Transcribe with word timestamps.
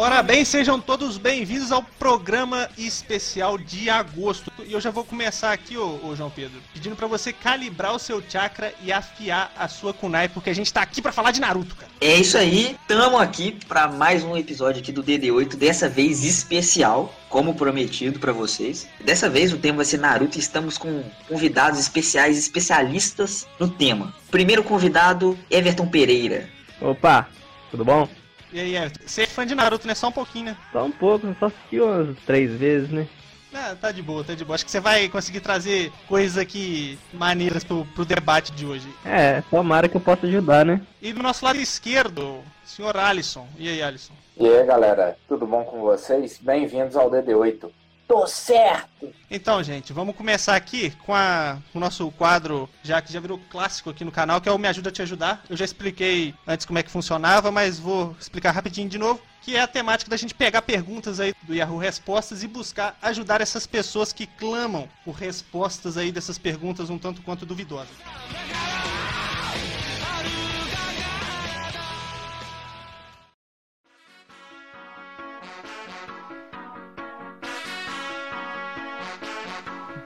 Ora 0.00 0.22
bem, 0.22 0.44
sejam 0.44 0.80
todos 0.80 1.18
bem-vindos 1.18 1.72
ao 1.72 1.82
programa 1.82 2.70
especial 2.78 3.58
de 3.58 3.90
agosto. 3.90 4.52
E 4.64 4.72
eu 4.72 4.80
já 4.80 4.92
vou 4.92 5.02
começar 5.04 5.52
aqui, 5.52 5.76
ô, 5.76 5.98
ô 6.04 6.14
João 6.14 6.30
Pedro, 6.30 6.60
pedindo 6.72 6.94
para 6.94 7.08
você 7.08 7.32
calibrar 7.32 7.92
o 7.92 7.98
seu 7.98 8.22
chakra 8.22 8.72
e 8.80 8.92
afiar 8.92 9.52
a 9.58 9.66
sua 9.66 9.92
kunai, 9.92 10.28
porque 10.28 10.50
a 10.50 10.54
gente 10.54 10.72
tá 10.72 10.82
aqui 10.82 11.02
para 11.02 11.10
falar 11.10 11.32
de 11.32 11.40
Naruto, 11.40 11.74
cara. 11.74 11.90
É 12.00 12.14
isso 12.14 12.38
aí, 12.38 12.76
tamo 12.86 13.18
aqui 13.18 13.58
para 13.66 13.88
mais 13.88 14.22
um 14.22 14.36
episódio 14.36 14.80
aqui 14.80 14.92
do 14.92 15.02
DD8, 15.02 15.56
dessa 15.56 15.88
vez 15.88 16.22
especial, 16.22 17.12
como 17.28 17.56
prometido 17.56 18.20
para 18.20 18.32
vocês. 18.32 18.88
Dessa 19.04 19.28
vez 19.28 19.52
o 19.52 19.58
tema 19.58 19.78
vai 19.78 19.84
ser 19.84 19.98
Naruto 19.98 20.38
e 20.38 20.40
estamos 20.40 20.78
com 20.78 21.02
convidados 21.26 21.80
especiais, 21.80 22.38
especialistas 22.38 23.48
no 23.58 23.68
tema. 23.68 24.14
Primeiro 24.30 24.62
convidado, 24.62 25.36
Everton 25.50 25.88
Pereira. 25.88 26.48
Opa, 26.80 27.28
tudo 27.72 27.84
bom? 27.84 28.08
E 28.52 28.60
aí, 28.60 28.76
Everton, 28.76 29.00
você 29.06 29.22
é 29.22 29.26
fã 29.26 29.46
de 29.46 29.54
Naruto, 29.54 29.86
né? 29.86 29.94
Só 29.94 30.08
um 30.08 30.12
pouquinho, 30.12 30.46
né? 30.46 30.56
Só 30.72 30.84
um 30.84 30.90
pouco, 30.90 31.34
só 31.38 31.46
assisti 31.46 31.80
umas 31.80 32.16
três 32.24 32.50
vezes, 32.52 32.88
né? 32.88 33.06
Ah, 33.52 33.74
tá 33.78 33.90
de 33.90 34.02
boa, 34.02 34.22
tá 34.24 34.34
de 34.34 34.44
boa. 34.44 34.54
Acho 34.54 34.64
que 34.64 34.70
você 34.70 34.80
vai 34.80 35.08
conseguir 35.08 35.40
trazer 35.40 35.90
coisas 36.06 36.36
aqui 36.38 36.98
maneiras 37.12 37.64
pro, 37.64 37.84
pro 37.94 38.04
debate 38.04 38.52
de 38.52 38.64
hoje. 38.66 38.88
É, 39.04 39.42
tomara 39.50 39.88
que 39.88 39.96
eu 39.96 40.00
possa 40.00 40.26
ajudar, 40.26 40.64
né? 40.64 40.80
E 41.00 41.12
do 41.12 41.22
nosso 41.22 41.44
lado 41.44 41.58
esquerdo, 41.58 42.42
senhor 42.64 42.96
Alisson. 42.96 43.46
E 43.58 43.68
aí, 43.68 43.82
Alisson? 43.82 44.12
E 44.36 44.46
aí, 44.46 44.64
galera, 44.64 45.16
tudo 45.26 45.46
bom 45.46 45.64
com 45.64 45.80
vocês? 45.80 46.38
Bem-vindos 46.40 46.94
ao 46.96 47.10
DD8. 47.10 47.70
Tô 48.08 48.26
certo! 48.26 49.12
Então, 49.30 49.62
gente, 49.62 49.92
vamos 49.92 50.16
começar 50.16 50.56
aqui 50.56 50.90
com, 51.04 51.14
a, 51.14 51.58
o 51.74 51.78
nosso 51.78 52.10
quadro, 52.12 52.66
já 52.82 53.02
que 53.02 53.12
já 53.12 53.20
virou 53.20 53.38
clássico 53.50 53.90
aqui 53.90 54.02
no 54.02 54.10
canal, 54.10 54.40
que 54.40 54.48
é 54.48 54.52
o 54.52 54.56
Me 54.56 54.66
Ajuda 54.66 54.88
a 54.88 54.92
Te 54.92 55.02
Ajudar. 55.02 55.44
Eu 55.48 55.58
já 55.58 55.66
expliquei 55.66 56.34
antes 56.46 56.64
como 56.64 56.78
é 56.78 56.82
que 56.82 56.90
funcionava, 56.90 57.52
mas 57.52 57.78
vou 57.78 58.16
explicar 58.18 58.52
rapidinho 58.52 58.88
de 58.88 58.96
novo. 58.96 59.20
Que 59.42 59.56
é 59.56 59.60
a 59.60 59.66
temática 59.66 60.10
da 60.10 60.16
gente 60.16 60.34
pegar 60.34 60.62
perguntas 60.62 61.20
aí 61.20 61.34
do 61.42 61.54
Yahoo 61.54 61.76
Respostas 61.76 62.42
e 62.42 62.48
buscar 62.48 62.96
ajudar 63.02 63.42
essas 63.42 63.66
pessoas 63.66 64.10
que 64.10 64.26
clamam 64.26 64.88
por 65.04 65.14
respostas 65.14 65.98
aí 65.98 66.10
dessas 66.10 66.38
perguntas 66.38 66.88
um 66.88 66.98
tanto 66.98 67.20
quanto 67.20 67.44
duvidosas. 67.44 67.94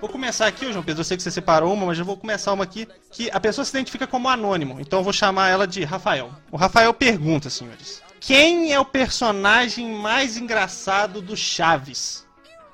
Vou 0.03 0.11
começar 0.11 0.49
aqui, 0.49 0.73
João 0.73 0.83
Pedro. 0.83 1.03
Eu 1.03 1.05
sei 1.05 1.17
que 1.17 1.23
você 1.23 1.31
separou 1.31 1.73
uma, 1.73 1.87
mas 1.87 1.97
eu 1.97 2.05
vou 2.05 2.17
começar 2.17 2.53
uma 2.53 2.65
aqui 2.65 2.89
que 3.13 3.31
a 3.33 3.39
pessoa 3.39 3.65
se 3.65 3.71
identifica 3.71 4.05
como 4.05 4.29
anônimo. 4.29 4.79
Então 4.81 4.99
eu 4.99 5.05
vou 5.05 5.13
chamar 5.13 5.49
ela 5.49 5.65
de 5.65 5.85
Rafael. 5.85 6.31
O 6.51 6.57
Rafael 6.57 6.93
pergunta, 6.93 7.49
senhores: 7.49 8.03
Quem 8.19 8.73
é 8.73 8.81
o 8.81 8.85
personagem 8.85 9.95
mais 9.95 10.37
engraçado 10.37 11.23
do 11.23 11.37
Chaves? 11.37 12.27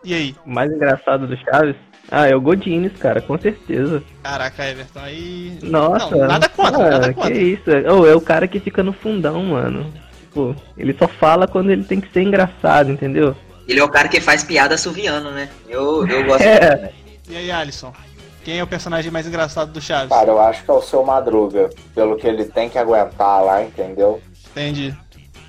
E 0.02 0.14
aí? 0.14 0.34
O 0.46 0.48
mais 0.48 0.72
engraçado 0.72 1.26
do 1.26 1.36
Chaves? 1.36 1.76
Ah, 2.10 2.26
é 2.26 2.34
o 2.34 2.40
Godines, 2.40 2.92
cara, 2.98 3.20
com 3.20 3.38
certeza. 3.38 4.02
Caraca, 4.22 4.66
Everton, 4.66 5.00
aí. 5.00 5.58
Nossa. 5.62 6.16
Não, 6.16 6.26
nada 6.26 6.48
contra, 6.48 6.82
ah, 6.82 6.90
nada 6.92 7.12
contra. 7.12 7.30
Que 7.30 7.38
isso? 7.38 7.70
Oh, 7.92 8.06
é 8.06 8.16
o 8.16 8.22
cara 8.22 8.48
que 8.48 8.58
fica 8.58 8.82
no 8.82 8.94
fundão, 8.94 9.42
mano. 9.44 9.92
Tipo, 10.20 10.56
ele 10.78 10.96
só 10.98 11.06
fala 11.06 11.46
quando 11.46 11.70
ele 11.70 11.84
tem 11.84 12.00
que 12.00 12.10
ser 12.10 12.22
engraçado, 12.22 12.90
entendeu? 12.90 13.36
Ele 13.68 13.80
é 13.80 13.84
o 13.84 13.90
cara 13.90 14.08
que 14.08 14.18
faz 14.18 14.42
piada 14.42 14.76
assoviando, 14.76 15.30
né? 15.30 15.50
Eu, 15.68 16.08
eu 16.08 16.24
gosto 16.24 16.40
É. 16.48 16.70
muito, 16.70 16.82
né? 16.84 17.07
E 17.28 17.36
aí, 17.36 17.50
Alisson? 17.50 17.92
Quem 18.44 18.58
é 18.58 18.62
o 18.62 18.66
personagem 18.66 19.10
mais 19.10 19.26
engraçado 19.26 19.72
do 19.72 19.80
Chaves? 19.80 20.08
Cara, 20.08 20.30
eu 20.30 20.40
acho 20.40 20.64
que 20.64 20.70
é 20.70 20.74
o 20.74 20.80
seu 20.80 21.04
Madruga, 21.04 21.68
pelo 21.94 22.16
que 22.16 22.26
ele 22.26 22.44
tem 22.46 22.68
que 22.68 22.78
aguentar 22.78 23.42
lá, 23.44 23.62
entendeu? 23.62 24.22
Entendi. 24.50 24.96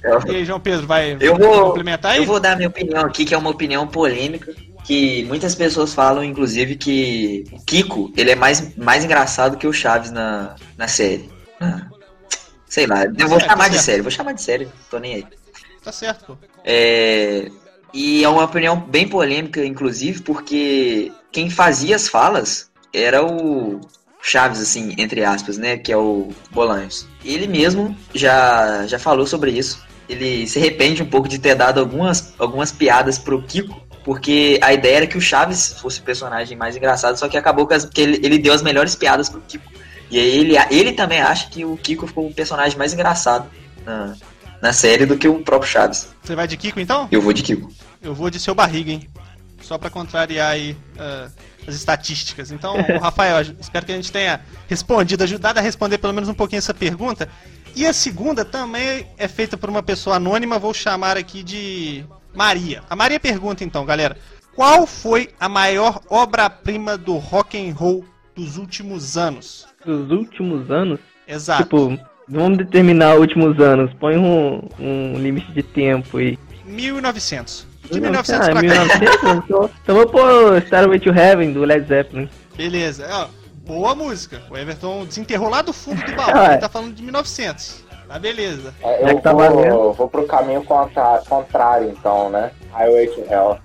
Eu- 0.03 0.19
E 0.27 0.35
aí, 0.37 0.45
João 0.45 0.59
Pedro, 0.59 0.85
vai 0.87 1.17
Eu 1.19 1.37
vou, 1.37 1.65
complementar 1.67 2.11
aí? 2.13 2.17
eu 2.19 2.25
vou 2.25 2.39
dar 2.39 2.55
minha 2.57 2.67
opinião 2.69 3.05
aqui, 3.05 3.23
que 3.25 3.33
é 3.33 3.37
uma 3.37 3.49
opinião 3.49 3.87
polêmica, 3.87 4.53
que 4.83 5.23
muitas 5.25 5.55
pessoas 5.55 5.93
falam, 5.93 6.23
inclusive, 6.23 6.75
que 6.75 7.45
o 7.53 7.63
Kiko, 7.63 8.11
ele 8.17 8.31
é 8.31 8.35
mais, 8.35 8.75
mais 8.75 9.03
engraçado 9.05 9.57
que 9.57 9.67
o 9.67 9.73
Chaves 9.73 10.11
na, 10.11 10.55
na 10.77 10.87
série. 10.87 11.29
Ah, 11.61 11.87
Sei 12.65 12.85
lá, 12.85 13.03
eu 13.05 13.27
vou 13.27 13.39
certo, 13.39 13.49
chamar 13.49 13.63
tá 13.63 13.69
de 13.69 13.79
série, 13.79 14.01
vou 14.01 14.11
chamar 14.11 14.33
de 14.33 14.41
série, 14.43 14.67
tô 14.91 14.99
nem 14.99 15.15
aí. 15.15 15.25
Tá 15.83 15.91
certo, 15.91 16.25
pô. 16.25 16.37
É, 16.63 17.49
e 17.93 18.23
é 18.23 18.29
uma 18.29 18.43
opinião 18.43 18.79
bem 18.79 19.07
polêmica, 19.07 19.65
inclusive, 19.65 20.21
porque 20.21 21.11
quem 21.31 21.49
fazia 21.49 21.95
as 21.95 22.07
falas 22.07 22.69
era 22.93 23.23
o 23.25 23.79
Chaves, 24.21 24.59
assim, 24.59 24.93
entre 24.97 25.23
aspas, 25.23 25.57
né? 25.57 25.77
Que 25.77 25.91
é 25.91 25.97
o 25.97 26.29
Bolanhos. 26.51 27.07
Ele 27.23 27.47
mesmo 27.47 27.95
já, 28.13 28.85
já 28.87 28.99
falou 28.99 29.25
sobre 29.25 29.51
isso. 29.51 29.81
Ele 30.09 30.45
se 30.47 30.59
arrepende 30.59 31.01
um 31.01 31.05
pouco 31.05 31.27
de 31.27 31.39
ter 31.39 31.55
dado 31.55 31.79
algumas, 31.79 32.33
algumas 32.37 32.71
piadas 32.71 33.17
pro 33.17 33.41
Kiko, 33.43 33.79
porque 34.03 34.59
a 34.61 34.73
ideia 34.73 34.97
era 34.97 35.07
que 35.07 35.17
o 35.17 35.21
Chaves 35.21 35.73
fosse 35.79 35.99
o 35.99 36.03
personagem 36.03 36.57
mais 36.57 36.75
engraçado, 36.75 37.17
só 37.17 37.29
que 37.29 37.37
acabou 37.37 37.65
que, 37.67 37.75
as- 37.75 37.85
que 37.85 38.01
ele, 38.01 38.19
ele 38.23 38.37
deu 38.39 38.51
as 38.53 38.61
melhores 38.63 38.95
piadas 38.95 39.29
pro 39.29 39.39
Kiko. 39.41 39.71
E 40.09 40.17
aí 40.19 40.37
ele, 40.39 40.55
ele 40.71 40.93
também 40.93 41.21
acha 41.21 41.47
que 41.49 41.63
o 41.63 41.77
Kiko 41.77 42.07
ficou 42.07 42.27
um 42.27 42.33
personagem 42.33 42.75
mais 42.77 42.91
engraçado 42.91 43.47
na, 43.85 44.15
na 44.61 44.73
série 44.73 45.05
do 45.05 45.15
que 45.15 45.27
o 45.27 45.43
próprio 45.43 45.69
Chaves. 45.71 46.09
Você 46.23 46.35
vai 46.35 46.47
de 46.47 46.57
Kiko 46.57 46.79
então? 46.79 47.07
Eu 47.11 47.21
vou 47.21 47.31
de 47.31 47.43
Kiko. 47.43 47.71
Eu 48.01 48.13
vou 48.15 48.29
de 48.31 48.39
seu 48.39 48.55
barriga, 48.55 48.91
hein? 48.91 49.07
Só 49.69 49.77
pra 49.77 49.91
contrariar 49.91 50.49
aí 50.49 50.75
ah, 50.97 51.29
as 51.67 51.75
estatísticas. 51.75 52.51
Então, 52.51 52.75
Rafael, 52.99 53.39
espero 53.59 53.85
que 53.85 53.91
a 53.91 53.95
gente 53.95 54.11
tenha 54.11 54.41
respondido, 54.67 55.23
ajudado 55.23 55.59
a 55.59 55.61
responder 55.61 55.99
pelo 55.99 56.11
menos 56.11 56.27
um 56.27 56.33
pouquinho 56.33 56.57
essa 56.57 56.73
pergunta. 56.73 57.29
E 57.75 57.85
a 57.85 57.93
segunda 57.93 58.43
também 58.43 59.05
é 59.15 59.27
feita 59.27 59.55
por 59.55 59.69
uma 59.69 59.83
pessoa 59.83 60.15
anônima, 60.15 60.57
vou 60.57 60.73
chamar 60.73 61.17
aqui 61.17 61.43
de 61.43 62.03
Maria. 62.33 62.81
A 62.89 62.95
Maria 62.95 63.19
pergunta 63.19 63.63
então, 63.63 63.85
galera: 63.85 64.17
qual 64.55 64.87
foi 64.87 65.29
a 65.39 65.47
maior 65.47 66.01
obra-prima 66.09 66.97
do 66.97 67.17
rock 67.17 67.55
and 67.55 67.71
roll 67.75 68.03
dos 68.35 68.57
últimos 68.57 69.17
anos? 69.17 69.67
Dos 69.85 70.09
últimos 70.09 70.71
anos, 70.71 70.99
Exato. 71.27 71.61
tipo, 71.61 71.99
vamos 72.27 72.57
determinar 72.57 73.19
últimos 73.19 73.59
anos. 73.59 73.93
Põe 73.99 74.17
um, 74.17 74.67
um 74.79 75.19
limite 75.19 75.51
de 75.51 75.61
tempo 75.61 76.17
aí. 76.17 76.39
1900. 76.65 77.68
De 77.91 77.99
Não, 77.99 78.11
1900 78.11 78.47
ah, 78.47 78.51
pra 78.51 78.53
cá. 78.55 78.61
1900? 78.61 79.43
então, 79.45 79.69
então 79.83 79.95
vou 79.95 80.07
pôr 80.07 80.57
Starway 80.63 80.99
to 80.99 81.09
Heaven, 81.09 81.53
do 81.53 81.63
Led 81.63 81.87
Zeppelin. 81.87 82.29
Beleza. 82.55 83.07
Ó, 83.11 83.27
boa 83.65 83.95
música. 83.95 84.41
O 84.49 84.57
Everton 84.57 85.05
desenterrou 85.05 85.49
lá 85.49 85.61
do 85.61 85.73
fundo 85.73 86.03
do 86.03 86.15
baú. 86.15 86.29
Ah, 86.35 86.45
Ele 86.45 86.53
é. 86.55 86.57
tá 86.57 86.69
falando 86.69 86.93
de 86.93 87.01
1900. 87.03 87.83
Tá 88.07 88.17
beleza. 88.17 88.73
É, 88.81 89.11
eu 89.11 89.17
que 89.17 89.21
tá 89.21 89.33
vou, 89.33 89.93
vou 89.93 90.09
pro 90.09 90.25
caminho 90.25 90.63
contra- 90.63 91.21
contrário, 91.29 91.89
então, 91.89 92.29
né? 92.29 92.51
Highway 92.73 93.07
to 93.07 93.23
Hell. 93.29 93.59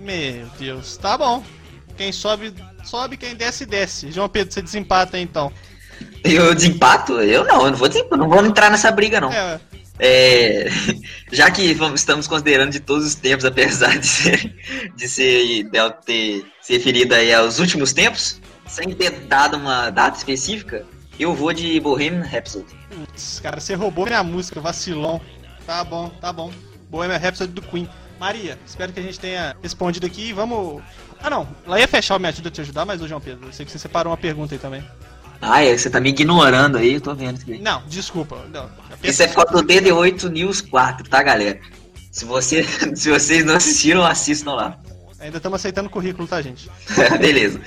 Meu 0.00 0.46
Deus. 0.58 0.96
Tá 0.96 1.16
bom. 1.16 1.42
Quem 1.96 2.12
sobe, 2.12 2.52
sobe. 2.84 3.16
Quem 3.16 3.34
desce, 3.36 3.64
desce. 3.66 4.10
João 4.10 4.28
Pedro, 4.28 4.52
você 4.52 4.62
desempata 4.62 5.16
aí, 5.16 5.22
então. 5.22 5.52
Eu 6.24 6.54
desempato? 6.54 7.20
Eu 7.20 7.44
não, 7.44 7.64
eu 7.66 7.70
não 7.70 7.78
vou 7.78 7.88
não 8.16 8.28
vou 8.28 8.44
entrar 8.44 8.70
nessa 8.70 8.90
briga, 8.90 9.20
não. 9.20 9.32
É, 9.32 9.60
É, 9.98 10.66
já 11.32 11.50
que 11.50 11.76
estamos 11.94 12.26
considerando 12.26 12.70
de 12.70 12.80
todos 12.80 13.06
os 13.06 13.14
tempos, 13.14 13.44
apesar 13.44 13.98
de 13.98 14.06
ser, 14.06 14.54
de 14.94 15.08
ser 15.08 15.64
dela 15.64 15.90
ter 15.90 16.44
se 16.60 16.72
referido 16.74 17.14
aí 17.14 17.32
aos 17.32 17.58
últimos 17.58 17.92
tempos, 17.92 18.40
sem 18.66 18.90
ter 18.90 19.10
dado 19.26 19.56
uma 19.56 19.90
data 19.90 20.16
específica, 20.16 20.84
eu 21.18 21.34
vou 21.34 21.52
de 21.52 21.80
Bohemian 21.80 22.22
Rhapsody. 22.22 22.66
putz, 22.90 23.40
cara, 23.40 23.60
você 23.60 23.74
roubou 23.74 24.06
minha 24.06 24.22
música, 24.22 24.60
vacilão. 24.60 25.20
Tá 25.66 25.82
bom, 25.82 26.08
tá 26.20 26.32
bom. 26.32 26.52
Bohemian 26.88 27.18
Rhapsody 27.18 27.52
do 27.52 27.62
Queen. 27.62 27.88
Maria, 28.18 28.58
espero 28.66 28.92
que 28.92 29.00
a 29.00 29.02
gente 29.02 29.18
tenha 29.18 29.56
respondido 29.62 30.06
aqui. 30.06 30.32
Vamos... 30.32 30.82
Ah, 31.20 31.30
não. 31.30 31.48
Lá 31.66 31.78
ia 31.78 31.88
fechar 31.88 32.16
o 32.16 32.20
Me 32.20 32.28
Ajuda 32.28 32.48
a 32.48 32.52
Te 32.52 32.60
Ajudar, 32.60 32.84
mas, 32.84 33.00
ô 33.00 33.08
João 33.08 33.20
Pedro, 33.20 33.46
eu 33.46 33.52
sei 33.52 33.64
que 33.64 33.72
você 33.72 33.78
separou 33.78 34.10
uma 34.10 34.16
pergunta 34.16 34.54
aí 34.54 34.58
também. 34.58 34.84
Ah, 35.40 35.62
você 35.64 35.88
tá 35.88 36.00
me 36.00 36.10
ignorando 36.10 36.78
aí, 36.78 36.94
eu 36.94 37.00
tô 37.00 37.14
vendo 37.14 37.40
aí. 37.48 37.60
Não, 37.60 37.82
desculpa. 37.86 38.44
Não. 38.52 38.68
Isso 39.02 39.22
é 39.22 39.28
foto 39.28 39.52
do 39.52 39.62
DD8 39.62 40.28
News 40.28 40.60
4, 40.60 41.08
tá, 41.08 41.22
galera? 41.22 41.60
Se, 42.10 42.24
você, 42.24 42.64
se 42.94 43.10
vocês 43.10 43.44
não 43.44 43.54
assistiram, 43.54 44.04
assistam 44.04 44.54
lá. 44.54 44.78
Ainda 45.20 45.36
estamos 45.36 45.60
aceitando 45.60 45.88
currículo, 45.88 46.26
tá, 46.26 46.42
gente? 46.42 46.68
Beleza. 47.20 47.60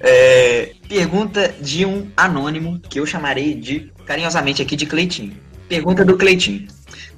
É, 0.00 0.72
pergunta 0.88 1.54
de 1.60 1.84
um 1.84 2.10
anônimo 2.16 2.80
que 2.80 2.98
eu 2.98 3.06
chamarei 3.06 3.54
de 3.54 3.92
carinhosamente 4.06 4.62
aqui 4.62 4.76
de 4.76 4.86
Cleitinho. 4.86 5.36
Pergunta 5.68 6.04
do 6.04 6.16
Cleitinho. 6.16 6.66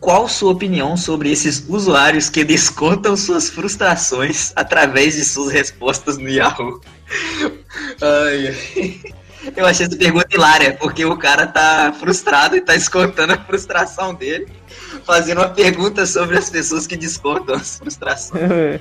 Qual 0.01 0.29
sua 0.29 0.53
opinião 0.53 0.97
sobre 0.97 1.31
esses 1.31 1.65
usuários 1.69 2.29
que 2.29 2.43
descontam 2.43 3.17
suas 3.17 3.49
frustrações 3.49 4.53
através 4.57 5.15
de 5.15 5.25
suas 5.25 5.53
respostas 5.53 6.19
no 6.19 6.29
Yahoo? 6.29 6.81
Ai, 8.01 8.49
ai. 8.49 9.01
Eu 9.57 9.67
achei 9.67 9.87
essa 9.87 9.97
pergunta 9.97 10.29
hilária, 10.33 10.77
porque 10.79 11.05
o 11.05 11.17
cara 11.17 11.47
tá 11.47 11.93
frustrado 11.99 12.57
e 12.57 12.61
tá 12.61 12.73
descontando 12.73 13.33
a 13.33 13.39
frustração 13.39 14.15
dele, 14.15 14.47
fazendo 15.05 15.39
uma 15.39 15.49
pergunta 15.49 16.07
sobre 16.07 16.39
as 16.39 16.49
pessoas 16.49 16.87
que 16.87 16.97
descontam 16.97 17.55
as 17.55 17.79
frustrações. 17.79 18.81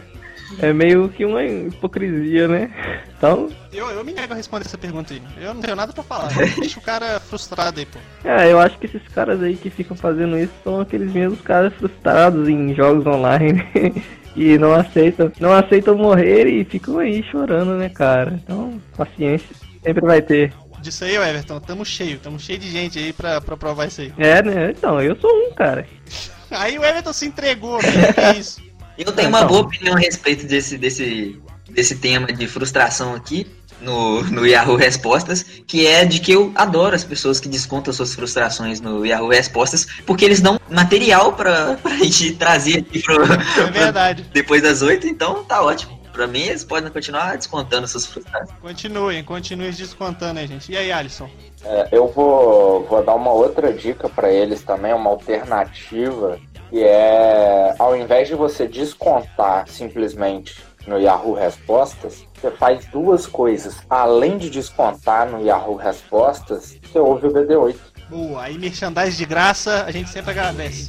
É 0.59 0.73
meio 0.73 1.07
que 1.09 1.23
uma 1.23 1.43
hipocrisia, 1.43 2.47
né? 2.47 2.69
Então. 3.17 3.49
Eu, 3.71 3.89
eu 3.89 4.03
me 4.03 4.11
nego 4.11 4.33
a 4.33 4.35
responder 4.35 4.65
essa 4.65 4.77
pergunta 4.77 5.13
aí. 5.13 5.21
Eu 5.41 5.53
não 5.53 5.61
tenho 5.61 5.75
nada 5.75 5.93
pra 5.93 6.03
falar. 6.03 6.29
Deixa 6.59 6.77
o 6.77 6.83
cara 6.83 7.19
frustrado 7.19 7.79
aí, 7.79 7.85
pô. 7.85 7.99
É, 8.23 8.51
eu 8.51 8.59
acho 8.59 8.77
que 8.77 8.85
esses 8.85 9.07
caras 9.07 9.41
aí 9.41 9.55
que 9.55 9.69
ficam 9.69 9.95
fazendo 9.95 10.37
isso 10.37 10.51
são 10.63 10.81
aqueles 10.81 11.11
mesmos 11.13 11.39
caras 11.41 11.73
frustrados 11.75 12.49
em 12.49 12.75
jogos 12.75 13.05
online. 13.05 13.65
e 14.35 14.57
não 14.57 14.73
aceitam, 14.73 15.31
não 15.39 15.53
aceitam 15.53 15.95
morrer 15.95 16.47
e 16.47 16.63
ficam 16.63 16.99
aí 16.99 17.23
chorando, 17.23 17.77
né, 17.77 17.89
cara? 17.89 18.39
Então, 18.43 18.81
paciência 18.95 19.55
sempre 19.83 20.01
vai 20.05 20.21
ter. 20.21 20.53
Disso 20.81 21.03
aí, 21.03 21.15
Everton, 21.15 21.59
tamo 21.59 21.85
cheio, 21.85 22.17
tamo 22.19 22.39
cheio 22.39 22.57
de 22.57 22.69
gente 22.69 22.97
aí 22.97 23.13
pra, 23.13 23.39
pra 23.39 23.55
provar 23.55 23.87
isso 23.87 24.01
aí. 24.01 24.13
É, 24.17 24.41
né? 24.41 24.71
Então, 24.71 24.99
eu 24.99 25.15
sou 25.19 25.29
um, 25.29 25.53
cara. 25.53 25.85
Aí 26.51 26.77
o 26.77 26.83
Everton 26.83 27.13
se 27.13 27.25
entregou, 27.25 27.79
velho, 27.79 28.13
que 28.13 28.19
é 28.19 28.37
isso? 28.37 28.61
Eu 28.97 29.13
tenho 29.13 29.29
uma 29.29 29.45
boa 29.45 29.61
opinião 29.61 29.95
a 29.95 29.99
respeito 29.99 30.45
desse, 30.45 30.77
desse, 30.77 31.39
desse 31.69 31.95
tema 31.95 32.27
de 32.27 32.45
frustração 32.45 33.15
aqui 33.15 33.47
no, 33.81 34.21
no 34.23 34.45
Yahoo 34.45 34.75
Respostas, 34.75 35.43
que 35.65 35.87
é 35.87 36.05
de 36.05 36.19
que 36.19 36.31
eu 36.31 36.51
adoro 36.55 36.95
as 36.95 37.03
pessoas 37.03 37.39
que 37.39 37.49
descontam 37.49 37.93
suas 37.93 38.13
frustrações 38.13 38.79
no 38.79 39.05
Yahoo 39.05 39.29
Respostas, 39.29 39.87
porque 40.05 40.23
eles 40.25 40.39
dão 40.41 40.59
material 40.69 41.33
pra, 41.33 41.75
pra 41.81 41.95
gente 41.97 42.33
trazer 42.33 42.79
aqui 42.79 43.01
pro, 43.01 43.23
É 43.23 43.71
verdade. 43.71 44.25
depois 44.33 44.61
das 44.61 44.81
oito, 44.81 45.07
então 45.07 45.43
tá 45.45 45.61
ótimo. 45.63 46.00
Pra 46.11 46.27
mim, 46.27 46.41
eles 46.41 46.63
podem 46.63 46.91
continuar 46.91 47.37
descontando 47.37 47.87
suas 47.87 48.05
frustrações. 48.05 48.59
Continuem, 48.59 49.23
continuem 49.23 49.71
descontando 49.71 50.39
aí, 50.39 50.47
gente. 50.47 50.71
E 50.71 50.77
aí, 50.77 50.91
Alisson? 50.91 51.29
É, 51.63 51.87
eu 51.91 52.07
vou, 52.07 52.85
vou 52.85 53.03
dar 53.03 53.15
uma 53.15 53.31
outra 53.31 53.71
dica 53.71 54.09
para 54.09 54.31
eles 54.31 54.61
também, 54.63 54.93
uma 54.93 55.09
alternativa, 55.09 56.39
que 56.69 56.83
é 56.83 57.75
ao 57.77 57.95
invés 57.95 58.27
de 58.27 58.35
você 58.35 58.67
descontar 58.67 59.67
simplesmente 59.67 60.55
no 60.87 60.99
Yahoo 60.99 61.33
Respostas, 61.33 62.25
você 62.33 62.51
faz 62.51 62.85
duas 62.87 63.27
coisas. 63.27 63.77
Além 63.89 64.37
de 64.37 64.49
descontar 64.49 65.29
no 65.29 65.45
Yahoo 65.45 65.75
Respostas, 65.75 66.77
você 66.81 66.99
ouve 66.99 67.27
o 67.27 67.31
BD8. 67.31 67.75
Boa, 68.09 68.43
aí 68.43 68.57
merchandise 68.57 69.15
de 69.15 69.25
graça, 69.25 69.85
a 69.85 69.91
gente 69.91 70.09
sempre 70.09 70.31
agradece. 70.31 70.87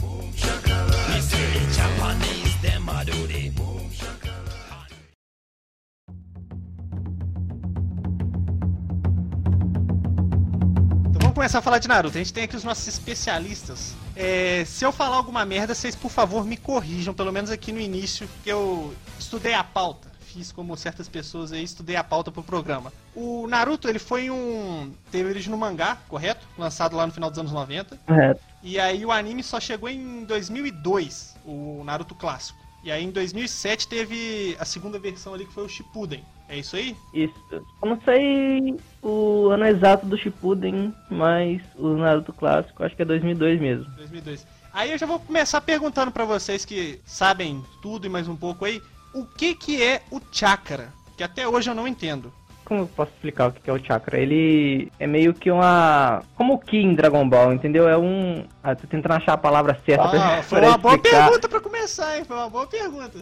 Começar 11.43 11.59
a 11.59 11.63
falar 11.63 11.79
de 11.79 11.89
Naruto. 11.89 12.17
A 12.17 12.21
gente 12.21 12.33
tem 12.33 12.45
aqui 12.45 12.55
os 12.55 12.63
nossos 12.63 12.87
especialistas. 12.87 13.97
É, 14.15 14.65
se 14.65 14.85
eu 14.85 14.93
falar 14.93 15.17
alguma 15.17 15.45
merda, 15.45 15.75
vocês 15.75 15.97
por 15.97 16.09
favor 16.09 16.45
me 16.45 16.57
corrijam, 16.57 17.13
pelo 17.13 17.33
menos 17.33 17.51
aqui 17.51 17.73
no 17.73 17.81
início, 17.81 18.29
que 18.45 18.49
eu 18.49 18.95
estudei 19.19 19.53
a 19.53 19.65
pauta. 19.65 20.09
Fiz 20.21 20.53
como 20.53 20.77
certas 20.77 21.09
pessoas 21.09 21.51
aí, 21.51 21.65
estudei 21.65 21.97
a 21.97 22.05
pauta 22.05 22.31
pro 22.31 22.45
programa. 22.45 22.93
O 23.13 23.49
Naruto, 23.49 23.89
ele 23.89 23.99
foi 23.99 24.31
um. 24.31 24.93
teve 25.11 25.31
origem 25.31 25.51
no 25.51 25.59
mangá, 25.59 25.99
correto? 26.09 26.47
Lançado 26.57 26.95
lá 26.95 27.09
no 27.09 27.13
final 27.13 27.29
dos 27.29 27.41
anos 27.41 27.51
90. 27.51 27.97
Correto. 28.07 28.41
E 28.63 28.79
aí 28.79 29.05
o 29.05 29.11
anime 29.11 29.43
só 29.43 29.59
chegou 29.59 29.89
em 29.89 30.25
2002, 30.25 31.35
o 31.45 31.83
Naruto 31.85 32.15
clássico. 32.15 32.61
E 32.85 32.93
aí 32.93 33.03
em 33.03 33.11
2007 33.11 33.89
teve 33.89 34.57
a 34.61 34.65
segunda 34.65 34.97
versão 34.97 35.35
ali 35.35 35.45
que 35.45 35.53
foi 35.53 35.65
o 35.65 35.69
Shippuden. 35.69 36.25
É 36.49 36.59
isso 36.59 36.77
aí? 36.77 36.97
Isso. 37.15 37.35
Eu 37.51 37.65
não 37.83 37.99
sei 38.05 38.77
o 39.03 39.49
ano 39.49 39.67
exato 39.67 40.05
do 40.07 40.17
Shippuden, 40.19 40.95
mas 41.11 41.63
o 41.77 41.89
Naruto 41.97 42.33
clássico 42.33 42.85
acho 42.85 42.95
que 42.95 43.03
é 43.03 43.07
2002 43.07 43.61
mesmo. 43.61 43.91
2002. 43.97 44.47
Aí 44.73 44.91
eu 44.91 44.99
já 44.99 45.07
vou 45.07 45.19
começar 45.19 45.61
perguntando 45.61 46.11
pra 46.11 46.25
vocês 46.25 46.65
que 46.65 47.01
sabem 47.05 47.63
tudo 47.83 48.07
e 48.07 48.11
mais 48.11 48.29
um 48.29 48.37
pouco 48.37 48.65
aí, 48.65 48.83
o 49.15 49.25
que 49.25 49.55
que 49.55 49.83
é 49.83 50.03
o 50.11 50.21
chakra? 50.31 50.93
Que 51.17 51.23
até 51.23 51.47
hoje 51.47 51.71
eu 51.71 51.75
não 51.75 51.87
entendo. 51.87 52.33
Como 52.65 52.81
eu 52.81 52.87
posso 52.87 53.11
explicar 53.13 53.49
o 53.49 53.53
que 53.53 53.69
é 53.69 53.73
o 53.73 53.85
chakra? 53.85 54.19
Ele 54.19 54.91
é 54.99 55.07
meio 55.07 55.35
que 55.35 55.51
uma. 55.51 56.23
Como 56.37 56.55
o 56.55 56.59
Ki 56.59 56.79
em 56.79 56.95
Dragon 56.95 57.29
Ball, 57.29 57.53
entendeu? 57.53 57.89
É 57.89 57.99
um. 57.99 58.45
Ah, 58.63 58.75
tô 58.75 58.87
tentando 58.87 59.13
achar 59.13 59.35
a 59.35 59.39
palavra 59.39 59.79
certa 59.85 60.09
pra, 60.09 60.39
Ah, 60.39 60.43
foi 60.43 60.59
pra 60.61 60.69
uma 60.69 60.79
boa 60.79 60.99
pergunta 60.99 61.49
pra 61.49 61.61
começar, 61.61 62.17
hein? 62.17 62.25
Foi 62.25 62.37
uma 62.37 62.49
boa 62.49 62.67
pergunta. 62.67 63.19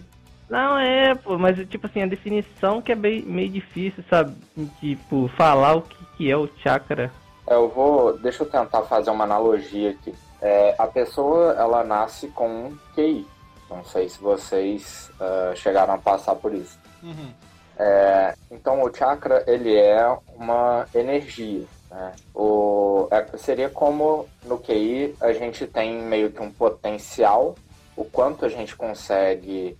Não, 0.50 0.76
é, 0.76 1.14
pô, 1.14 1.38
mas 1.38 1.56
tipo 1.68 1.86
assim, 1.86 2.02
a 2.02 2.06
definição 2.06 2.82
que 2.82 2.90
é 2.90 2.96
bem, 2.96 3.22
meio 3.22 3.48
difícil, 3.48 4.02
sabe? 4.10 4.36
Tipo, 4.80 5.28
falar 5.36 5.76
o 5.76 5.82
que, 5.82 6.04
que 6.16 6.30
é 6.30 6.36
o 6.36 6.48
chakra. 6.58 7.12
Eu 7.46 7.68
vou. 7.68 8.18
Deixa 8.18 8.42
eu 8.42 8.50
tentar 8.50 8.82
fazer 8.82 9.10
uma 9.10 9.24
analogia 9.24 9.90
aqui. 9.90 10.12
É, 10.42 10.74
a 10.76 10.88
pessoa 10.88 11.52
ela 11.52 11.84
nasce 11.84 12.26
com 12.28 12.48
um 12.48 12.78
QI. 12.96 13.24
Não 13.70 13.84
sei 13.84 14.08
se 14.08 14.20
vocês 14.20 15.10
ah, 15.20 15.52
chegaram 15.54 15.94
a 15.94 15.98
passar 15.98 16.34
por 16.34 16.52
isso. 16.52 16.76
Uhum. 17.02 17.32
É, 17.78 18.34
então 18.50 18.82
o 18.82 18.94
chakra 18.94 19.44
ele 19.46 19.74
é 19.76 20.04
uma 20.36 20.86
energia. 20.92 21.64
Né? 21.90 22.12
O, 22.34 23.08
é- 23.10 23.36
seria 23.38 23.70
como 23.70 24.28
no 24.44 24.58
QI 24.58 25.14
a 25.20 25.32
gente 25.32 25.66
tem 25.66 26.02
meio 26.02 26.30
que 26.30 26.42
um 26.42 26.50
potencial, 26.50 27.54
o 27.96 28.04
quanto 28.04 28.44
a 28.44 28.48
gente 28.48 28.74
consegue 28.76 29.78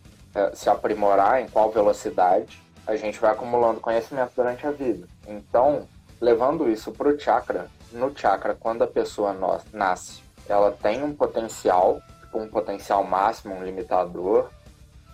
se 0.55 0.69
aprimorar, 0.69 1.41
em 1.41 1.49
qual 1.49 1.71
velocidade, 1.71 2.63
a 2.87 2.97
gente 2.97 3.19
vai 3.19 3.31
acumulando 3.33 3.81
conhecimento 3.81 4.33
durante 4.35 4.67
a 4.67 4.71
vida. 4.71 5.07
Então, 5.27 5.87
levando 6.21 6.69
isso 6.69 6.93
para 6.93 7.09
o 7.09 7.19
chakra, 7.19 7.69
no 7.93 8.17
chakra, 8.17 8.57
quando 8.59 8.83
a 8.83 8.87
pessoa 8.87 9.37
nasce, 9.73 10.23
ela 10.49 10.73
tem 10.73 11.03
um 11.03 11.15
potencial, 11.15 12.01
tipo 12.21 12.39
um 12.39 12.49
potencial 12.49 13.05
máximo, 13.05 13.55
um 13.55 13.65
limitador, 13.65 14.51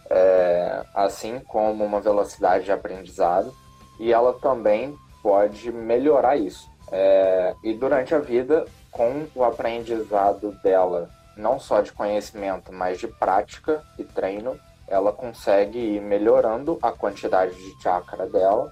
é, 0.08 0.82
assim 0.94 1.40
como 1.40 1.84
uma 1.84 2.00
velocidade 2.00 2.64
de 2.64 2.72
aprendizado, 2.72 3.54
e 3.98 4.12
ela 4.12 4.32
também 4.34 4.96
pode 5.22 5.72
melhorar 5.72 6.36
isso. 6.36 6.68
É, 6.92 7.54
e 7.62 7.72
durante 7.74 8.14
a 8.14 8.18
vida, 8.18 8.64
com 8.90 9.26
o 9.34 9.44
aprendizado 9.44 10.52
dela, 10.62 11.10
não 11.36 11.58
só 11.58 11.80
de 11.80 11.92
conhecimento, 11.92 12.72
mas 12.72 12.98
de 12.98 13.08
prática 13.08 13.82
e 13.98 14.04
treino, 14.04 14.58
ela 14.88 15.12
consegue 15.12 15.78
ir 15.78 16.00
melhorando 16.00 16.78
a 16.80 16.92
quantidade 16.92 17.54
de 17.54 17.82
chakra 17.82 18.26
dela, 18.26 18.70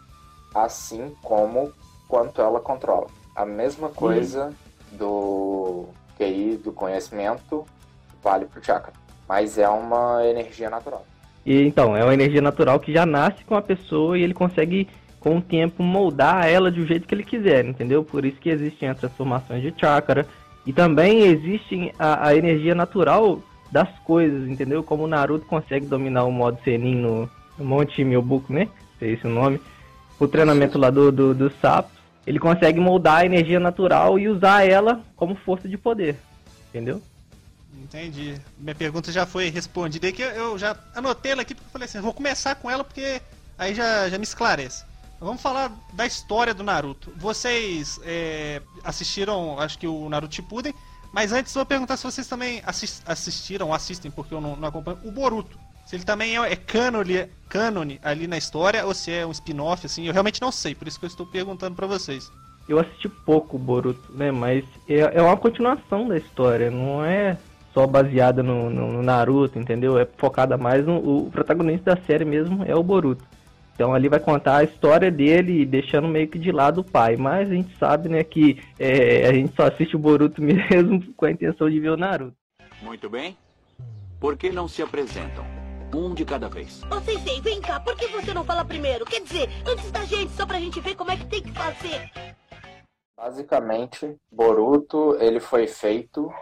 assim 0.55 1.13
como 1.23 1.73
quanto 2.09 2.41
ela 2.41 2.61
controla. 2.61 3.09
A 3.35 3.45
mesma 3.45 3.89
coisa 3.89 4.53
do 4.93 5.87
QI, 6.17 6.57
do 6.63 6.73
conhecimento, 6.73 7.65
vale 8.23 8.47
para 8.47 8.61
o 8.61 8.65
chakra, 8.65 8.93
mas 9.29 9.59
é 9.59 9.69
uma 9.69 10.25
energia 10.25 10.71
natural. 10.71 11.05
E 11.45 11.63
então, 11.67 11.97
é 11.97 12.03
uma 12.03 12.15
energia 12.15 12.41
natural 12.41 12.79
que 12.81 12.93
já 12.93 13.05
nasce 13.05 13.45
com 13.45 13.55
a 13.55 13.63
pessoa 13.63 14.17
e 14.17 14.23
ele 14.23 14.33
consegue, 14.33 14.89
com 15.21 15.39
o 15.39 15.43
tempo, 15.43 15.83
moldar 15.83 16.49
ela 16.49 16.71
do 16.71 16.87
jeito 16.87 17.07
que 17.07 17.15
ele 17.15 17.25
quiser, 17.25 17.65
entendeu? 17.65 18.03
Por 18.03 18.25
isso 18.25 18.39
que 18.39 18.49
existem 18.49 18.89
as 18.89 18.99
transformações 18.99 19.63
de 19.63 19.75
chakra. 19.79 20.27
E 20.65 20.73
também 20.73 21.27
existe 21.27 21.93
a, 21.99 22.29
a 22.29 22.37
energia 22.37 22.75
natural 22.75 23.43
das 23.75 23.89
coisas, 24.05 24.49
entendeu? 24.49 24.85
Como 24.85 25.03
o 25.03 25.09
Naruto 25.09 25.47
consegue 25.47 25.85
dominar 25.85 26.23
o 26.23 26.31
modo 26.31 26.57
Senin 26.63 26.95
no, 26.95 27.29
Monte 27.59 28.05
Miobuku, 28.05 28.53
né? 28.53 28.69
Se 29.01 29.05
esse 29.07 29.27
o 29.27 29.31
nome. 29.31 29.61
O 30.21 30.29
treinamento 30.29 30.79
lá 30.79 30.91
do, 30.91 31.11
do, 31.11 31.35
do 31.35 31.51
sapo. 31.61 31.91
Ele 32.25 32.39
consegue 32.39 32.79
moldar 32.79 33.23
a 33.23 33.27
energia 33.27 33.59
natural 33.59 34.17
e 34.17 34.29
usar 34.29 34.65
ela 34.65 35.03
como 35.17 35.35
força 35.35 35.69
de 35.69 35.77
poder, 35.77 36.17
entendeu? 36.69 37.03
Entendi. 37.83 38.37
Minha 38.57 38.77
pergunta 38.77 39.11
já 39.11 39.27
foi 39.27 39.49
respondida. 39.51 40.11
Que 40.13 40.23
eu- 40.23 40.31
eu 40.31 40.59
já 40.59 40.77
anotei 40.95 41.33
ela 41.33 41.43
aqui 41.43 41.53
porque 41.53 41.67
eu 41.67 41.73
falei 41.73 41.87
assim, 41.87 42.01
vou 42.01 42.15
começar 42.15 42.55
com 42.55 42.71
ela 42.71 42.85
porque 42.85 43.21
aí 43.59 43.75
já, 43.75 44.09
já 44.09 44.17
me 44.19 44.25
esclarece. 44.25 44.85
Vamos 45.19 45.43
falar 45.43 45.73
da 45.93 46.07
história 46.07 46.55
do 46.55 46.63
Naruto. 46.63 47.13
Vocês 47.17 47.99
é, 48.05 48.63
assistiram, 48.85 49.59
acho 49.59 49.79
que 49.79 49.87
o 49.89 50.09
Naruto 50.09 50.35
Shippuden, 50.35 50.73
mas 51.15 51.33
antes 51.33 51.55
vou 51.55 51.65
perguntar 51.65 51.97
se 51.97 52.05
vocês 52.05 52.27
também 52.27 52.61
assis- 52.67 53.01
assistiram, 53.07 53.73
assistem, 53.73 54.11
porque 54.11 54.35
eu 54.35 54.41
não, 54.41 54.57
não 54.57 54.69
acompanho, 54.69 54.99
o 55.05 55.11
Boruto. 55.13 55.57
Se 55.87 55.95
ele 55.97 56.05
também 56.05 56.37
é, 56.37 56.53
é 56.53 56.57
cânone, 56.57 57.27
cânone 57.49 58.01
ali 58.03 58.27
na 58.27 58.37
história 58.37 58.85
ou 58.85 58.93
se 58.95 59.13
é 59.13 59.25
um 59.25 59.31
spin-off, 59.31 59.87
assim, 59.87 60.07
eu 60.07 60.13
realmente 60.13 60.41
não 60.43 60.51
sei, 60.51 60.75
por 60.75 60.89
isso 60.89 60.99
que 60.99 61.05
eu 61.05 61.09
estou 61.09 61.25
perguntando 61.27 61.77
pra 61.77 61.87
vocês. 61.87 62.33
Eu 62.69 62.81
assisti 62.81 63.09
pouco 63.09 63.57
o 63.57 63.61
Boruto, 63.61 64.11
né? 64.13 64.33
Mas 64.33 64.65
é, 64.89 65.19
é 65.19 65.23
uma 65.23 65.37
continuação 65.37 66.09
da 66.09 66.17
história, 66.17 66.71
não 66.71 67.05
é 67.05 67.37
só 67.75 67.87
baseada 67.87 68.43
no, 68.43 68.69
no- 68.71 68.93
no 68.95 69.03
Naruto, 69.03 69.59
entendeu? 69.59 69.99
É 69.99 70.07
focada 70.17 70.57
mais 70.57 70.85
no. 70.87 70.97
O 71.27 71.31
protagonista 71.31 71.95
da 71.95 72.01
série 72.03 72.25
mesmo 72.25 72.65
é 72.65 72.75
o 72.75 72.83
Boruto. 72.83 73.23
Então 73.75 73.93
ali 73.93 74.09
vai 74.09 74.21
contar 74.21 74.59
a 74.59 74.65
história 74.65 75.11
dele, 75.11 75.67
deixando 75.67 76.07
meio 76.07 76.29
que 76.29 76.39
de 76.39 76.53
lado 76.53 76.81
o 76.81 76.85
pai. 76.85 77.17
Mas 77.17 77.51
a 77.51 77.55
gente 77.55 77.77
sabe, 77.77 78.09
né, 78.09 78.23
que 78.23 78.63
é, 78.79 79.27
a 79.29 79.33
gente 79.33 79.55
só 79.55 79.67
assiste 79.67 79.97
o 79.97 79.99
Boruto 79.99 80.41
mesmo 80.43 81.13
com 81.15 81.27
a 81.27 81.31
intenção 81.31 81.69
de 81.69 81.81
ver 81.81 81.91
o 81.91 81.97
Naruto. 81.97 82.37
Muito 82.81 83.11
bem. 83.11 83.37
Por 84.21 84.37
que 84.37 84.51
não 84.51 84.69
se 84.69 84.81
apresentam? 84.81 85.45
Um 85.95 86.15
de 86.15 86.25
cada 86.25 86.49
vez. 86.49 86.83
Ô, 86.91 87.01
Sensei, 87.01 87.41
vem 87.41 87.61
cá, 87.61 87.79
por 87.79 87.97
que 87.97 88.07
você 88.09 88.35
não 88.35 88.45
fala 88.45 88.65
primeiro? 88.65 89.05
Quer 89.05 89.21
dizer, 89.21 89.49
antes 89.67 89.93
da 89.93 90.05
gente, 90.05 90.33
só 90.33 90.45
pra 90.45 90.59
gente 90.59 90.81
ver 90.81 90.97
como 90.97 91.11
é 91.11 91.17
que 91.17 91.27
tem 91.27 91.43
que 91.43 91.53
fazer. 91.53 92.11
Basicamente, 93.17 94.17
Boruto 94.31 95.17
ele 95.21 95.39
foi 95.39 95.67
feito 95.67 96.33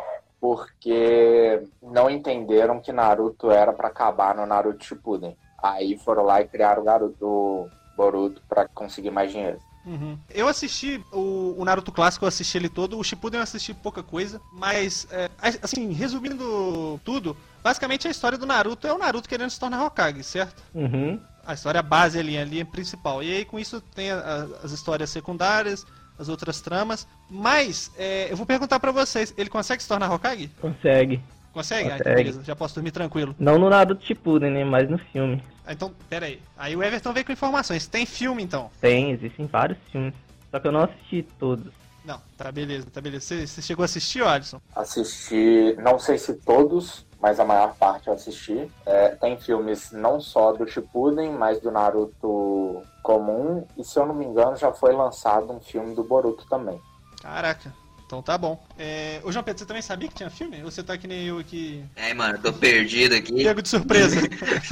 porque 0.41 1.63
não 1.81 2.11
entenderam 2.11 2.81
que 2.81 2.93
Naruto 2.93 3.51
era 3.51 3.73
para 3.73 3.89
acabar 3.89 4.35
no 4.35 4.47
Naruto 4.47 4.85
Shippuden. 4.85 5.37
Aí 5.63 5.97
foram 5.97 6.25
lá 6.25 6.41
e 6.41 6.49
criaram 6.49 6.83
o 6.83 6.85
garoto 6.85 7.17
o 7.25 7.71
Boruto 7.97 8.43
pra 8.49 8.67
conseguir 8.69 9.11
mais 9.11 9.31
dinheiro. 9.31 9.59
Uhum. 9.85 10.17
Eu 10.33 10.47
assisti 10.47 11.05
o, 11.13 11.57
o, 11.59 11.65
Naruto 11.65 11.91
clássico, 11.91 12.25
eu 12.25 12.29
assisti 12.29 12.57
ele 12.57 12.69
todo. 12.69 12.99
O 12.99 13.05
Shippuden 13.05 13.39
eu 13.39 13.43
assisti 13.43 13.75
pouca 13.75 14.03
coisa, 14.03 14.41
mas 14.53 15.09
é, 15.11 15.29
assim, 15.61 15.93
resumindo 15.93 17.01
tudo, 17.05 17.37
basicamente 17.63 18.07
a 18.07 18.11
história 18.11 18.39
do 18.39 18.47
Naruto 18.47 18.87
é 18.87 18.93
o 18.93 18.99
Naruto 18.99 19.29
querendo 19.29 19.51
se 19.51 19.59
tornar 19.59 19.85
Hokage, 19.85 20.23
certo? 20.23 20.63
Uhum. 20.75 21.21
A 21.45 21.55
história 21.55 21.83
base 21.83 22.19
ali, 22.19 22.39
a 22.39 22.45
linha 22.45 22.65
principal. 22.65 23.23
E 23.23 23.33
aí 23.33 23.45
com 23.45 23.59
isso 23.59 23.81
tem 23.81 24.11
a, 24.13 24.19
a, 24.19 24.65
as 24.65 24.71
histórias 24.71 25.11
secundárias, 25.11 25.85
as 26.17 26.29
outras 26.29 26.61
tramas. 26.61 27.07
Mas 27.29 27.91
é, 27.99 28.31
eu 28.31 28.37
vou 28.37 28.47
perguntar 28.47 28.79
para 28.79 28.93
vocês, 28.93 29.35
ele 29.37 29.51
consegue 29.51 29.83
se 29.83 29.89
tornar 29.89 30.13
Hokage? 30.13 30.49
Consegue. 30.61 31.21
Consegue? 31.53 31.91
Consegue. 31.91 32.09
Ah, 32.09 32.15
beleza, 32.15 32.43
já 32.43 32.57
posso 32.57 32.75
dormir 32.75 32.91
tranquilo. 32.91 33.35
Não 33.39 33.59
no 33.59 33.69
Naruto 33.69 34.05
Shippuden, 34.05 34.51
né? 34.51 34.65
Mas 34.65 34.89
no 34.89 34.99
filme. 34.99 35.43
Ah, 35.67 35.73
então, 35.73 35.95
pera 36.09 36.27
aí. 36.27 36.41
Aí 36.57 36.75
o 36.75 36.83
Everton 36.83 37.13
veio 37.13 37.27
com 37.27 37.33
informações. 37.33 37.87
Tem 37.87 38.07
filme, 38.07 38.43
então? 38.43 38.71
Tem, 38.81 39.11
existem 39.13 39.47
vários 39.47 39.79
filmes. 39.91 40.15
Só 40.51 40.59
que 40.59 40.67
eu 40.67 40.73
não 40.73 40.83
assisti 40.85 41.23
todos. 41.39 41.73
Não, 42.05 42.21
tá 42.37 42.51
beleza, 42.51 42.89
tá 42.93 43.01
beleza. 43.01 43.27
Você, 43.27 43.47
você 43.47 43.63
chegou 43.63 43.83
a 43.83 43.87
assistir, 43.87 44.23
Alisson? 44.25 44.61
Assisti, 44.75 45.77
não 45.79 45.99
sei 45.99 46.19
se 46.19 46.35
todos, 46.35 47.07
mas 47.21 47.39
a 47.39 47.45
maior 47.45 47.77
parte 47.77 48.09
eu 48.09 48.15
assisti. 48.15 48.69
É, 48.85 49.11
tem 49.11 49.39
filmes 49.39 49.93
não 49.93 50.21
só 50.21 50.53
do 50.53 50.67
Shippuden, 50.67 51.31
mas 51.31 51.61
do 51.61 51.71
Naruto 51.71 52.83
comum. 53.03 53.65
E 53.79 53.85
se 53.85 53.99
eu 53.99 54.07
não 54.07 54.15
me 54.15 54.25
engano, 54.25 54.57
já 54.57 54.73
foi 54.73 54.93
lançado 54.93 55.53
um 55.53 55.61
filme 55.61 55.95
do 55.95 56.03
Boruto 56.03 56.45
também. 56.49 56.81
Caraca. 57.23 57.73
Então 58.13 58.21
tá 58.21 58.37
bom. 58.37 58.63
É... 58.79 59.23
Ô 59.25 59.33
João 59.33 59.43
Pedro, 59.43 59.61
você 59.61 59.65
também 59.65 59.81
sabia 59.81 60.07
que 60.07 60.15
tinha 60.15 60.29
filme? 60.29 60.63
Ou 60.63 60.71
você 60.71 60.83
tá 60.83 60.99
que 60.99 61.09
nem 61.09 61.25
eu 61.25 61.39
aqui? 61.39 61.83
É, 61.97 62.13
mano, 62.13 62.39
tô 62.39 62.53
perdido 62.53 63.15
aqui. 63.15 63.43
Pego 63.43 63.63
de 63.63 63.69
surpresa. 63.71 64.21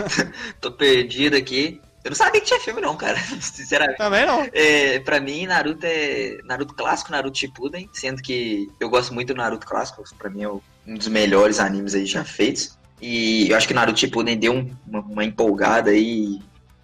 tô 0.61 0.71
perdido 0.71 1.39
aqui. 1.39 1.81
Eu 2.05 2.11
não 2.11 2.17
sabia 2.17 2.39
que 2.39 2.47
tinha 2.47 2.61
filme 2.61 2.83
não, 2.83 2.95
cara. 2.99 3.17
Sinceramente. 3.41 3.97
Também 3.97 4.27
não. 4.27 4.47
É, 4.53 4.99
pra 4.99 5.21
mim, 5.21 5.47
Naruto 5.47 5.87
é 5.87 6.37
Naruto 6.45 6.75
clássico, 6.75 7.13
Naruto 7.13 7.39
Shippuden, 7.39 7.89
sendo 7.95 8.21
que 8.21 8.69
eu 8.79 8.91
gosto 8.91 9.15
muito 9.15 9.33
do 9.33 9.39
Naruto 9.39 9.67
clássico, 9.67 10.05
pra 10.19 10.29
mim 10.29 10.43
é 10.43 10.49
um 10.51 10.61
dos 10.87 11.09
melhores 11.09 11.59
animes 11.61 11.95
aí 11.95 12.05
já 12.05 12.23
feitos. 12.23 12.77
E 13.01 13.49
eu 13.49 13.57
acho 13.57 13.67
que 13.67 13.73
Naruto 13.73 14.01
Shippuden 14.01 14.37
deu 14.37 14.53
um, 14.53 14.71
uma, 14.87 15.01
uma, 15.01 15.25
empolgada 15.25 15.93
aí, 15.93 16.39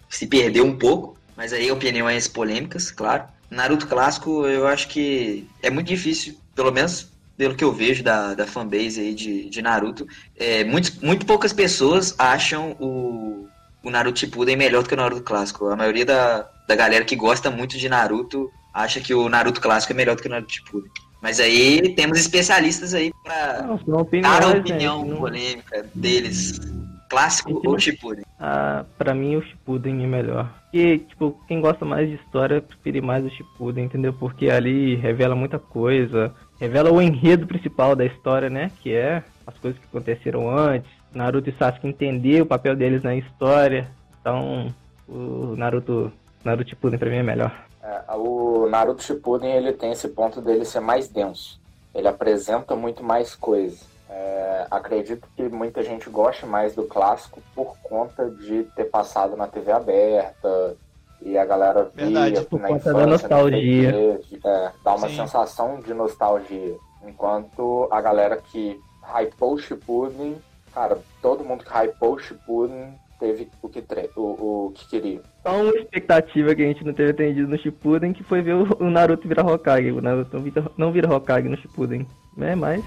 se 0.09 0.25
perdeu 0.25 0.65
um 0.65 0.75
pouco, 0.75 1.19
mas 1.35 1.53
aí 1.53 1.71
opiniões 1.71 2.27
polêmicas, 2.27 2.89
claro. 2.89 3.25
Naruto 3.47 3.85
clássico, 3.85 4.47
eu 4.47 4.65
acho 4.65 4.87
que 4.87 5.47
é 5.61 5.69
muito 5.69 5.87
difícil 5.87 6.35
pelo 6.57 6.71
menos 6.71 7.15
pelo 7.37 7.55
que 7.55 7.63
eu 7.63 7.71
vejo 7.71 8.03
da, 8.03 8.33
da 8.33 8.47
fanbase 8.47 8.99
aí 8.99 9.13
de, 9.13 9.47
de 9.47 9.61
Naruto, 9.61 10.07
é, 10.35 10.63
muito, 10.63 10.93
muito 11.05 11.23
poucas 11.23 11.53
pessoas 11.53 12.15
acham 12.17 12.75
o, 12.79 13.47
o 13.83 13.91
Naruto 13.91 14.19
Shippuden 14.19 14.57
melhor 14.57 14.81
do 14.81 14.89
que 14.89 14.95
o 14.95 14.97
Naruto 14.97 15.21
clássico. 15.21 15.67
A 15.67 15.75
maioria 15.75 16.03
da, 16.03 16.49
da 16.67 16.75
galera 16.75 17.05
que 17.05 17.15
gosta 17.15 17.51
muito 17.51 17.77
de 17.77 17.87
Naruto 17.87 18.49
acha 18.73 18.99
que 18.99 19.13
o 19.13 19.29
Naruto 19.29 19.61
clássico 19.61 19.93
é 19.93 19.95
melhor 19.95 20.15
do 20.15 20.21
que 20.23 20.27
o 20.27 20.31
Naruto 20.31 20.51
Shippuden. 20.51 20.91
Mas 21.21 21.39
aí 21.39 21.93
temos 21.95 22.19
especialistas 22.19 22.95
aí 22.95 23.11
para 23.23 23.61
dar 24.21 24.43
a 24.43 24.49
opinião 24.49 25.05
gente, 25.05 25.17
polêmica 25.17 25.83
não... 25.83 25.89
deles. 26.01 26.59
Clássico 27.09 27.61
ou 27.65 27.79
Shippuden? 27.79 28.25
Ah, 28.39 28.83
pra 28.97 29.13
mim 29.13 29.37
o 29.37 29.41
Shippuden 29.41 30.03
é 30.03 30.07
melhor. 30.07 30.53
Porque, 30.63 30.99
tipo, 30.99 31.39
quem 31.47 31.61
gosta 31.61 31.85
mais 31.85 32.09
de 32.09 32.15
história 32.15 32.61
prefere 32.61 32.99
mais 32.99 33.23
o 33.25 33.29
Shippuden, 33.29 33.85
entendeu? 33.85 34.11
Porque 34.11 34.49
ali 34.49 34.95
revela 34.95 35.33
muita 35.33 35.57
coisa, 35.57 36.35
revela 36.59 36.91
o 36.91 37.01
enredo 37.01 37.47
principal 37.47 37.95
da 37.95 38.05
história, 38.05 38.49
né? 38.49 38.71
Que 38.81 38.93
é 38.93 39.23
as 39.45 39.57
coisas 39.57 39.79
que 39.79 39.87
aconteceram 39.87 40.49
antes. 40.49 40.89
Naruto 41.13 41.49
e 41.49 41.53
Sasuke 41.53 41.87
entender 41.87 42.41
o 42.41 42.45
papel 42.45 42.75
deles 42.75 43.01
na 43.03 43.15
história. 43.15 43.89
Então, 44.19 44.73
o 45.07 45.55
Naruto, 45.55 46.11
Naruto 46.43 46.69
Shippuden 46.69 46.99
pra 46.99 47.09
mim 47.09 47.17
é 47.17 47.23
melhor. 47.23 47.53
É, 47.81 48.13
o 48.13 48.67
Naruto 48.69 49.03
Shippuden 49.03 49.51
ele 49.51 49.73
tem 49.73 49.91
esse 49.91 50.09
ponto 50.09 50.41
dele 50.41 50.65
ser 50.65 50.81
mais 50.81 51.07
denso. 51.07 51.59
Ele 51.95 52.07
apresenta 52.07 52.75
muito 52.75 53.03
mais 53.03 53.35
coisas. 53.35 53.87
É, 54.09 54.67
acredito 54.69 55.27
que 55.35 55.43
muita 55.49 55.83
gente 55.83 56.09
goste 56.09 56.45
mais 56.45 56.75
do 56.75 56.83
clássico 56.83 57.41
por 57.55 57.77
conta 57.83 58.29
de 58.29 58.63
ter 58.75 58.85
passado 58.85 59.35
na 59.35 59.47
TV 59.47 59.71
aberta 59.71 60.75
e 61.27 61.37
a 61.37 61.45
galera 61.45 61.91
via 61.93 62.05
Verdade, 62.05 62.45
por 62.45 62.59
na 62.59 62.67
conta 62.69 62.79
infância, 62.79 62.99
da 62.99 63.05
nostalgia. 63.05 64.19
É, 64.45 64.71
dá 64.83 64.95
uma 64.95 65.09
Sim. 65.09 65.15
sensação 65.17 65.79
de 65.81 65.93
nostalgia. 65.93 66.75
Enquanto 67.05 67.87
a 67.91 67.99
galera 68.01 68.37
que 68.37 68.79
hypou 69.03 69.55
o 69.55 69.59
Shippuden, 69.59 70.37
cara, 70.73 70.97
todo 71.21 71.43
mundo 71.43 71.65
que 71.65 71.69
hypou 71.69 72.15
o 72.15 72.19
Shippuden 72.19 72.93
teve 73.19 73.49
o 73.61 73.67
que, 73.67 73.83
o, 74.15 74.21
o 74.21 74.71
que 74.73 74.87
queria. 74.87 75.21
Só 75.43 75.61
uma 75.61 75.73
expectativa 75.75 76.55
que 76.55 76.63
a 76.63 76.67
gente 76.67 76.85
não 76.85 76.93
teve 76.93 77.11
atendido 77.11 77.47
no 77.47 77.57
Shippuden, 77.57 78.13
que 78.13 78.23
foi 78.23 78.41
ver 78.41 78.53
o, 78.53 78.89
Naruto 78.89 79.27
virar 79.27 79.45
Hokage. 79.45 79.91
O 79.91 80.01
Naruto 80.01 80.35
não 80.35 80.43
vira, 80.43 80.71
não 80.77 80.91
vira 80.91 81.13
Hokage 81.13 81.49
no 81.49 81.57
Shippuden. 81.57 82.07
É, 82.39 82.55
mas... 82.55 82.83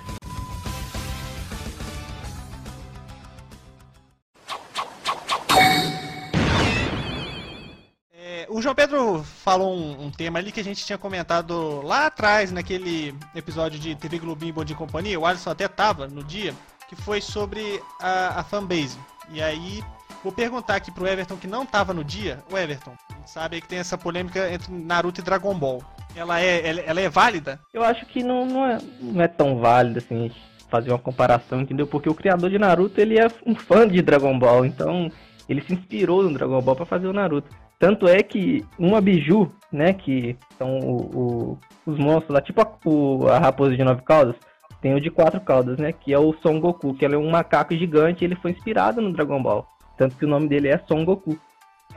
falou 9.61 9.76
um, 9.76 10.07
um, 10.07 10.11
tema 10.11 10.38
ali 10.38 10.50
que 10.50 10.61
a 10.61 10.64
gente 10.64 10.87
tinha 10.87 10.97
comentado 10.97 11.83
lá 11.83 12.07
atrás, 12.07 12.50
naquele 12.50 13.14
episódio 13.35 13.79
de 13.79 13.95
TV 13.95 14.19
Globinho 14.19 14.55
Bom 14.55 14.64
de 14.64 14.75
Companhia, 14.75 15.21
o 15.21 15.26
Alisson 15.26 15.50
até 15.50 15.69
tava 15.69 16.09
no 16.09 16.25
dia, 16.25 16.55
que 16.88 16.97
foi 16.97 17.21
sobre 17.21 17.83
a, 18.00 18.40
a 18.40 18.43
fanbase. 18.43 18.99
E 19.31 19.43
aí, 19.43 19.83
vou 20.25 20.33
perguntar 20.33 20.76
aqui 20.76 20.90
pro 20.90 21.07
Everton 21.07 21.37
que 21.37 21.47
não 21.47 21.67
tava 21.67 21.93
no 21.93 22.02
dia, 22.02 22.43
o 22.50 22.57
Everton, 22.57 22.95
sabe 23.26 23.61
que 23.61 23.69
tem 23.69 23.79
essa 23.79 23.99
polêmica 23.99 24.50
entre 24.50 24.73
Naruto 24.73 25.21
e 25.21 25.25
Dragon 25.25 25.55
Ball. 25.55 25.85
Ela 26.17 26.40
é, 26.40 26.67
ela, 26.67 26.81
ela 26.81 27.00
é 27.02 27.09
válida? 27.11 27.61
Eu 27.75 27.85
acho 27.85 28.07
que 28.07 28.23
não, 28.23 28.47
não, 28.47 28.67
é, 28.67 28.79
não 28.99 29.23
é 29.23 29.29
tão 29.29 29.59
válida 29.59 29.99
assim 29.99 30.33
fazer 30.71 30.90
uma 30.90 30.99
comparação, 30.99 31.61
entendeu? 31.61 31.87
Porque 31.87 32.09
o 32.09 32.14
criador 32.14 32.49
de 32.49 32.59
Naruto, 32.59 32.99
ele 32.99 33.19
é 33.19 33.26
um 33.45 33.55
fã 33.55 33.87
de 33.87 34.00
Dragon 34.00 34.38
Ball, 34.38 34.64
então 34.64 35.12
ele 35.47 35.61
se 35.61 35.75
inspirou 35.75 36.23
no 36.23 36.33
Dragon 36.33 36.62
Ball 36.62 36.76
para 36.76 36.87
fazer 36.87 37.09
o 37.09 37.12
Naruto. 37.12 37.50
Tanto 37.81 38.07
é 38.07 38.23
que 38.23 38.63
uma 38.79 39.01
biju, 39.01 39.51
né, 39.73 39.95
que 39.95 40.37
são 40.59 40.79
o, 40.81 40.97
o, 41.17 41.59
os 41.87 41.99
monstros 41.99 42.35
lá, 42.35 42.43
tipo 42.43 42.61
a, 42.61 42.71
o, 42.85 43.27
a 43.27 43.39
raposa 43.39 43.75
de 43.75 43.83
nove 43.83 44.03
caudas, 44.03 44.37
tem 44.83 44.95
o 44.95 45.01
de 45.01 45.11
quatro 45.11 45.41
caudas, 45.41 45.79
né, 45.79 45.91
que 45.91 46.13
é 46.13 46.19
o 46.19 46.35
Son 46.43 46.61
Goku, 46.61 46.95
que 46.95 47.07
ele 47.07 47.15
é 47.15 47.19
um 47.19 47.31
macaco 47.31 47.75
gigante 47.75 48.23
e 48.23 48.27
ele 48.27 48.37
foi 48.37 48.51
inspirado 48.51 49.01
no 49.01 49.15
Dragon 49.15 49.43
Ball. 49.43 49.67
Tanto 49.97 50.15
que 50.15 50.27
o 50.27 50.29
nome 50.29 50.47
dele 50.47 50.69
é 50.69 50.79
Son 50.87 51.07
Goku. 51.07 51.41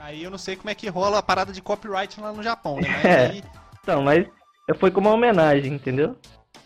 Aí 0.00 0.24
eu 0.24 0.30
não 0.30 0.38
sei 0.38 0.56
como 0.56 0.70
é 0.70 0.74
que 0.74 0.88
rola 0.88 1.18
a 1.18 1.22
parada 1.22 1.52
de 1.52 1.60
copyright 1.60 2.18
lá 2.18 2.32
no 2.32 2.42
Japão, 2.42 2.76
né? 2.80 2.88
Mas 2.88 3.04
é. 3.04 3.26
Aí... 3.26 3.44
Então, 3.82 4.02
mas 4.02 4.26
foi 4.78 4.90
como 4.90 5.10
uma 5.10 5.14
homenagem, 5.14 5.74
entendeu? 5.74 6.16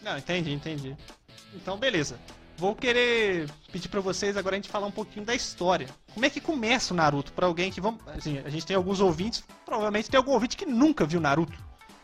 Não, 0.01 0.17
entendi, 0.17 0.53
entendi. 0.53 0.97
Então, 1.53 1.77
beleza. 1.77 2.21
Vou 2.59 2.75
querer 2.75 3.49
pedir 3.71 3.89
para 3.89 4.01
vocês 4.01 4.37
agora 4.37 4.57
a 4.57 4.59
gente 4.59 4.69
falar 4.69 4.89
um 4.89 4.91
pouquinho 4.91 5.25
da 5.25 5.33
história. 5.33 5.87
Como 6.13 6.27
é 6.27 6.29
que 6.29 6.41
começa 6.41 6.93
o 6.93 6.97
Naruto? 6.97 7.33
Para 7.33 7.47
alguém 7.47 7.71
que 7.71 7.81
vamos, 7.81 8.01
assim, 8.09 8.41
a 8.45 8.51
gente 8.51 8.67
tem 8.67 8.75
alguns 8.75 9.01
ouvintes, 9.01 9.45
provavelmente 9.65 10.11
tem 10.11 10.19
algum 10.19 10.33
ouvinte 10.33 10.57
que 10.57 10.67
nunca 10.67 11.07
viu 11.07 11.21
Naruto. 11.21 11.57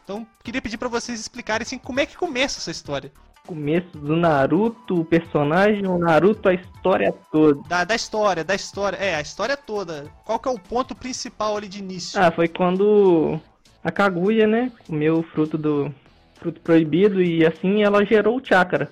Então, 0.05 0.25
queria 0.45 0.63
pedir 0.63 0.79
para 0.79 0.87
vocês 0.87 1.19
explicarem 1.19 1.65
assim 1.65 1.77
como 1.77 1.99
é 1.99 2.07
que 2.07 2.17
começa 2.17 2.61
essa 2.61 2.71
história. 2.71 3.11
Começo 3.45 3.99
do 3.99 4.15
Naruto, 4.15 5.01
o 5.01 5.05
personagem, 5.05 5.89
o 5.89 5.99
Naruto, 5.99 6.49
a 6.49 6.55
história 6.55 7.13
toda. 7.33 7.61
Da, 7.69 7.83
da 7.83 7.97
história, 7.97 8.45
da 8.45 8.55
história. 8.55 8.97
É, 8.97 9.17
a 9.17 9.21
história 9.21 9.57
toda. 9.57 10.07
Qual 10.25 10.39
que 10.39 10.49
é 10.49 10.53
o 10.53 10.59
ponto 10.59 10.95
principal 10.95 11.57
ali 11.57 11.67
de 11.67 11.81
início? 11.81 12.23
Ah, 12.23 12.31
foi 12.31 12.47
quando 12.47 13.41
a 13.83 13.91
Kaguya, 13.91 14.47
né, 14.47 14.71
comeu 14.87 15.19
o 15.19 15.23
fruto 15.25 15.59
do 15.59 15.93
fruto 16.37 16.61
proibido 16.61 17.21
e 17.21 17.45
assim 17.45 17.83
ela 17.83 18.05
gerou 18.05 18.37
o 18.37 18.45
chakra. 18.45 18.89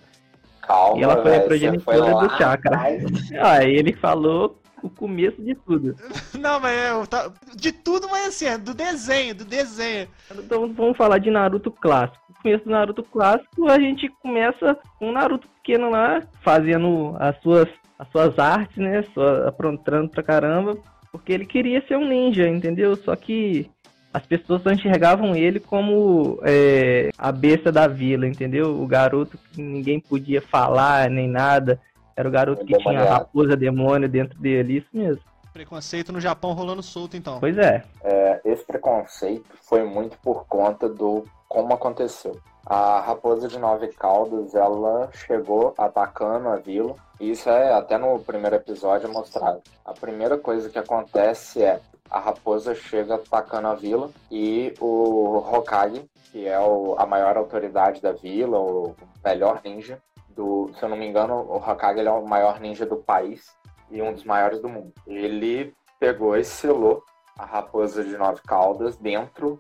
Calma, 0.73 0.99
e 0.99 1.03
ela 1.03 1.23
foi 1.23 1.37
a 1.37 1.41
progenitora 1.41 2.15
do 2.15 2.37
chakra. 2.39 2.81
Aí 3.45 3.75
ele 3.75 3.93
falou 3.93 4.59
o 4.83 4.89
começo 4.89 5.41
de 5.43 5.55
tudo. 5.55 5.95
Não, 6.39 6.59
mas 6.59 6.77
é, 6.77 7.07
tá, 7.07 7.31
de 7.55 7.73
tudo, 7.73 8.09
mas 8.09 8.29
assim, 8.29 8.47
é 8.47 8.57
do 8.57 8.73
desenho, 8.73 9.35
do 9.35 9.45
desenho. 9.45 10.09
Então 10.35 10.73
vamos 10.73 10.97
falar 10.97 11.19
de 11.19 11.31
Naruto 11.31 11.71
clássico. 11.71 12.19
O 12.31 12.43
começo 12.43 12.65
do 12.65 12.71
Naruto 12.71 13.03
clássico, 13.05 13.69
a 13.69 13.79
gente 13.79 14.09
começa 14.23 14.77
com 14.99 15.11
o 15.11 15.13
Naruto 15.13 15.47
pequeno 15.63 15.91
lá, 15.91 16.23
fazendo 16.43 17.15
as 17.21 17.41
suas, 17.43 17.69
as 17.99 18.09
suas 18.11 18.39
artes, 18.39 18.77
né? 18.79 19.05
Só 19.15 19.47
aprontando 19.47 20.09
pra 20.09 20.23
caramba. 20.23 20.77
Porque 21.13 21.33
ele 21.33 21.45
queria 21.45 21.87
ser 21.87 21.97
um 21.97 22.09
ninja, 22.09 22.49
entendeu? 22.49 22.97
Só 22.97 23.15
que 23.15 23.71
as 24.13 24.27
pessoas 24.27 24.65
enxergavam 24.67 25.35
ele 25.35 25.59
como 25.59 26.39
é, 26.43 27.11
a 27.17 27.33
besta 27.33 27.73
da 27.73 27.87
vila, 27.87 28.27
entendeu? 28.27 28.81
O 28.81 28.87
garoto 28.87 29.39
que 29.53 29.63
ninguém 29.63 29.99
podia 29.99 30.43
falar 30.43 31.09
nem 31.09 31.29
nada. 31.29 31.81
Era 32.15 32.29
o 32.29 32.33
garoto 32.33 32.65
que 32.65 32.77
tinha 32.77 33.01
a 33.01 33.19
raposa 33.19 33.57
demônio 33.57 34.09
dentro 34.09 34.39
dele, 34.39 34.79
isso 34.79 34.89
mesmo. 34.93 35.23
Preconceito 35.53 36.13
no 36.13 36.21
Japão 36.21 36.53
rolando 36.53 36.83
solto, 36.83 37.17
então. 37.17 37.41
Pois 37.41 37.57
é. 37.57 37.83
É, 38.03 38.41
esse 38.45 38.65
preconceito 38.65 39.47
foi 39.63 39.85
muito 39.85 40.19
por 40.19 40.47
conta 40.47 40.89
do 40.89 41.25
como 41.49 41.73
aconteceu. 41.75 42.39
A 42.65 43.01
raposa 43.01 43.49
de 43.49 43.59
nove 43.59 43.89
caudas, 43.89 44.55
ela 44.55 45.11
chegou 45.13 45.75
atacando 45.77 46.49
a 46.49 46.57
vila. 46.57 46.95
Isso 47.21 47.49
é 47.49 47.73
até 47.73 47.99
no 47.99 48.19
primeiro 48.21 48.57
episódio 48.57 49.13
mostrado. 49.13 49.61
A 49.85 49.93
primeira 49.93 50.39
coisa 50.39 50.71
que 50.71 50.79
acontece 50.79 51.63
é 51.63 51.81
a 52.11 52.19
raposa 52.19 52.75
chega 52.75 53.15
atacando 53.15 53.69
a 53.69 53.75
vila 53.75 54.11
e 54.31 54.75
o 54.81 55.39
Hokage, 55.39 56.05
que 56.31 56.47
é 56.47 56.59
o- 56.61 56.95
a 56.99 57.07
maior 57.07 57.37
autoridade 57.37 58.01
da 58.01 58.13
vila, 58.13 58.59
o 58.59 58.95
melhor 59.25 59.61
ninja 59.65 60.01
do, 60.29 60.71
se 60.75 60.83
eu 60.83 60.89
não 60.89 60.97
me 60.97 61.07
engano, 61.07 61.35
o 61.35 61.57
Hokage 61.57 62.01
é 62.01 62.11
o 62.11 62.27
maior 62.27 62.61
ninja 62.61 62.85
do 62.87 62.97
país 62.97 63.55
e 63.91 64.01
um 64.03 64.13
dos 64.13 64.25
maiores 64.25 64.61
do 64.61 64.69
mundo. 64.69 64.93
Ele 65.07 65.75
pegou 65.99 66.37
e 66.37 66.45
selou 66.45 67.03
a 67.39 67.45
raposa 67.45 68.05
de 68.05 68.17
nove 68.17 68.41
caudas 68.47 68.97
dentro 68.97 69.59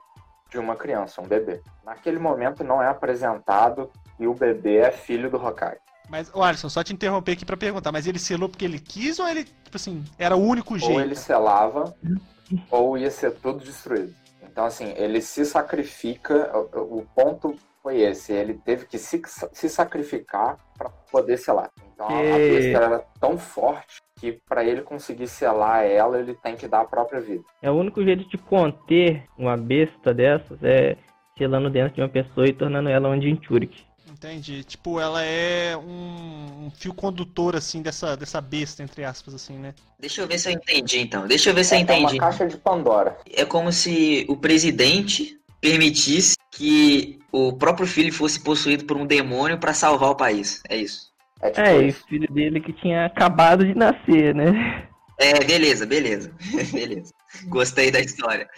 de 0.50 0.58
uma 0.58 0.76
criança, 0.76 1.22
um 1.22 1.26
bebê. 1.26 1.62
Naquele 1.84 2.18
momento 2.18 2.62
não 2.62 2.82
é 2.82 2.88
apresentado 2.88 3.90
que 4.16 4.26
o 4.26 4.34
bebê 4.34 4.78
é 4.78 4.90
filho 4.90 5.30
do 5.30 5.38
Hokage. 5.38 5.80
Mas, 6.12 6.31
ô 6.35 6.42
Alisson, 6.42 6.69
só 6.69 6.85
te 6.85 6.92
interromper 6.92 7.33
aqui 7.33 7.45
pra 7.47 7.57
perguntar, 7.57 7.90
mas 7.90 8.07
ele 8.07 8.19
selou 8.19 8.47
porque 8.47 8.66
ele 8.66 8.78
quis 8.78 9.19
ou 9.19 9.26
ele, 9.26 9.45
tipo 9.45 9.75
assim, 9.75 10.04
era 10.19 10.37
o 10.37 10.47
único 10.47 10.78
jeito? 10.78 10.92
Ou 10.92 11.00
ele 11.00 11.14
selava, 11.14 11.97
ou 12.71 12.99
ia 12.99 13.11
ser 13.11 13.31
tudo 13.37 13.64
destruído. 13.64 14.14
Então, 14.42 14.66
assim, 14.66 14.92
ele 14.95 15.23
se 15.23 15.47
sacrifica. 15.47 16.54
O, 16.54 16.99
o 16.99 17.07
ponto 17.14 17.57
foi 17.83 18.02
esse: 18.02 18.31
ele 18.31 18.52
teve 18.52 18.85
que 18.85 18.99
se, 18.99 19.23
se 19.54 19.69
sacrificar 19.71 20.59
para 20.76 20.90
poder 21.11 21.38
selar. 21.38 21.71
Então, 21.95 22.07
a, 22.07 22.19
a 22.19 22.37
besta 22.37 22.78
era 22.78 22.99
tão 23.19 23.38
forte 23.38 24.02
que 24.21 24.33
para 24.47 24.62
ele 24.62 24.83
conseguir 24.83 25.28
selar 25.28 25.83
ela, 25.87 26.19
ele 26.19 26.35
tem 26.35 26.57
que 26.57 26.69
dar 26.69 26.83
a 26.83 26.85
própria 26.85 27.23
vida. 27.23 27.42
É 27.62 27.71
o 27.71 27.75
único 27.75 28.04
jeito 28.04 28.28
de 28.28 28.37
conter 28.37 29.25
uma 29.38 29.57
besta 29.57 30.12
dessas 30.12 30.62
é 30.62 30.95
selando 31.38 31.71
dentro 31.71 31.95
de 31.95 32.02
uma 32.02 32.09
pessoa 32.11 32.47
e 32.47 32.52
tornando 32.52 32.90
ela 32.90 33.09
um 33.09 33.19
Jinchurik. 33.19 33.90
Entendi. 34.22 34.62
Tipo, 34.62 35.00
ela 35.00 35.24
é 35.24 35.76
um, 35.76 36.66
um 36.66 36.72
fio 36.76 36.94
condutor, 36.94 37.56
assim, 37.56 37.82
dessa, 37.82 38.16
dessa 38.16 38.40
besta, 38.40 38.80
entre 38.80 39.04
aspas, 39.04 39.34
assim, 39.34 39.58
né? 39.58 39.74
Deixa 39.98 40.22
eu 40.22 40.28
ver 40.28 40.38
se 40.38 40.48
eu 40.48 40.52
entendi 40.52 41.00
então. 41.00 41.26
Deixa 41.26 41.50
eu 41.50 41.54
ver 41.54 41.64
se 41.64 41.74
eu 41.74 41.78
É 41.78 41.80
entendi. 41.82 42.14
uma 42.14 42.18
caixa 42.18 42.46
de 42.46 42.56
Pandora. 42.56 43.18
É 43.32 43.44
como 43.44 43.72
se 43.72 44.24
o 44.28 44.36
presidente 44.36 45.40
permitisse 45.60 46.36
que 46.52 47.18
o 47.32 47.52
próprio 47.52 47.86
filho 47.86 48.12
fosse 48.12 48.38
possuído 48.38 48.84
por 48.84 48.96
um 48.96 49.06
demônio 49.06 49.58
pra 49.58 49.74
salvar 49.74 50.10
o 50.10 50.16
país. 50.16 50.62
É 50.68 50.76
isso. 50.76 51.10
É 51.40 51.50
tipo 51.50 51.60
É, 51.60 51.82
e 51.82 51.88
o 51.88 51.92
filho 51.92 52.32
dele 52.32 52.60
que 52.60 52.72
tinha 52.74 53.06
acabado 53.06 53.64
de 53.66 53.74
nascer, 53.74 54.32
né? 54.34 54.86
É, 55.18 55.42
beleza, 55.44 55.84
beleza. 55.84 56.32
beleza. 56.72 57.12
Gostei 57.46 57.90
da 57.90 58.00
história. 58.00 58.48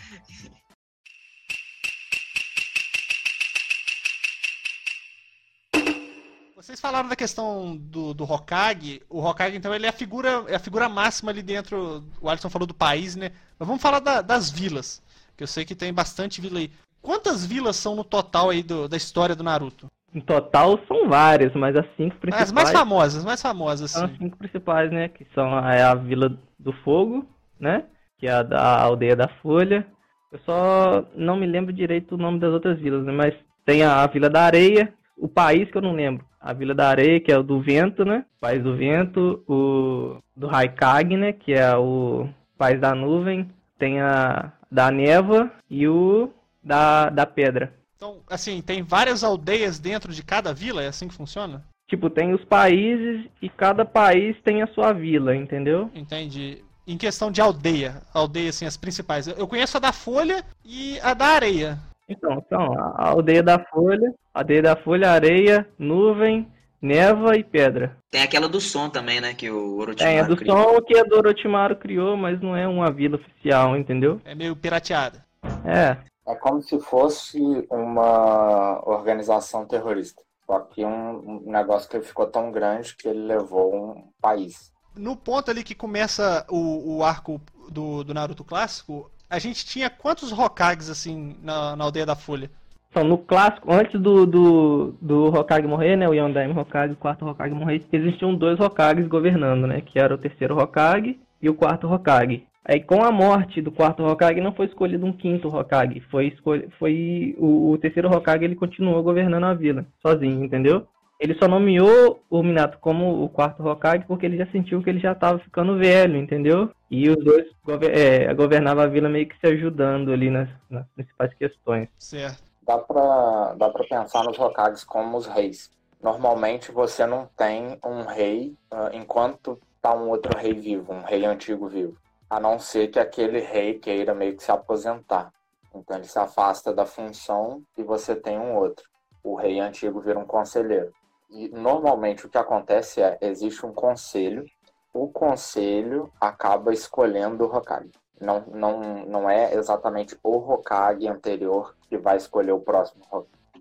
Vocês 6.74 6.80
falaram 6.80 7.08
da 7.08 7.14
questão 7.14 7.76
do, 7.76 8.12
do 8.12 8.24
Hokage. 8.24 9.00
O 9.08 9.24
Hokage, 9.24 9.56
então, 9.56 9.72
ele 9.72 9.86
é 9.86 9.90
a 9.90 9.92
figura, 9.92 10.44
é 10.48 10.56
a 10.56 10.58
figura 10.58 10.88
máxima 10.88 11.30
ali 11.30 11.40
dentro. 11.40 12.02
O 12.20 12.28
Alisson 12.28 12.50
falou 12.50 12.66
do 12.66 12.74
país, 12.74 13.14
né? 13.14 13.30
Mas 13.56 13.68
vamos 13.68 13.80
falar 13.80 14.00
da- 14.00 14.20
das 14.20 14.50
vilas. 14.50 15.00
Que 15.36 15.44
eu 15.44 15.46
sei 15.46 15.64
que 15.64 15.76
tem 15.76 15.94
bastante 15.94 16.40
vila 16.40 16.58
aí. 16.58 16.68
Quantas 17.00 17.46
vilas 17.46 17.76
são 17.76 17.94
no 17.94 18.02
total 18.02 18.50
aí 18.50 18.60
do- 18.60 18.88
da 18.88 18.96
história 18.96 19.36
do 19.36 19.44
Naruto? 19.44 19.86
Em 20.12 20.20
total 20.20 20.80
são 20.88 21.08
várias, 21.08 21.54
mas 21.54 21.76
as 21.76 21.86
cinco 21.96 22.16
principais 22.16 22.48
As 22.48 22.52
mais 22.52 22.72
famosas, 22.72 23.18
as 23.20 23.24
mais 23.24 23.40
famosas, 23.40 23.92
são 23.92 24.04
as 24.06 24.10
assim. 24.10 24.18
cinco 24.24 24.36
principais, 24.36 24.90
né? 24.90 25.08
Que 25.08 25.24
são 25.32 25.56
a, 25.56 25.74
é 25.76 25.82
a 25.84 25.94
Vila 25.94 26.36
do 26.58 26.72
Fogo, 26.82 27.24
né? 27.60 27.84
Que 28.18 28.26
é 28.26 28.32
a 28.32 28.42
da 28.42 28.80
Aldeia 28.82 29.14
da 29.14 29.28
Folha. 29.28 29.86
Eu 30.32 30.40
só 30.40 31.04
não 31.14 31.36
me 31.36 31.46
lembro 31.46 31.72
direito 31.72 32.16
o 32.16 32.18
nome 32.18 32.40
das 32.40 32.52
outras 32.52 32.80
vilas, 32.80 33.04
né? 33.04 33.12
Mas 33.12 33.32
tem 33.64 33.84
a 33.84 34.04
Vila 34.08 34.28
da 34.28 34.42
Areia, 34.42 34.92
o 35.16 35.28
país 35.28 35.70
que 35.70 35.76
eu 35.76 35.82
não 35.82 35.92
lembro. 35.92 36.24
A 36.40 36.52
Vila 36.52 36.74
da 36.74 36.88
Areia, 36.88 37.20
que 37.20 37.32
é 37.32 37.38
o 37.38 37.42
do 37.42 37.60
Vento, 37.60 38.04
né? 38.04 38.24
O 38.36 38.40
País 38.40 38.62
do 38.62 38.76
Vento, 38.76 39.42
o 39.48 40.18
do 40.36 40.46
Raikage, 40.46 41.16
né? 41.16 41.32
Que 41.32 41.54
é 41.54 41.74
o 41.76 42.28
País 42.58 42.80
da 42.80 42.94
Nuvem. 42.94 43.50
Tem 43.78 44.00
a 44.00 44.52
da 44.70 44.90
Neva 44.90 45.50
e 45.70 45.88
o 45.88 46.30
da, 46.62 47.08
da 47.08 47.24
Pedra. 47.24 47.72
Então, 47.96 48.18
assim, 48.28 48.60
tem 48.60 48.82
várias 48.82 49.24
aldeias 49.24 49.78
dentro 49.78 50.12
de 50.12 50.22
cada 50.22 50.52
vila? 50.52 50.82
É 50.82 50.88
assim 50.88 51.08
que 51.08 51.14
funciona? 51.14 51.64
Tipo, 51.88 52.10
tem 52.10 52.34
os 52.34 52.44
países 52.44 53.26
e 53.40 53.48
cada 53.48 53.84
país 53.84 54.36
tem 54.42 54.62
a 54.62 54.66
sua 54.68 54.92
vila, 54.92 55.36
entendeu? 55.36 55.90
Entendi. 55.94 56.64
Em 56.86 56.98
questão 56.98 57.30
de 57.30 57.40
aldeia, 57.40 58.02
aldeia, 58.12 58.50
assim, 58.50 58.66
as 58.66 58.76
principais. 58.76 59.26
Eu 59.26 59.46
conheço 59.46 59.76
a 59.76 59.80
da 59.80 59.92
Folha 59.92 60.44
e 60.64 60.98
a 61.00 61.14
da 61.14 61.26
Areia. 61.26 61.78
Então, 62.08 62.44
são 62.48 62.72
a 62.78 63.08
aldeia 63.08 63.42
da 63.42 63.58
folha, 63.58 64.12
a 64.32 64.40
aldeia 64.40 64.62
da 64.62 64.76
folha, 64.76 65.10
areia, 65.10 65.66
nuvem, 65.78 66.46
neva 66.80 67.36
e 67.36 67.42
pedra. 67.42 67.96
Tem 68.10 68.22
aquela 68.22 68.48
do 68.48 68.60
som 68.60 68.90
também, 68.90 69.20
né? 69.20 69.32
Que 69.34 69.50
o 69.50 69.76
Orochimaru 69.78 69.96
Tem 69.96 70.20
a 70.20 70.22
do 70.24 70.36
criou. 70.36 70.74
som 70.74 70.82
que 70.82 70.98
a 70.98 71.02
do 71.02 71.16
Orochimaru 71.16 71.76
criou, 71.76 72.16
mas 72.16 72.40
não 72.40 72.54
é 72.56 72.68
uma 72.68 72.90
vila 72.90 73.16
oficial, 73.16 73.76
entendeu? 73.76 74.20
É 74.24 74.34
meio 74.34 74.54
pirateada. 74.54 75.24
É, 75.64 75.96
É 76.26 76.34
como 76.36 76.62
se 76.62 76.78
fosse 76.80 77.38
uma 77.70 78.80
organização 78.86 79.66
terrorista. 79.66 80.22
Só 80.46 80.60
que 80.60 80.84
um, 80.84 81.42
um 81.46 81.50
negócio 81.50 81.88
que 81.88 82.00
ficou 82.02 82.26
tão 82.26 82.52
grande 82.52 82.94
que 82.96 83.08
ele 83.08 83.20
levou 83.26 83.74
um 83.74 84.08
país. 84.20 84.72
No 84.94 85.16
ponto 85.16 85.50
ali 85.50 85.64
que 85.64 85.74
começa 85.74 86.46
o, 86.50 86.96
o 86.98 87.02
arco 87.02 87.40
do, 87.70 88.04
do 88.04 88.12
Naruto 88.14 88.44
clássico, 88.44 89.10
a 89.34 89.38
gente 89.40 89.66
tinha 89.66 89.90
quantos 89.90 90.30
Hokages, 90.30 90.88
assim, 90.88 91.36
na, 91.42 91.74
na 91.74 91.84
aldeia 91.84 92.06
da 92.06 92.14
Folha? 92.14 92.48
Então, 92.90 93.02
no 93.02 93.18
clássico, 93.18 93.72
antes 93.72 94.00
do, 94.00 94.24
do, 94.24 94.94
do 95.02 95.24
Hokage 95.26 95.66
morrer, 95.66 95.96
né, 95.96 96.08
o 96.08 96.14
Yondaime 96.14 96.56
Hokage, 96.56 96.92
o 96.92 96.96
quarto 96.96 97.26
Hokage 97.26 97.52
morrer, 97.52 97.82
existiam 97.92 98.32
dois 98.32 98.60
Hokages 98.60 99.08
governando, 99.08 99.66
né, 99.66 99.80
que 99.80 99.98
era 99.98 100.14
o 100.14 100.18
terceiro 100.18 100.56
Hokage 100.56 101.18
e 101.42 101.50
o 101.50 101.54
quarto 101.54 101.92
Hokage. 101.92 102.46
Aí, 102.64 102.80
com 102.80 103.02
a 103.02 103.10
morte 103.10 103.60
do 103.60 103.72
quarto 103.72 104.04
Hokage, 104.04 104.40
não 104.40 104.54
foi 104.54 104.66
escolhido 104.66 105.04
um 105.04 105.12
quinto 105.12 105.48
Hokage, 105.48 106.00
foi, 106.08 106.28
escol... 106.28 106.62
foi 106.78 107.34
o, 107.36 107.72
o 107.72 107.78
terceiro 107.78 108.08
Hokage, 108.08 108.44
ele 108.44 108.54
continuou 108.54 109.02
governando 109.02 109.44
a 109.44 109.54
vila, 109.54 109.84
sozinho, 110.00 110.44
entendeu? 110.44 110.86
Ele 111.18 111.34
só 111.34 111.46
nomeou 111.46 112.22
o 112.28 112.42
Minato 112.42 112.78
como 112.78 113.22
o 113.22 113.28
quarto 113.28 113.66
Hokage 113.66 114.04
porque 114.06 114.26
ele 114.26 114.36
já 114.36 114.46
sentiu 114.50 114.82
que 114.82 114.90
ele 114.90 114.98
já 114.98 115.12
estava 115.12 115.38
ficando 115.38 115.78
velho, 115.78 116.16
entendeu? 116.16 116.70
E 116.90 117.08
os 117.08 117.16
dois 117.16 117.46
gover 117.64 117.96
é, 117.96 118.34
governavam 118.34 118.84
a 118.84 118.88
vila 118.88 119.08
meio 119.08 119.28
que 119.28 119.38
se 119.38 119.46
ajudando 119.46 120.12
ali 120.12 120.30
nas, 120.30 120.48
nas 120.68 120.86
principais 120.88 121.32
questões. 121.34 121.88
Certo. 121.98 122.42
Dá 122.62 122.78
pra, 122.78 123.54
dá 123.56 123.70
pra 123.70 123.84
pensar 123.84 124.24
nos 124.24 124.38
Hokages 124.38 124.84
como 124.84 125.16
os 125.16 125.26
reis. 125.26 125.70
Normalmente 126.02 126.70
você 126.70 127.06
não 127.06 127.26
tem 127.36 127.78
um 127.84 128.02
rei 128.02 128.54
ah, 128.70 128.90
enquanto 128.92 129.58
tá 129.80 129.94
um 129.94 130.08
outro 130.08 130.36
rei 130.38 130.52
vivo, 130.52 130.92
um 130.92 131.02
rei 131.02 131.24
antigo 131.24 131.68
vivo. 131.68 131.96
A 132.28 132.40
não 132.40 132.58
ser 132.58 132.88
que 132.88 132.98
aquele 132.98 133.40
rei 133.40 133.78
queira 133.78 134.14
meio 134.14 134.36
que 134.36 134.42
se 134.42 134.50
aposentar. 134.50 135.32
Então 135.74 135.96
ele 135.96 136.06
se 136.06 136.18
afasta 136.18 136.72
da 136.72 136.86
função 136.86 137.62
e 137.76 137.82
você 137.82 138.14
tem 138.14 138.38
um 138.38 138.56
outro. 138.56 138.84
O 139.22 139.34
rei 139.34 139.60
antigo 139.60 140.00
vira 140.00 140.18
um 140.18 140.26
conselheiro. 140.26 140.92
E 141.34 141.48
normalmente 141.48 142.24
o 142.26 142.28
que 142.28 142.38
acontece 142.38 143.02
é, 143.02 143.18
existe 143.20 143.66
um 143.66 143.72
conselho, 143.72 144.44
o 144.92 145.08
conselho 145.08 146.10
acaba 146.20 146.72
escolhendo 146.72 147.44
o 147.44 147.54
Hokage. 147.56 147.90
Não, 148.20 148.44
não, 148.54 149.04
não 149.06 149.28
é 149.28 149.52
exatamente 149.54 150.16
o 150.22 150.36
Hokage 150.38 151.08
anterior 151.08 151.74
que 151.88 151.98
vai 151.98 152.16
escolher 152.16 152.52
o 152.52 152.60
próximo, 152.60 153.02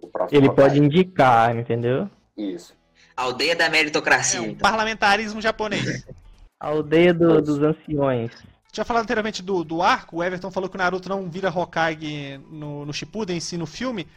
o 0.01 0.07
próximo 0.07 0.39
Ele 0.39 0.47
Hokage. 0.49 0.69
pode 0.69 0.79
indicar, 0.79 1.55
entendeu? 1.57 2.07
Isso. 2.37 2.75
Aldeia 3.17 3.55
da 3.55 3.65
É 3.65 3.69
meritocracia, 3.69 4.41
um 4.41 4.45
então. 4.45 4.57
parlamentarismo 4.59 5.41
japonês. 5.41 6.05
A 6.59 6.67
aldeia 6.69 7.13
do- 7.13 7.41
dos 7.41 7.59
anciões. 7.59 8.31
Tinha 8.71 8.85
falado 8.85 9.03
anteriormente 9.03 9.43
do, 9.43 9.63
do 9.63 9.81
arco, 9.81 10.17
o 10.17 10.23
Everton 10.23 10.49
falou 10.49 10.69
que 10.69 10.75
o 10.75 10.79
Naruto 10.79 11.09
não 11.09 11.29
vira 11.29 11.49
Hokage 11.49 12.37
no, 12.49 12.85
no 12.85 12.93
Shippuden, 12.93 13.35
em 13.35 13.39
si 13.41 13.57
no 13.57 13.65
filme. 13.65 14.07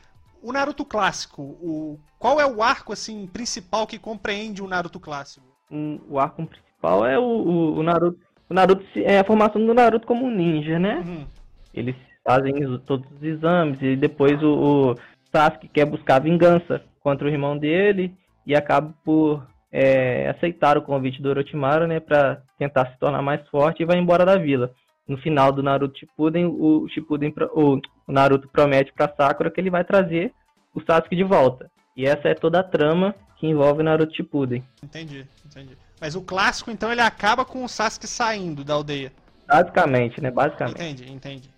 O 0.47 0.53
Naruto 0.53 0.85
clássico, 0.85 1.43
o, 1.43 1.99
qual 2.21 2.39
é 2.41 2.47
o 2.47 2.63
arco 2.63 2.93
assim 2.93 3.27
principal 3.27 3.85
que 3.85 3.99
compreende 3.99 4.63
o 4.63 4.69
Naruto 4.69 5.01
clássico? 5.01 5.45
Um- 5.69 5.99
o 6.09 6.21
arco 6.21 6.47
principal 6.47 7.05
é 7.05 7.19
o, 7.19 7.25
o- 7.25 7.75
o 7.79 7.83
Naruto. 7.83 8.21
O 8.49 8.55
Naruto 8.55 8.85
é 8.95 9.19
a 9.19 9.25
formação 9.25 9.67
do 9.67 9.75
Naruto 9.75 10.07
como 10.07 10.25
um 10.25 10.31
ninja, 10.31 10.79
né? 10.79 11.03
Uhum. 11.05 11.27
Eles 11.75 11.97
fazem 12.25 12.65
os- 12.65 12.81
todos 12.85 13.11
os 13.11 13.21
exames 13.25 13.83
e 13.83 13.97
depois 13.97 14.41
o, 14.41 14.93
o 14.93 14.95
Sasuke 15.33 15.67
quer 15.67 15.85
buscar 15.85 16.21
vingança 16.21 16.81
contra 17.01 17.27
o 17.27 17.31
irmão 17.31 17.59
dele 17.59 18.15
e 18.47 18.55
acaba 18.55 18.95
por 19.05 19.45
é, 19.73 20.29
aceitar 20.29 20.79
o 20.79 20.83
convite 20.83 21.21
do 21.21 21.29
Orochimaru, 21.29 21.89
né, 21.89 21.99
para 21.99 22.41
tentar 22.57 22.87
se 22.93 22.99
tornar 23.01 23.21
mais 23.21 23.45
forte 23.49 23.83
e 23.83 23.85
vai 23.87 23.99
embora 23.99 24.25
da 24.25 24.37
vila. 24.37 24.71
No 25.09 25.19
final 25.19 25.51
do 25.51 25.61
Naruto 25.61 25.99
Shippuden, 25.99 26.47
o 26.47 26.87
Shippuden, 26.89 27.35
o, 27.53 27.81
o 28.07 28.12
Naruto 28.12 28.49
promete 28.49 28.92
para 28.92 29.12
Sakura 29.14 29.51
que 29.51 29.61
ele 29.61 29.71
vai 29.71 29.85
trazer 29.85 30.33
o 30.75 30.81
Sasuke 30.81 31.16
de 31.16 31.25
volta. 31.25 31.71
E 31.97 32.07
essa 32.07 32.29
é 32.29 32.35
toda 32.35 32.61
a 32.61 32.64
trama 32.64 33.14
que 33.37 33.47
envolve 33.47 33.81
o 33.81 33.85
Naruto 33.85 34.14
Shippuden. 34.14 34.64
Entendi, 34.83 35.27
entendi. 35.45 35.77
Mas 36.01 36.14
o 36.14 36.23
clássico, 36.23 36.71
então, 36.71 36.92
ele 36.92 37.01
acaba 37.01 37.45
com 37.45 37.64
o 37.64 37.69
Sasuke 37.69 38.07
saindo 38.07 38.62
da 38.62 38.75
aldeia. 38.75 39.12
Basicamente, 39.47 40.21
né? 40.21 40.31
Basicamente. 40.31 40.77
Entendi, 40.77 41.11
entendi. 41.11 41.51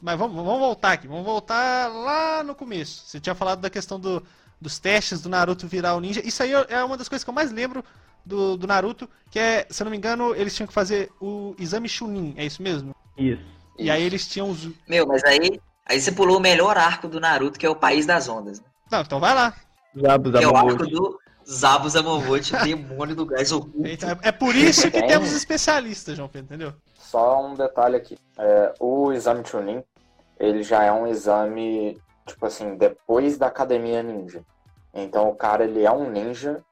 Mas 0.00 0.18
vamos, 0.18 0.36
vamos 0.36 0.58
voltar 0.58 0.92
aqui, 0.92 1.06
vamos 1.06 1.24
voltar 1.24 1.88
lá 1.88 2.42
no 2.42 2.54
começo. 2.54 3.06
Você 3.06 3.20
tinha 3.20 3.34
falado 3.34 3.60
da 3.60 3.70
questão 3.70 3.98
do, 3.98 4.22
dos 4.60 4.78
testes 4.78 5.22
do 5.22 5.28
Naruto 5.28 5.66
virar 5.66 5.94
o 5.94 6.00
ninja. 6.00 6.20
Isso 6.24 6.42
aí 6.42 6.52
é 6.52 6.84
uma 6.84 6.96
das 6.96 7.08
coisas 7.08 7.24
que 7.24 7.30
eu 7.30 7.34
mais 7.34 7.52
lembro 7.52 7.84
do, 8.24 8.56
do 8.56 8.66
Naruto, 8.66 9.08
que 9.30 9.38
é, 9.38 9.66
se 9.70 9.82
eu 9.82 9.84
não 9.84 9.90
me 9.90 9.96
engano, 9.96 10.34
eles 10.34 10.54
tinham 10.54 10.66
que 10.66 10.72
fazer 10.72 11.10
o 11.20 11.54
exame 11.58 11.88
Chunin, 11.88 12.34
é 12.36 12.44
isso 12.44 12.62
mesmo? 12.62 12.94
Isso. 13.16 13.44
E 13.78 13.90
aí 13.90 14.02
eles 14.02 14.26
tinham 14.26 14.50
os. 14.50 14.68
Meu, 14.88 15.06
mas 15.06 15.22
aí, 15.24 15.60
aí 15.86 16.00
você 16.00 16.12
pulou 16.12 16.38
o 16.38 16.40
melhor 16.40 16.76
arco 16.76 17.08
do 17.08 17.20
Naruto, 17.20 17.58
que 17.58 17.66
é 17.66 17.70
o 17.70 17.76
País 17.76 18.06
das 18.06 18.28
Ondas. 18.28 18.60
Né? 18.60 18.66
Não, 18.90 19.00
então 19.00 19.20
vai 19.20 19.34
lá. 19.34 19.54
Zabu, 20.00 20.32
Que 20.32 20.44
é 20.44 20.48
o 20.48 20.56
arco 20.56 20.86
do 20.86 21.18
Zabu 21.48 21.88
Zamomote, 21.88 22.52
demônio 22.64 23.14
do 23.14 23.26
gás 23.26 23.52
oculto. 23.52 23.86
Então, 23.86 24.10
é- 24.10 24.18
é 24.28 24.32
por 24.32 24.54
isso 24.54 24.82
que 24.90 24.98
Tem. 24.98 25.06
temos 25.06 25.32
especialistas, 25.32 26.16
João 26.16 26.28
Pedro, 26.28 26.46
entendeu? 26.54 26.74
Só 26.98 27.44
um 27.44 27.54
detalhe 27.54 27.96
aqui. 27.96 28.18
É, 28.38 28.74
o 28.80 29.12
exame 29.12 29.44
Chunin, 29.46 29.84
ele 30.38 30.62
já 30.62 30.82
é 30.82 30.90
um 30.90 31.06
exame, 31.06 32.00
tipo 32.26 32.44
assim, 32.46 32.76
depois 32.76 33.38
da 33.38 33.46
academia 33.46 34.02
ninja. 34.02 34.42
Então 34.92 35.28
o 35.28 35.34
cara, 35.36 35.64
ele 35.64 35.84
é 35.84 35.90
um 35.92 36.10
ninja 36.10 36.62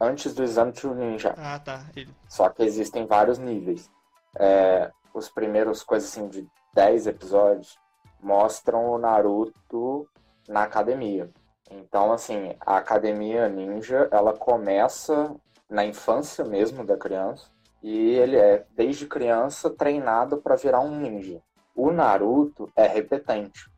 antes 0.00 0.34
do 0.34 0.42
exame 0.42 0.72
Chunin 0.74 1.18
já. 1.18 1.34
Ah, 1.36 1.58
tá. 1.58 1.84
Ele. 1.94 2.10
Só 2.28 2.48
que 2.48 2.62
existem 2.62 3.06
vários 3.06 3.38
níveis. 3.38 3.90
É, 4.38 4.90
os 5.12 5.28
primeiros, 5.28 5.82
coisas 5.82 6.08
assim, 6.10 6.26
de 6.28 6.46
10 6.74 7.06
episódios, 7.06 7.76
mostram 8.22 8.90
o 8.90 8.98
Naruto 8.98 10.08
na 10.48 10.62
academia. 10.62 11.28
Então, 11.70 12.12
assim, 12.12 12.54
a 12.60 12.76
academia 12.76 13.48
ninja, 13.48 14.08
ela 14.10 14.32
começa 14.32 15.34
na 15.68 15.84
infância 15.84 16.44
mesmo 16.44 16.84
da 16.84 16.96
criança. 16.96 17.46
E 17.82 18.10
ele 18.10 18.36
é, 18.36 18.64
desde 18.76 19.06
criança, 19.06 19.68
treinado 19.68 20.36
para 20.36 20.54
virar 20.54 20.80
um 20.80 21.00
ninja. 21.00 21.40
O 21.74 21.90
Naruto 21.90 22.70
é 22.76 22.86
repetente. 22.86 23.70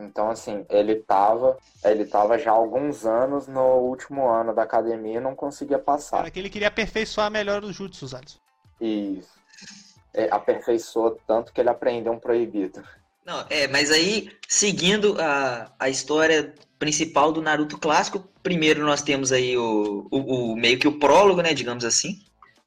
Então, 0.00 0.30
assim, 0.30 0.66
ele 0.68 0.96
tava, 0.96 1.56
ele 1.84 2.04
tava 2.04 2.38
já 2.38 2.50
há 2.50 2.54
alguns 2.54 3.06
anos 3.06 3.46
no 3.46 3.76
último 3.76 4.28
ano 4.28 4.54
da 4.54 4.62
academia 4.62 5.18
e 5.18 5.20
não 5.20 5.36
conseguia 5.36 5.78
passar. 5.78 6.20
Era 6.20 6.30
que 6.30 6.40
ele 6.40 6.50
queria 6.50 6.68
aperfeiçoar 6.68 7.30
melhor 7.30 7.62
os 7.62 7.76
jutsus, 7.76 8.14
Alisson. 8.14 8.38
Isso. 8.80 9.30
É, 10.12 10.28
aperfeiçoou 10.30 11.18
tanto 11.26 11.52
que 11.52 11.60
ele 11.60 11.70
aprendeu 11.70 12.12
um 12.12 12.18
proibido. 12.18 12.82
Não, 13.24 13.44
é, 13.48 13.68
mas 13.68 13.90
aí, 13.90 14.30
seguindo 14.48 15.16
a, 15.20 15.70
a 15.78 15.88
história 15.88 16.54
principal 16.78 17.32
do 17.32 17.40
Naruto 17.40 17.78
clássico, 17.78 18.28
primeiro 18.42 18.84
nós 18.84 19.02
temos 19.02 19.30
aí 19.30 19.56
o, 19.56 20.08
o, 20.10 20.52
o- 20.52 20.56
meio 20.56 20.78
que 20.78 20.88
o 20.88 20.98
prólogo, 20.98 21.40
né, 21.40 21.54
digamos 21.54 21.84
assim, 21.84 22.18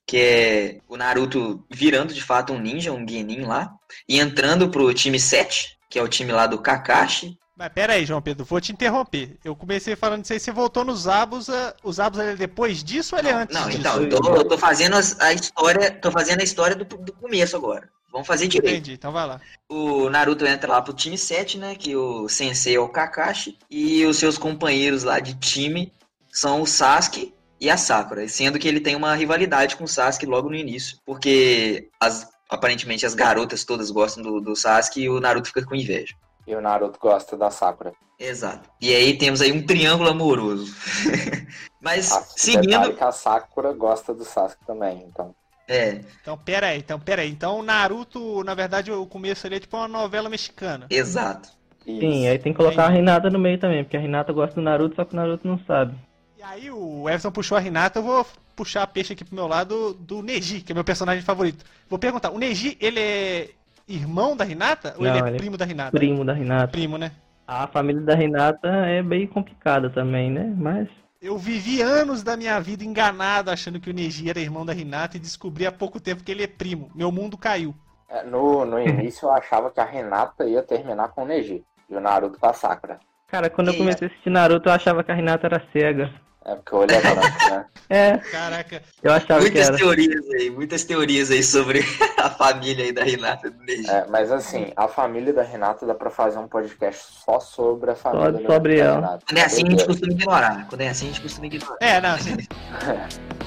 que 0.07 0.17
é 0.17 0.79
o 0.87 0.95
Naruto 0.95 1.65
virando 1.69 2.13
de 2.13 2.21
fato 2.23 2.53
um 2.53 2.59
ninja, 2.59 2.91
um 2.93 3.05
Genin 3.07 3.41
lá, 3.41 3.73
e 4.07 4.19
entrando 4.19 4.69
pro 4.69 4.93
time 4.93 5.19
7, 5.19 5.77
que 5.89 5.99
é 5.99 6.03
o 6.03 6.07
time 6.07 6.31
lá 6.31 6.47
do 6.47 6.59
Kakashi. 6.59 7.37
Mas 7.57 7.69
pera 7.73 7.93
aí, 7.93 8.05
João 8.05 8.21
Pedro, 8.21 8.43
vou 8.45 8.59
te 8.59 8.71
interromper. 8.73 9.37
Eu 9.43 9.55
comecei 9.55 9.95
falando 9.95 10.23
isso 10.23 10.33
aí, 10.33 10.39
você 10.39 10.51
voltou 10.51 10.83
no 10.83 10.95
Zabuza. 10.95 11.73
O 11.83 11.91
Zabuza 11.91 12.23
ele 12.23 12.33
é 12.33 12.35
depois 12.35 12.83
disso 12.83 13.15
ou 13.15 13.19
ele 13.19 13.29
é 13.29 13.33
antes 13.33 13.57
Não, 13.57 13.65
disso? 13.65 13.79
então, 13.79 14.01
eu 14.03 14.09
tô, 14.09 14.35
eu 14.35 14.45
tô 14.45 14.57
fazendo 14.57 14.95
a 15.19 15.33
história, 15.33 15.91
tô 15.91 16.11
fazendo 16.11 16.41
a 16.41 16.43
história 16.43 16.75
do, 16.75 16.83
do 16.83 17.13
começo 17.13 17.55
agora. 17.55 17.89
Vamos 18.15 18.27
fazer 18.29 18.47
direito. 18.47 18.75
Entendi, 18.77 18.93
então 18.93 19.11
vai 19.11 19.27
lá. 19.27 19.41
O 19.69 20.09
Naruto 20.09 20.45
entra 20.45 20.71
lá 20.71 20.81
pro 20.81 20.93
time 20.93 21.17
7, 21.17 21.57
né? 21.57 21.75
Que 21.75 21.97
o 21.97 22.29
sensei 22.29 22.77
é 22.77 22.79
o 22.79 22.87
Kakashi. 22.87 23.57
E 23.69 24.05
os 24.05 24.15
seus 24.15 24.37
companheiros 24.37 25.03
lá 25.03 25.19
de 25.19 25.33
time 25.33 25.91
são 26.31 26.61
o 26.61 26.65
Sasuke 26.65 27.33
e 27.59 27.69
a 27.69 27.75
Sakura. 27.75 28.25
Sendo 28.29 28.57
que 28.57 28.69
ele 28.69 28.79
tem 28.79 28.95
uma 28.95 29.13
rivalidade 29.15 29.75
com 29.75 29.83
o 29.83 29.87
Sasuke 29.87 30.25
logo 30.25 30.49
no 30.49 30.55
início. 30.55 30.97
Porque 31.05 31.89
as- 31.99 32.25
aparentemente 32.49 33.05
as 33.05 33.13
garotas 33.13 33.65
todas 33.65 33.91
gostam 33.91 34.23
do, 34.23 34.39
do 34.39 34.55
Sasuke 34.55 35.01
e 35.01 35.09
o 35.09 35.19
Naruto 35.19 35.49
fica 35.49 35.65
com 35.65 35.75
inveja. 35.75 36.15
E 36.47 36.55
o 36.55 36.61
Naruto 36.61 36.97
gosta 36.97 37.35
da 37.35 37.51
Sakura. 37.51 37.91
Exato. 38.17 38.69
E 38.79 38.95
aí 38.95 39.17
temos 39.17 39.41
aí 39.41 39.51
um 39.51 39.65
triângulo 39.65 40.09
amoroso. 40.09 40.73
Mas 41.81 42.05
seguindo. 42.37 42.93
Que 42.95 43.03
a 43.03 43.11
Sakura 43.11 43.73
gosta 43.73 44.13
do 44.13 44.23
Sasuke 44.23 44.65
também, 44.65 45.03
então. 45.05 45.35
É, 45.67 45.99
Então 46.21 46.37
pera 46.37 46.67
aí, 46.67 46.79
então 46.79 46.99
pera 46.99 47.21
aí. 47.21 47.29
Então 47.29 47.59
o 47.59 47.63
Naruto, 47.63 48.43
na 48.43 48.53
verdade, 48.53 48.91
o 48.91 49.05
começo 49.05 49.47
ali 49.47 49.55
é 49.55 49.59
tipo 49.59 49.77
uma 49.77 49.87
novela 49.87 50.29
mexicana. 50.29 50.87
exato. 50.89 51.49
Sim, 51.85 52.27
aí 52.27 52.39
tem 52.39 52.51
que 52.51 52.57
colocar 52.57 52.85
a 52.85 52.89
Renata 52.89 53.29
no 53.29 53.37
meio 53.37 53.59
também, 53.59 53.83
porque 53.83 53.95
a 53.95 53.99
Renata 53.99 54.33
gosta 54.33 54.55
do 54.55 54.61
Naruto, 54.63 54.95
só 54.95 55.05
que 55.05 55.13
o 55.13 55.15
Naruto 55.15 55.47
não 55.47 55.59
sabe. 55.67 55.93
E 56.35 56.41
aí 56.41 56.71
o 56.71 57.07
Everson 57.07 57.31
puxou 57.31 57.55
a 57.57 57.61
Renata, 57.61 57.99
eu 57.99 58.03
vou 58.03 58.25
puxar 58.55 58.81
a 58.81 58.87
peixe 58.87 59.13
aqui 59.13 59.23
pro 59.23 59.35
meu 59.35 59.47
lado 59.47 59.93
do 59.93 60.23
Neji, 60.23 60.61
que 60.61 60.71
é 60.71 60.75
meu 60.75 60.83
personagem 60.83 61.21
favorito. 61.23 61.63
Vou 61.87 61.99
perguntar, 61.99 62.31
o 62.31 62.39
Neji, 62.39 62.75
ele 62.81 62.99
é 62.99 63.49
irmão 63.87 64.35
da 64.35 64.43
Renata 64.43 64.95
ou 64.97 65.03
Não, 65.03 65.11
ele 65.11 65.19
é 65.19 65.27
ele 65.27 65.35
é 65.35 65.39
primo 65.39 65.57
da 65.57 65.65
Renata? 65.65 65.91
Primo 65.91 66.25
da 66.25 66.33
Renata. 66.33 66.67
Primo, 66.69 66.97
né? 66.97 67.11
A 67.47 67.67
família 67.67 68.01
da 68.01 68.15
Renata 68.15 68.67
é 68.67 69.03
bem 69.03 69.27
complicada 69.27 69.87
também, 69.91 70.31
né? 70.31 70.51
Mas 70.57 70.87
Eu 71.25 71.39
vivi 71.39 71.81
anos 71.81 72.21
da 72.21 72.37
minha 72.37 72.59
vida 72.59 72.83
enganado 72.83 73.49
achando 73.49 73.79
que 73.79 73.89
o 73.89 73.93
Neji 73.93 74.29
era 74.29 74.39
irmão 74.39 74.63
da 74.63 74.71
Renata 74.73 75.17
e 75.17 75.19
descobri 75.19 75.65
há 75.65 75.71
pouco 75.71 75.99
tempo 75.99 76.23
que 76.23 76.31
ele 76.31 76.43
é 76.43 76.47
primo. 76.47 76.91
Meu 76.93 77.11
mundo 77.11 77.35
caiu. 77.35 77.73
É, 78.07 78.21
No, 78.23 78.63
no 78.63 78.79
início 78.79 79.25
eu 79.25 79.31
achava 79.31 79.71
que 79.71 79.79
a 79.79 79.83
Renata 79.85 80.45
ia 80.47 80.61
terminar 80.61 81.07
com 81.07 81.23
o 81.23 81.25
Neji. 81.25 81.65
E 81.89 81.95
o 81.95 81.99
Naruto 81.99 82.39
com 82.39 82.45
a 82.45 82.53
Sakura. 82.53 82.99
Cara, 83.27 83.49
quando 83.49 83.69
eu 83.69 83.73
E- 83.73 83.77
comecei 83.77 84.07
a 84.07 84.11
assistir 84.11 84.29
Naruto, 84.29 84.69
eu 84.69 84.73
achava 84.73 85.03
que 85.03 85.11
a 85.11 85.15
Renata 85.15 85.47
era 85.47 85.63
cega. 85.73 86.13
É 86.47 86.53
porque 86.55 86.75
o 86.75 86.77
olho 86.79 86.91
é 86.91 87.01
branco, 87.01 87.49
né? 87.49 87.65
É, 87.87 88.17
Caraca, 88.17 88.81
eu 89.03 89.13
achava 89.13 89.39
que 89.41 89.51
Muitas 89.51 89.67
era. 89.67 89.77
teorias 89.77 90.29
aí, 90.31 90.49
muitas 90.49 90.83
teorias 90.83 91.29
aí 91.29 91.43
sobre 91.43 91.81
a 92.17 92.31
família 92.31 92.83
aí 92.85 92.91
da 92.91 93.03
Renata 93.03 93.49
do 93.51 93.63
Neji. 93.63 93.87
É, 93.89 94.05
mas 94.09 94.31
assim, 94.31 94.71
a 94.75 94.87
família 94.87 95.31
da 95.31 95.43
Renata 95.43 95.85
dá 95.85 95.93
pra 95.93 96.09
fazer 96.09 96.39
um 96.39 96.47
podcast 96.47 97.03
só 97.23 97.39
sobre 97.39 97.91
a 97.91 97.95
família 97.95 98.31
da- 98.31 98.49
sobre 98.51 98.77
da 98.77 98.83
ela. 98.83 98.95
Renata. 98.95 99.19
Quando 99.27 99.37
é 99.37 99.43
assim, 99.43 99.67
a 99.67 99.69
gente 99.69 99.85
costuma 99.85 100.11
ignorar. 100.13 100.67
Quando 100.67 100.81
é 100.81 100.87
assim, 100.89 101.05
a 101.05 101.07
gente 101.09 101.21
costuma 101.21 101.45
ignorar. 101.45 101.77
É, 101.79 102.01
não, 102.01 102.15
assim, 102.15 102.35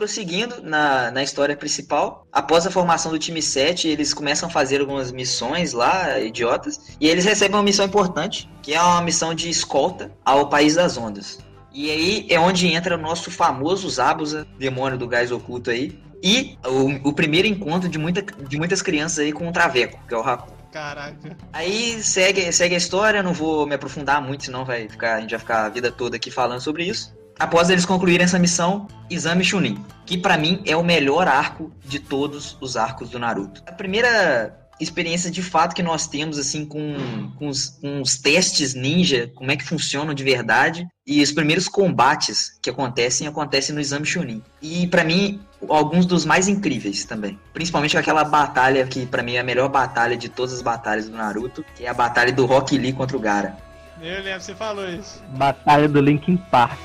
prosseguindo 0.00 0.62
na, 0.62 1.10
na 1.10 1.22
história 1.22 1.54
principal, 1.54 2.26
após 2.32 2.66
a 2.66 2.70
formação 2.70 3.12
do 3.12 3.18
time 3.18 3.42
7, 3.42 3.86
eles 3.86 4.14
começam 4.14 4.48
a 4.48 4.52
fazer 4.52 4.80
algumas 4.80 5.12
missões 5.12 5.74
lá, 5.74 6.18
idiotas, 6.18 6.96
e 6.98 7.06
eles 7.06 7.26
recebem 7.26 7.54
uma 7.54 7.62
missão 7.62 7.84
importante, 7.84 8.48
que 8.62 8.72
é 8.72 8.80
uma 8.80 9.02
missão 9.02 9.34
de 9.34 9.50
escolta 9.50 10.10
ao 10.24 10.48
País 10.48 10.74
das 10.74 10.96
Ondas. 10.96 11.38
E 11.70 11.90
aí 11.90 12.26
é 12.30 12.40
onde 12.40 12.66
entra 12.66 12.96
o 12.96 12.98
nosso 12.98 13.30
famoso 13.30 13.90
Zabuza, 13.90 14.46
demônio 14.58 14.96
do 14.96 15.06
gás 15.06 15.30
oculto 15.30 15.70
aí, 15.70 16.00
e 16.22 16.56
o, 16.66 17.10
o 17.10 17.12
primeiro 17.12 17.46
encontro 17.46 17.86
de, 17.86 17.98
muita, 17.98 18.22
de 18.22 18.56
muitas 18.56 18.80
crianças 18.80 19.18
aí 19.18 19.32
com 19.32 19.46
o 19.50 19.52
Traveco, 19.52 20.00
que 20.08 20.14
é 20.14 20.16
o 20.16 20.22
Haku. 20.22 20.50
caraca. 20.72 21.36
Aí 21.52 22.02
segue, 22.02 22.50
segue 22.52 22.74
a 22.74 22.78
história, 22.78 23.22
não 23.22 23.34
vou 23.34 23.66
me 23.66 23.74
aprofundar 23.74 24.22
muito, 24.22 24.46
senão 24.46 24.64
vai 24.64 24.88
ficar, 24.88 25.16
a 25.16 25.20
gente 25.20 25.30
vai 25.30 25.38
ficar 25.40 25.66
a 25.66 25.68
vida 25.68 25.92
toda 25.92 26.16
aqui 26.16 26.30
falando 26.30 26.60
sobre 26.62 26.84
isso. 26.84 27.19
Após 27.40 27.70
eles 27.70 27.86
concluírem 27.86 28.22
essa 28.22 28.38
missão, 28.38 28.86
Exame 29.08 29.42
Chunin, 29.42 29.82
que 30.04 30.18
pra 30.18 30.36
mim 30.36 30.60
é 30.66 30.76
o 30.76 30.84
melhor 30.84 31.26
arco 31.26 31.72
de 31.82 31.98
todos 31.98 32.54
os 32.60 32.76
arcos 32.76 33.08
do 33.08 33.18
Naruto. 33.18 33.62
A 33.66 33.72
primeira 33.72 34.54
experiência 34.78 35.30
de 35.30 35.42
fato 35.42 35.74
que 35.74 35.82
nós 35.82 36.06
temos 36.06 36.38
assim 36.38 36.66
com, 36.66 37.32
com, 37.38 37.48
os, 37.48 37.70
com 37.80 38.02
os 38.02 38.18
testes 38.18 38.74
ninja, 38.74 39.32
como 39.34 39.50
é 39.50 39.56
que 39.56 39.64
funcionam 39.64 40.12
de 40.12 40.22
verdade 40.22 40.86
e 41.06 41.22
os 41.22 41.32
primeiros 41.32 41.66
combates 41.66 42.58
que 42.60 42.68
acontecem 42.68 43.26
acontecem 43.26 43.74
no 43.74 43.80
Exame 43.80 44.04
Chunin. 44.04 44.42
E 44.60 44.86
pra 44.86 45.02
mim 45.02 45.40
alguns 45.66 46.04
dos 46.04 46.26
mais 46.26 46.46
incríveis 46.46 47.06
também, 47.06 47.38
principalmente 47.54 47.96
aquela 47.96 48.22
batalha 48.22 48.86
que 48.86 49.06
pra 49.06 49.22
mim 49.22 49.36
é 49.36 49.40
a 49.40 49.44
melhor 49.44 49.70
batalha 49.70 50.14
de 50.14 50.28
todas 50.28 50.52
as 50.52 50.62
batalhas 50.62 51.08
do 51.08 51.16
Naruto, 51.16 51.64
que 51.74 51.86
é 51.86 51.88
a 51.88 51.94
batalha 51.94 52.34
do 52.34 52.44
Rock 52.44 52.76
Lee 52.76 52.92
contra 52.92 53.16
o 53.16 53.20
Gara. 53.20 53.56
Eu 54.02 54.22
lembro, 54.22 54.40
você 54.40 54.54
falou 54.54 54.88
isso. 54.88 55.22
Batalha 55.36 55.86
do 55.86 56.00
Linkin 56.00 56.36
Park. 56.36 56.78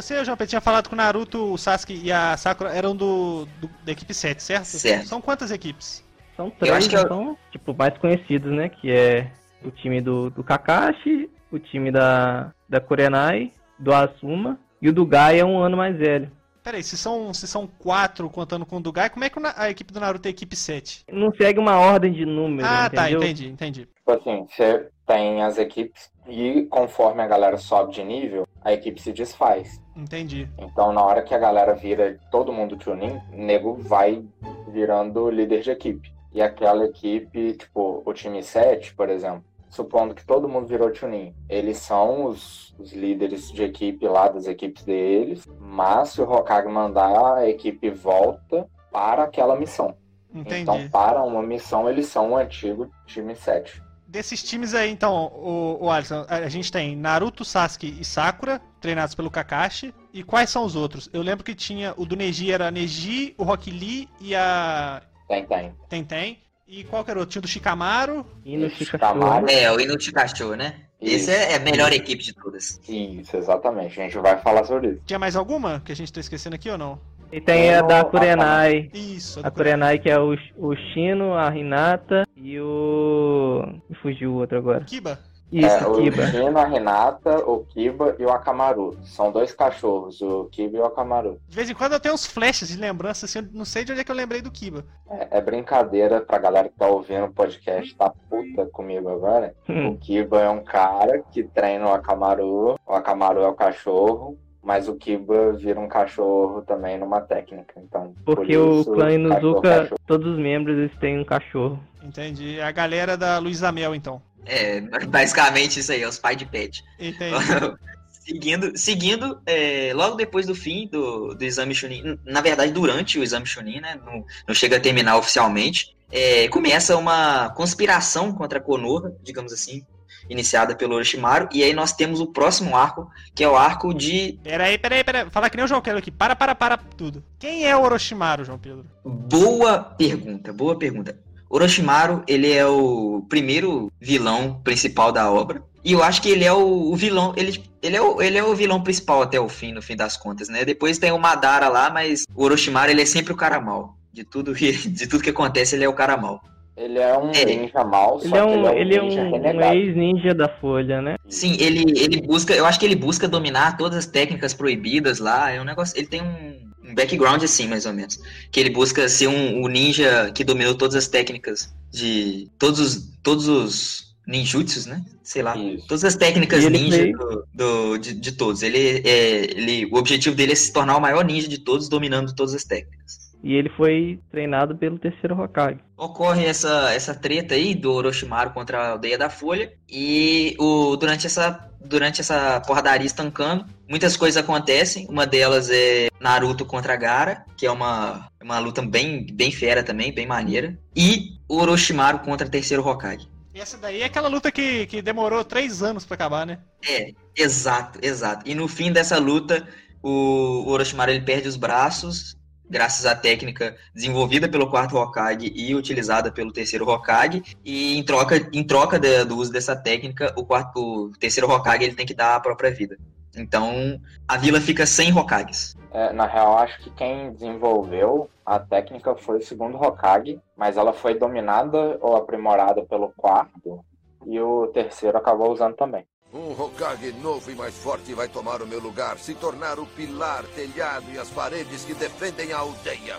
Você, 0.00 0.24
João 0.24 0.36
Pedro, 0.36 0.48
tinha 0.50 0.60
falado 0.60 0.88
que 0.88 0.94
o 0.94 0.96
Naruto, 0.96 1.52
o 1.52 1.58
Sasuke 1.58 2.00
e 2.02 2.10
a 2.10 2.36
Sakura 2.36 2.70
eram 2.74 2.94
do, 2.96 3.46
do- 3.60 3.70
da 3.84 3.92
equipe 3.92 4.14
7, 4.14 4.42
certo? 4.42 4.64
Certo. 4.64 5.06
São 5.06 5.20
quantas 5.20 5.50
equipes? 5.50 6.04
São 6.36 6.46
acho 6.46 6.56
três, 6.58 6.88
que 6.88 6.96
é 6.96 7.00
o- 7.00 7.02
então, 7.04 7.38
tipo, 7.52 7.74
mais 7.74 7.96
conhecidos, 7.98 8.50
né? 8.52 8.68
Que 8.68 8.90
é 8.90 9.30
o 9.64 9.70
time 9.70 10.00
do, 10.00 10.30
do 10.30 10.42
Kakashi, 10.42 11.28
o 11.52 11.58
time 11.58 11.90
da, 11.90 12.52
da 12.68 12.80
Kurenai, 12.80 13.52
do 13.78 13.92
Asuma, 13.92 14.58
e 14.80 14.88
o 14.88 14.92
do 14.92 15.04
Gai 15.04 15.38
é 15.38 15.44
um 15.44 15.58
ano 15.58 15.76
mais 15.76 15.96
velho. 15.96 16.30
Peraí, 16.62 16.82
se 16.82 16.96
são, 16.96 17.32
se 17.32 17.46
são 17.48 17.66
quatro 17.66 18.28
contando 18.28 18.66
com 18.66 18.76
o 18.76 18.80
Dugai, 18.80 19.08
como 19.08 19.24
é 19.24 19.30
que 19.30 19.38
a 19.56 19.70
equipe 19.70 19.92
do 19.94 19.98
Naruto 20.00 20.26
é 20.26 20.28
a 20.28 20.30
equipe 20.30 20.54
7? 20.54 21.04
Não 21.10 21.32
segue 21.34 21.58
uma 21.58 21.78
ordem 21.78 22.12
de 22.12 22.26
números, 22.26 22.70
Ah, 22.70 22.90
tá, 22.90 23.02
entendeu? 23.10 23.22
entendi, 23.22 23.48
entendi. 23.48 23.88
Tipo 24.10 24.30
assim, 24.30 24.46
você 24.48 24.88
tem 25.06 25.42
as 25.42 25.56
equipes 25.56 26.10
e 26.26 26.64
conforme 26.64 27.22
a 27.22 27.26
galera 27.26 27.56
sobe 27.56 27.92
de 27.92 28.02
nível, 28.02 28.46
a 28.64 28.72
equipe 28.72 29.00
se 29.00 29.12
desfaz. 29.12 29.80
Entendi. 29.94 30.48
Então, 30.58 30.92
na 30.92 31.02
hora 31.04 31.22
que 31.22 31.34
a 31.34 31.38
galera 31.38 31.74
vira 31.74 32.18
todo 32.30 32.52
mundo 32.52 32.82
Chunin, 32.82 33.20
o 33.32 33.36
nego 33.36 33.74
vai 33.74 34.24
virando 34.68 35.30
líder 35.30 35.62
de 35.62 35.70
equipe. 35.70 36.12
E 36.32 36.42
aquela 36.42 36.84
equipe, 36.84 37.54
tipo, 37.54 38.02
o 38.04 38.12
time 38.12 38.42
7, 38.42 38.94
por 38.94 39.08
exemplo, 39.08 39.44
supondo 39.68 40.14
que 40.14 40.26
todo 40.26 40.48
mundo 40.48 40.66
virou 40.66 40.92
Chunin, 40.92 41.34
eles 41.48 41.78
são 41.78 42.24
os, 42.26 42.74
os 42.78 42.92
líderes 42.92 43.52
de 43.52 43.62
equipe 43.62 44.06
lá 44.08 44.28
das 44.28 44.46
equipes 44.46 44.84
deles, 44.84 45.48
mas 45.60 46.10
se 46.10 46.20
o 46.20 46.30
Hokage 46.30 46.68
mandar, 46.68 47.36
a 47.36 47.48
equipe 47.48 47.90
volta 47.90 48.68
para 48.90 49.24
aquela 49.24 49.56
missão. 49.56 49.96
Entendi. 50.32 50.62
Então, 50.62 50.88
para 50.88 51.22
uma 51.22 51.42
missão, 51.42 51.88
eles 51.88 52.06
são 52.06 52.32
o 52.32 52.36
antigo 52.36 52.88
time 53.06 53.34
7. 53.34 53.89
Desses 54.10 54.42
times 54.42 54.74
aí, 54.74 54.90
então, 54.90 55.26
o, 55.36 55.84
o 55.84 55.90
Alisson, 55.90 56.26
a 56.28 56.48
gente 56.48 56.72
tem 56.72 56.96
Naruto, 56.96 57.44
Sasuke 57.44 57.96
e 58.00 58.04
Sakura, 58.04 58.60
treinados 58.80 59.14
pelo 59.14 59.30
Kakashi. 59.30 59.94
E 60.12 60.24
quais 60.24 60.50
são 60.50 60.64
os 60.64 60.74
outros? 60.74 61.08
Eu 61.12 61.22
lembro 61.22 61.44
que 61.44 61.54
tinha 61.54 61.94
o 61.96 62.04
do 62.04 62.16
Neji 62.16 62.50
era 62.50 62.66
a 62.66 62.70
Neji, 62.72 63.36
o 63.38 63.44
Rock 63.44 63.70
Lee 63.70 64.08
e 64.20 64.34
a 64.34 65.00
Tem, 65.28 65.46
tem. 65.46 65.72
Tenten. 65.88 66.38
E 66.66 66.82
qual 66.82 67.04
que 67.04 67.10
era 67.12 67.18
o 67.18 67.22
outro? 67.22 67.32
Tinha 67.32 67.40
o 67.40 67.42
do 67.42 67.48
Shikamaru. 67.48 68.26
E 68.44 68.56
no 68.56 68.66
Isso, 68.66 68.84
Chicachorro. 68.84 69.20
Camaro. 69.20 69.48
É, 69.48 69.70
o 69.70 69.78
Inuti 69.80 70.10
Cachorro, 70.10 70.56
né? 70.56 70.74
Esse 71.00 71.30
é 71.30 71.52
é 71.52 71.56
a 71.56 71.60
melhor 71.60 71.92
equipe 71.92 72.22
de 72.22 72.32
todas. 72.32 72.80
Isso, 72.88 73.36
exatamente. 73.36 74.00
A 74.00 74.04
gente 74.04 74.18
vai 74.18 74.38
falar 74.38 74.64
sobre 74.64 74.88
isso. 74.88 75.02
Tinha 75.06 75.18
mais 75.20 75.36
alguma 75.36 75.80
que 75.84 75.92
a 75.92 75.96
gente 75.96 76.12
tá 76.12 76.18
esquecendo 76.18 76.56
aqui 76.56 76.68
ou 76.68 76.76
não? 76.76 77.00
E 77.32 77.40
tem 77.40 77.74
a 77.74 77.82
da 77.82 78.04
Kurenai. 78.04 78.90
Isso, 78.92 79.40
A 79.40 79.48
do 79.48 79.52
Kurenai 79.54 79.98
que 79.98 80.10
é 80.10 80.18
o, 80.18 80.34
o 80.56 80.74
Shino, 80.74 81.34
a 81.34 81.54
Hinata 81.56 82.24
e 82.36 82.58
o. 82.60 83.62
Me 83.88 83.96
fugiu 83.96 84.32
o 84.32 84.36
outro 84.36 84.58
agora. 84.58 84.84
Kiba. 84.84 85.18
Isso, 85.52 85.66
é, 85.66 85.86
o 85.86 85.96
Kiba. 86.00 86.26
Shino, 86.28 86.58
a 86.58 86.64
Renata, 86.64 87.38
o 87.38 87.64
Kiba 87.64 88.14
e 88.20 88.24
o 88.24 88.30
Akamaru. 88.30 88.96
São 89.02 89.32
dois 89.32 89.52
cachorros, 89.52 90.20
o 90.20 90.44
Kiba 90.44 90.76
e 90.76 90.80
o 90.80 90.84
Akamaru. 90.84 91.40
De 91.48 91.56
vez 91.56 91.68
em 91.68 91.74
quando 91.74 91.92
eu 91.94 92.00
tenho 92.00 92.14
uns 92.14 92.24
flashes 92.24 92.68
de 92.68 92.76
lembrança, 92.78 93.26
assim, 93.26 93.40
eu 93.40 93.48
não 93.52 93.64
sei 93.64 93.84
de 93.84 93.90
onde 93.90 94.00
é 94.00 94.04
que 94.04 94.12
eu 94.12 94.16
lembrei 94.16 94.40
do 94.40 94.50
Kiba. 94.50 94.84
É, 95.10 95.38
é 95.38 95.40
brincadeira 95.40 96.20
pra 96.20 96.38
galera 96.38 96.68
que 96.68 96.76
tá 96.78 96.86
ouvindo 96.86 97.24
o 97.26 97.32
podcast, 97.32 97.92
tá 97.96 98.12
puta 98.28 98.66
comigo 98.66 99.08
agora. 99.08 99.52
O 99.68 99.72
Hum. 99.72 99.96
Kiba 99.96 100.40
é 100.40 100.48
um 100.48 100.62
cara 100.62 101.20
que 101.32 101.42
treina 101.42 101.86
o 101.88 101.92
Akamaru, 101.92 102.76
o 102.86 102.92
Akamaru 102.94 103.40
é 103.40 103.48
o 103.48 103.54
cachorro, 103.54 104.38
mas 104.62 104.88
o 104.88 104.94
Kiba 104.94 105.52
vira 105.52 105.80
um 105.80 105.88
cachorro 105.88 106.62
também 106.62 106.98
numa 106.98 107.20
técnica. 107.20 107.74
Então, 107.78 108.14
por 108.24 108.36
Porque 108.36 108.56
o 108.56 108.80
isso, 108.80 108.92
clã 108.92 109.06
cachorro, 109.06 109.14
Inuzuka, 109.14 109.68
cachorro. 109.80 110.00
todos 110.06 110.26
os 110.32 110.38
membros 110.38 110.76
eles 110.76 110.96
têm 110.98 111.18
um 111.18 111.24
cachorro. 111.24 111.78
Entendi. 112.02 112.58
É 112.58 112.64
a 112.64 112.72
galera 112.72 113.16
da 113.16 113.38
Luísa 113.38 113.72
Mel, 113.72 113.94
então. 113.94 114.22
É, 114.46 114.80
basicamente 115.06 115.80
isso 115.80 115.92
aí, 115.92 116.02
é 116.02 116.08
os 116.08 116.18
pais 116.18 116.36
de 116.36 116.46
pet. 116.46 116.84
Entendi. 116.98 117.36
seguindo, 118.10 118.76
seguindo 118.76 119.40
é, 119.46 119.92
logo 119.94 120.16
depois 120.16 120.46
do 120.46 120.54
fim 120.54 120.86
do, 120.88 121.34
do 121.34 121.44
exame 121.44 121.74
Chunin, 121.74 122.18
na 122.24 122.40
verdade, 122.40 122.72
durante 122.72 123.18
o 123.18 123.22
exame 123.22 123.46
Chunin, 123.46 123.80
né? 123.80 123.98
Não, 124.04 124.24
não 124.46 124.54
chega 124.54 124.76
a 124.76 124.80
terminar 124.80 125.16
oficialmente. 125.16 125.94
é, 126.12 126.48
começa 126.48 126.96
uma 126.96 127.50
conspiração 127.50 128.32
contra 128.32 128.58
a 128.58 128.62
Konoha, 128.62 129.14
digamos 129.22 129.52
assim, 129.52 129.84
iniciada 130.30 130.74
pelo 130.74 130.94
Orochimaru. 130.94 131.48
E 131.52 131.62
aí 131.62 131.74
nós 131.74 131.92
temos 131.92 132.20
o 132.20 132.26
próximo 132.28 132.74
arco, 132.76 133.10
que 133.34 133.44
é 133.44 133.48
o 133.48 133.56
arco 133.56 133.92
de 133.92 134.38
Peraí, 134.42 134.78
peraí, 134.78 135.04
peraí. 135.04 135.28
Falar 135.30 135.50
que 135.50 135.56
nem 135.56 135.64
o 135.64 135.68
João 135.68 135.82
Pedro 135.82 135.98
aqui. 135.98 136.10
Para, 136.10 136.34
para, 136.36 136.54
para 136.54 136.76
tudo. 136.78 137.22
Quem 137.38 137.66
é 137.66 137.76
o 137.76 137.82
Orochimaru, 137.82 138.44
João 138.44 138.58
Pedro? 138.58 138.86
Boa 139.04 139.80
pergunta, 139.80 140.52
boa 140.52 140.78
pergunta. 140.78 141.18
Orochimaru, 141.50 142.22
ele 142.28 142.52
é 142.52 142.64
o 142.64 143.26
primeiro 143.28 143.90
vilão 144.00 144.60
principal 144.62 145.10
da 145.10 145.30
obra. 145.30 145.62
E 145.84 145.92
eu 145.92 146.02
acho 146.02 146.22
que 146.22 146.28
ele 146.28 146.44
é 146.44 146.52
o, 146.52 146.92
o 146.92 146.94
vilão, 146.94 147.32
ele, 147.36 147.62
ele, 147.82 147.96
é 147.96 148.00
o, 148.02 148.20
ele 148.22 148.38
é 148.38 148.44
o 148.44 148.54
vilão 148.54 148.82
principal 148.82 149.22
até 149.22 149.40
o 149.40 149.48
fim, 149.48 149.72
no 149.72 149.82
fim 149.82 149.96
das 149.96 150.16
contas, 150.16 150.48
né? 150.48 150.64
Depois 150.64 150.98
tem 150.98 151.10
o 151.10 151.18
Madara 151.18 151.68
lá, 151.68 151.90
mas 151.90 152.24
o 152.34 152.44
Orochimaru, 152.44 152.90
ele 152.90 153.02
é 153.02 153.06
sempre 153.06 153.32
o 153.32 153.36
cara 153.36 153.60
mal. 153.60 153.96
De 154.12 154.22
tudo, 154.22 154.54
que- 154.54 154.72
de 154.88 155.06
tudo 155.06 155.22
que 155.24 155.30
acontece, 155.30 155.74
ele 155.74 155.84
é 155.84 155.88
o 155.88 155.94
cara 155.94 156.16
mal. 156.16 156.40
Ele 156.80 156.98
é 156.98 157.16
um 157.18 157.30
É. 157.30 157.44
ninja 157.44 157.84
mau, 157.84 158.18
Ele 158.20 158.28
só 158.30 158.36
é 158.36 158.40
que 158.40 158.46
um, 158.46 158.68
ele 158.70 158.94
é 158.96 159.02
ninja 159.02 159.20
um, 159.20 159.26
um 159.28 159.32
renegado. 159.32 159.76
ex-ninja 159.76 160.34
da 160.34 160.48
Folha, 160.48 161.02
né? 161.02 161.16
Sim, 161.28 161.56
ele, 161.60 161.84
ele 161.98 162.22
busca, 162.22 162.54
eu 162.54 162.64
acho 162.64 162.78
que 162.80 162.86
ele 162.86 162.96
busca 162.96 163.28
dominar 163.28 163.76
todas 163.76 163.98
as 163.98 164.06
técnicas 164.06 164.54
proibidas 164.54 165.18
lá. 165.18 165.50
É 165.50 165.60
um 165.60 165.64
negócio, 165.64 165.96
ele 165.98 166.06
tem 166.06 166.22
um, 166.22 166.70
um 166.90 166.94
background 166.94 167.42
assim, 167.42 167.68
mais 167.68 167.84
ou 167.84 167.92
menos, 167.92 168.18
que 168.50 168.58
ele 168.58 168.70
busca 168.70 169.08
ser 169.08 169.26
um, 169.28 169.62
o 169.62 169.68
ninja 169.68 170.30
que 170.34 170.42
dominou 170.42 170.74
todas 170.74 170.96
as 170.96 171.06
técnicas 171.06 171.72
de 171.92 172.48
todos 172.58 172.80
os 172.80 173.10
todos 173.22 173.46
os 173.48 174.10
ninjutsus, 174.26 174.86
né? 174.86 175.04
Sei 175.22 175.42
lá, 175.42 175.56
Isso. 175.56 175.86
todas 175.86 176.04
as 176.04 176.14
técnicas 176.16 176.64
ele 176.64 176.78
ninja 176.78 176.96
fez- 176.98 177.18
do, 177.18 177.44
do- 177.52 177.98
de, 177.98 178.14
de 178.14 178.32
todos. 178.32 178.62
Ele 178.62 179.02
é, 179.04 179.50
ele, 179.50 179.86
o 179.92 179.96
objetivo 179.96 180.34
dele 180.36 180.52
é 180.52 180.54
se 180.54 180.72
tornar 180.72 180.96
o 180.96 181.00
maior 181.00 181.24
ninja 181.24 181.46
de 181.48 181.58
todos, 181.58 181.88
dominando 181.88 182.34
todas 182.34 182.54
as 182.54 182.64
técnicas. 182.64 183.29
E 183.42 183.54
ele 183.54 183.70
foi 183.70 184.20
treinado 184.30 184.76
pelo 184.76 184.98
terceiro 184.98 185.40
Hokage. 185.40 185.80
Ocorre 185.96 186.44
essa, 186.44 186.92
essa 186.92 187.14
treta 187.14 187.54
aí 187.54 187.74
do 187.74 187.92
Orochimaru 187.92 188.50
contra 188.50 188.78
a 188.78 188.90
aldeia 188.90 189.16
da 189.16 189.30
Folha 189.30 189.72
e 189.88 190.54
o, 190.58 190.96
durante, 190.96 191.26
essa, 191.26 191.70
durante 191.80 192.20
essa 192.20 192.60
porradaria 192.60 193.06
estancando, 193.06 193.64
muitas 193.88 194.16
coisas 194.16 194.42
acontecem. 194.42 195.06
Uma 195.08 195.26
delas 195.26 195.70
é 195.70 196.08
Naruto 196.20 196.66
contra 196.66 196.96
Gara, 196.96 197.44
que 197.56 197.66
é 197.66 197.70
uma, 197.70 198.28
uma 198.42 198.58
luta 198.58 198.82
bem, 198.82 199.26
bem 199.32 199.50
fera 199.50 199.82
também, 199.82 200.12
bem 200.12 200.26
maneira. 200.26 200.78
E 200.94 201.38
o 201.48 201.56
Orochimaru 201.56 202.20
contra 202.20 202.46
o 202.46 202.50
terceiro 202.50 202.86
Hokage. 202.86 203.28
E 203.54 203.58
essa 203.58 203.76
daí 203.76 204.02
é 204.02 204.04
aquela 204.04 204.28
luta 204.28 204.52
que, 204.52 204.86
que 204.86 205.02
demorou 205.02 205.44
três 205.44 205.82
anos 205.82 206.04
pra 206.04 206.14
acabar, 206.14 206.46
né? 206.46 206.58
É, 206.88 207.12
exato, 207.36 207.98
exato. 208.00 208.48
E 208.48 208.54
no 208.54 208.68
fim 208.68 208.92
dessa 208.92 209.18
luta, 209.18 209.66
o 210.02 210.70
Orochimaru 210.70 211.10
ele 211.10 211.24
perde 211.24 211.48
os 211.48 211.56
braços, 211.56 212.36
graças 212.70 213.04
à 213.04 213.14
técnica 213.16 213.76
desenvolvida 213.92 214.48
pelo 214.48 214.70
quarto 214.70 214.96
Hokage 214.96 215.52
e 215.54 215.74
utilizada 215.74 216.30
pelo 216.30 216.52
terceiro 216.52 216.88
Hokage. 216.88 217.42
E 217.64 217.98
em 217.98 218.02
troca, 218.04 218.36
em 218.52 218.64
troca 218.64 218.98
da- 218.98 219.24
do 219.24 219.36
uso 219.36 219.52
dessa 219.52 219.74
técnica, 219.74 220.32
o, 220.36 220.46
quarto, 220.46 220.78
o 220.80 221.10
terceiro 221.18 221.50
Hokage 221.50 221.84
ele 221.84 221.96
tem 221.96 222.06
que 222.06 222.14
dar 222.14 222.36
a 222.36 222.40
própria 222.40 222.70
vida. 222.70 222.96
Então, 223.36 224.00
a 224.26 224.36
vila 224.36 224.60
fica 224.60 224.86
sem 224.86 225.16
Hokages. 225.16 225.76
É, 225.92 226.12
na 226.12 226.26
real, 226.26 226.58
acho 226.58 226.80
que 226.80 226.90
quem 226.90 227.32
desenvolveu 227.32 228.28
a 228.44 228.58
técnica 228.58 229.14
foi 229.14 229.38
o 229.38 229.42
segundo 229.42 229.76
Hokage, 229.76 230.40
mas 230.56 230.76
ela 230.76 230.92
foi 230.92 231.16
dominada 231.16 231.96
ou 232.00 232.16
aprimorada 232.16 232.82
pelo 232.82 233.12
quarto, 233.16 233.84
e 234.26 234.40
o 234.40 234.66
terceiro 234.68 235.16
acabou 235.16 235.52
usando 235.52 235.74
também. 235.76 236.04
Um 236.32 236.52
Hokage 236.52 237.10
novo 237.12 237.50
e 237.50 237.56
mais 237.56 237.74
forte 237.74 238.14
vai 238.14 238.28
tomar 238.28 238.62
o 238.62 238.66
meu 238.66 238.78
lugar, 238.78 239.18
se 239.18 239.34
tornar 239.34 239.80
o 239.80 239.86
pilar, 239.86 240.44
telhado 240.54 241.06
e 241.12 241.18
as 241.18 241.28
paredes 241.28 241.84
que 241.84 241.92
defendem 241.92 242.52
a 242.52 242.58
aldeia. 242.58 243.18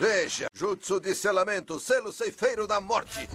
Veja, 0.00 0.46
Jutsu 0.54 0.98
de 1.00 1.14
selamento, 1.14 1.78
selo 1.78 2.10
ceifeiro 2.10 2.66
da 2.66 2.80
morte. 2.80 3.28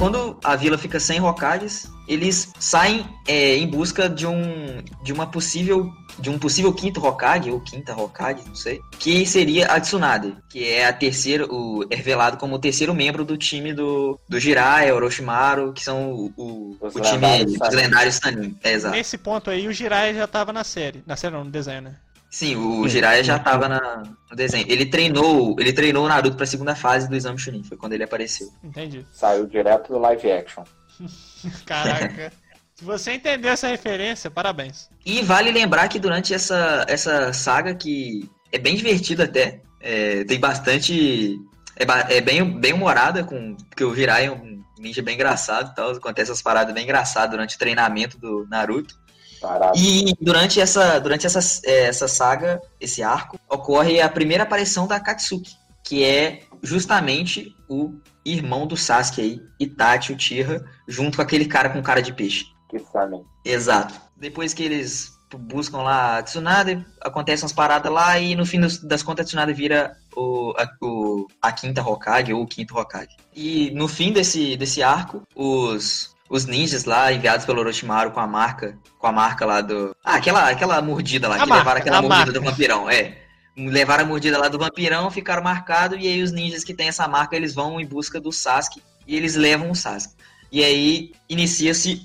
Quando 0.00 0.36
a 0.42 0.56
vila 0.56 0.76
fica 0.76 0.98
sem 0.98 1.20
Hokages, 1.20 1.86
eles 2.08 2.52
saem 2.58 3.06
é, 3.28 3.54
em 3.54 3.68
busca 3.68 4.08
de 4.08 4.26
um 4.26 4.82
de 5.04 5.12
uma 5.12 5.30
possível 5.30 5.88
de 6.18 6.30
um 6.30 6.38
possível 6.38 6.72
quinto 6.72 7.04
Hokage 7.04 7.50
ou 7.50 7.60
quinta 7.60 7.94
Hokage, 7.94 8.42
não 8.46 8.54
sei, 8.54 8.80
que 8.98 9.24
seria 9.26 9.66
a 9.66 9.80
Tsunade, 9.80 10.36
que 10.48 10.68
é 10.68 10.86
a 10.86 10.92
terceira, 10.92 11.46
o 11.46 11.84
é 11.90 11.94
revelado 11.94 12.36
como 12.36 12.56
o 12.56 12.58
terceiro 12.58 12.94
membro 12.94 13.24
do 13.24 13.36
time 13.36 13.72
do 13.72 14.18
do 14.28 14.38
Jiraiya, 14.38 14.94
Orochimaru, 14.94 15.72
que 15.72 15.82
são 15.82 16.12
o, 16.12 16.32
o, 16.36 16.76
Os 16.80 16.94
o 16.94 17.00
time 17.00 17.44
dos 17.44 17.56
Sanin. 17.58 17.76
lendários 17.76 18.14
Sanin. 18.16 18.56
É, 18.62 18.72
exato. 18.72 18.94
Nesse 18.94 19.18
ponto 19.18 19.50
aí, 19.50 19.66
o 19.66 19.72
Jiraiya 19.72 20.14
já 20.14 20.26
tava 20.26 20.52
na 20.52 20.64
série. 20.64 21.02
Na 21.06 21.16
série 21.16 21.34
não, 21.34 21.44
no 21.44 21.50
desenho, 21.50 21.82
né? 21.82 21.96
Sim, 22.30 22.54
o 22.54 22.86
Jiraiya 22.88 23.24
já 23.24 23.38
tava 23.40 23.68
na, 23.68 24.04
no 24.30 24.36
desenho. 24.36 24.64
Ele 24.68 24.86
treinou, 24.86 25.56
ele 25.58 25.72
treinou 25.72 26.04
o 26.04 26.08
Naruto 26.08 26.36
pra 26.36 26.46
segunda 26.46 26.76
fase 26.76 27.08
do 27.08 27.16
Exame 27.16 27.38
Chunin, 27.38 27.64
foi 27.64 27.76
quando 27.76 27.92
ele 27.92 28.04
apareceu. 28.04 28.48
Entendi. 28.62 29.04
Saiu 29.12 29.48
direto 29.48 29.92
do 29.92 29.98
live 29.98 30.30
action. 30.30 30.62
Caraca. 31.66 32.32
Se 32.80 32.86
você 32.86 33.12
entendeu 33.12 33.52
essa 33.52 33.68
referência, 33.68 34.30
parabéns. 34.30 34.88
E 35.04 35.20
vale 35.20 35.50
lembrar 35.50 35.86
que 35.88 35.98
durante 35.98 36.32
essa, 36.32 36.86
essa 36.88 37.30
saga, 37.30 37.74
que 37.74 38.26
é 38.50 38.58
bem 38.58 38.74
divertida 38.74 39.24
até, 39.24 39.60
é, 39.82 40.24
tem 40.24 40.40
bastante. 40.40 41.38
É, 41.76 42.16
é 42.16 42.20
bem, 42.22 42.58
bem 42.58 42.72
humorada, 42.72 43.22
com, 43.22 43.54
porque 43.68 43.84
o 43.84 43.94
Jiraiya 43.94 44.28
é 44.28 44.30
um 44.30 44.64
ninja 44.78 45.02
bem 45.02 45.14
engraçado 45.14 45.72
e 45.72 45.74
tal. 45.74 45.90
Acontece 45.90 46.30
essas 46.30 46.40
paradas 46.40 46.72
bem 46.72 46.84
engraçadas 46.84 47.32
durante 47.32 47.54
o 47.54 47.58
treinamento 47.58 48.16
do 48.18 48.46
Naruto. 48.48 48.98
Parado. 49.42 49.78
E 49.78 50.14
durante 50.18 50.58
essa, 50.58 50.98
durante 51.00 51.26
essa, 51.26 51.60
é, 51.66 51.82
essa 51.82 52.08
saga, 52.08 52.62
esse 52.80 53.02
arco, 53.02 53.38
ocorre 53.46 54.00
a 54.00 54.08
primeira 54.08 54.44
aparição 54.44 54.86
da 54.86 54.98
Katsuki. 54.98 55.54
que 55.84 56.02
é 56.02 56.44
justamente 56.62 57.54
o 57.68 57.92
irmão 58.24 58.66
do 58.66 58.76
Sasuke 58.76 59.20
aí, 59.20 59.42
Itachi 59.58 60.14
Uchiha, 60.14 60.64
junto 60.88 61.16
com 61.16 61.22
aquele 61.22 61.44
cara 61.44 61.68
com 61.68 61.82
cara 61.82 62.00
de 62.00 62.14
peixe. 62.14 62.46
Que 62.70 62.78
sabem. 62.78 63.22
Exato. 63.44 63.94
Depois 64.16 64.54
que 64.54 64.62
eles 64.62 65.18
buscam 65.36 65.78
lá 65.82 66.18
a 66.18 66.22
Tsunade, 66.22 66.84
acontecem 67.00 67.44
umas 67.44 67.52
paradas 67.52 67.92
lá 67.92 68.18
e 68.18 68.34
no 68.34 68.44
fim 68.44 68.60
das, 68.82 69.02
contas 69.02 69.24
a 69.24 69.28
Tsunade 69.28 69.52
vira 69.52 69.92
o, 70.16 70.52
a, 70.58 70.68
o- 70.84 71.26
a 71.40 71.52
quinta 71.52 71.82
Hokage 71.82 72.32
ou 72.32 72.42
o 72.42 72.46
quinto 72.46 72.76
Hokage. 72.76 73.16
E 73.34 73.70
no 73.72 73.86
fim 73.88 74.12
desse, 74.12 74.56
desse 74.56 74.82
arco, 74.82 75.22
os, 75.36 76.14
os 76.28 76.46
ninjas 76.46 76.84
lá 76.84 77.12
enviados 77.12 77.46
pelo 77.46 77.60
Orochimaru 77.60 78.10
com 78.10 78.20
a 78.20 78.26
marca, 78.26 78.76
com 78.98 79.06
a 79.06 79.12
marca 79.12 79.46
lá 79.46 79.60
do... 79.60 79.94
Ah, 80.04 80.16
aquela, 80.16 80.48
aquela 80.50 80.82
mordida 80.82 81.28
lá, 81.28 81.36
A 81.36 81.40
que 81.40 81.46
marca, 81.46 81.58
levaram 81.62 81.80
aquela 81.80 82.02
mordida 82.02 82.24
marca. 82.26 82.32
do 82.32 82.44
vampirão, 82.44 82.90
é. 82.90 83.16
Levaram 83.56 84.04
a 84.04 84.06
mordida 84.06 84.38
lá 84.38 84.48
do 84.48 84.58
vampirão, 84.58 85.10
ficaram 85.10 85.42
marcados 85.42 85.98
e 86.00 86.06
aí 86.08 86.22
os 86.22 86.32
ninjas 86.32 86.64
que 86.64 86.74
têm 86.74 86.88
essa 86.88 87.06
marca, 87.06 87.36
eles 87.36 87.54
vão 87.54 87.80
em 87.80 87.86
busca 87.86 88.20
do 88.20 88.32
Sasuke 88.32 88.82
e 89.06 89.16
eles 89.16 89.34
levam 89.36 89.70
o 89.70 89.74
Sasuke. 89.76 90.14
E 90.50 90.64
aí 90.64 91.12
inicia-se 91.28 92.04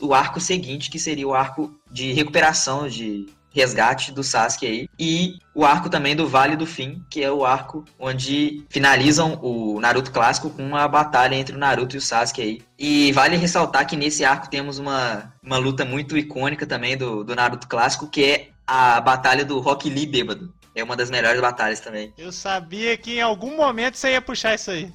o 0.00 0.14
arco 0.14 0.40
seguinte, 0.40 0.90
que 0.90 0.98
seria 0.98 1.28
o 1.28 1.34
arco 1.34 1.74
de 1.90 2.12
recuperação, 2.12 2.88
de 2.88 3.26
resgate 3.54 4.12
do 4.12 4.24
Sasuke 4.24 4.66
aí. 4.66 4.88
E 4.98 5.34
o 5.54 5.64
arco 5.64 5.90
também 5.90 6.16
do 6.16 6.26
Vale 6.26 6.56
do 6.56 6.66
Fim, 6.66 7.04
que 7.10 7.22
é 7.22 7.30
o 7.30 7.44
arco 7.44 7.84
onde 7.98 8.64
finalizam 8.68 9.38
o 9.42 9.80
Naruto 9.80 10.10
clássico 10.10 10.50
com 10.50 10.66
uma 10.66 10.88
batalha 10.88 11.34
entre 11.34 11.54
o 11.54 11.58
Naruto 11.58 11.96
e 11.96 11.98
o 11.98 12.02
Sasuke 12.02 12.42
aí. 12.42 12.62
E 12.78 13.12
vale 13.12 13.36
ressaltar 13.36 13.86
que 13.86 13.96
nesse 13.96 14.24
arco 14.24 14.48
temos 14.48 14.78
uma, 14.78 15.32
uma 15.42 15.58
luta 15.58 15.84
muito 15.84 16.16
icônica 16.16 16.66
também 16.66 16.96
do, 16.96 17.22
do 17.22 17.36
Naruto 17.36 17.68
clássico, 17.68 18.08
que 18.08 18.24
é 18.24 18.48
a 18.66 19.00
batalha 19.00 19.44
do 19.44 19.60
Rock 19.60 19.88
Lee 19.88 20.06
bêbado. 20.06 20.52
É 20.74 20.82
uma 20.82 20.96
das 20.96 21.10
melhores 21.10 21.40
batalhas 21.40 21.80
também. 21.80 22.14
Eu 22.16 22.32
sabia 22.32 22.96
que 22.96 23.16
em 23.16 23.20
algum 23.20 23.54
momento 23.56 23.98
você 23.98 24.12
ia 24.12 24.22
puxar 24.22 24.54
isso 24.54 24.70
aí. 24.70 24.90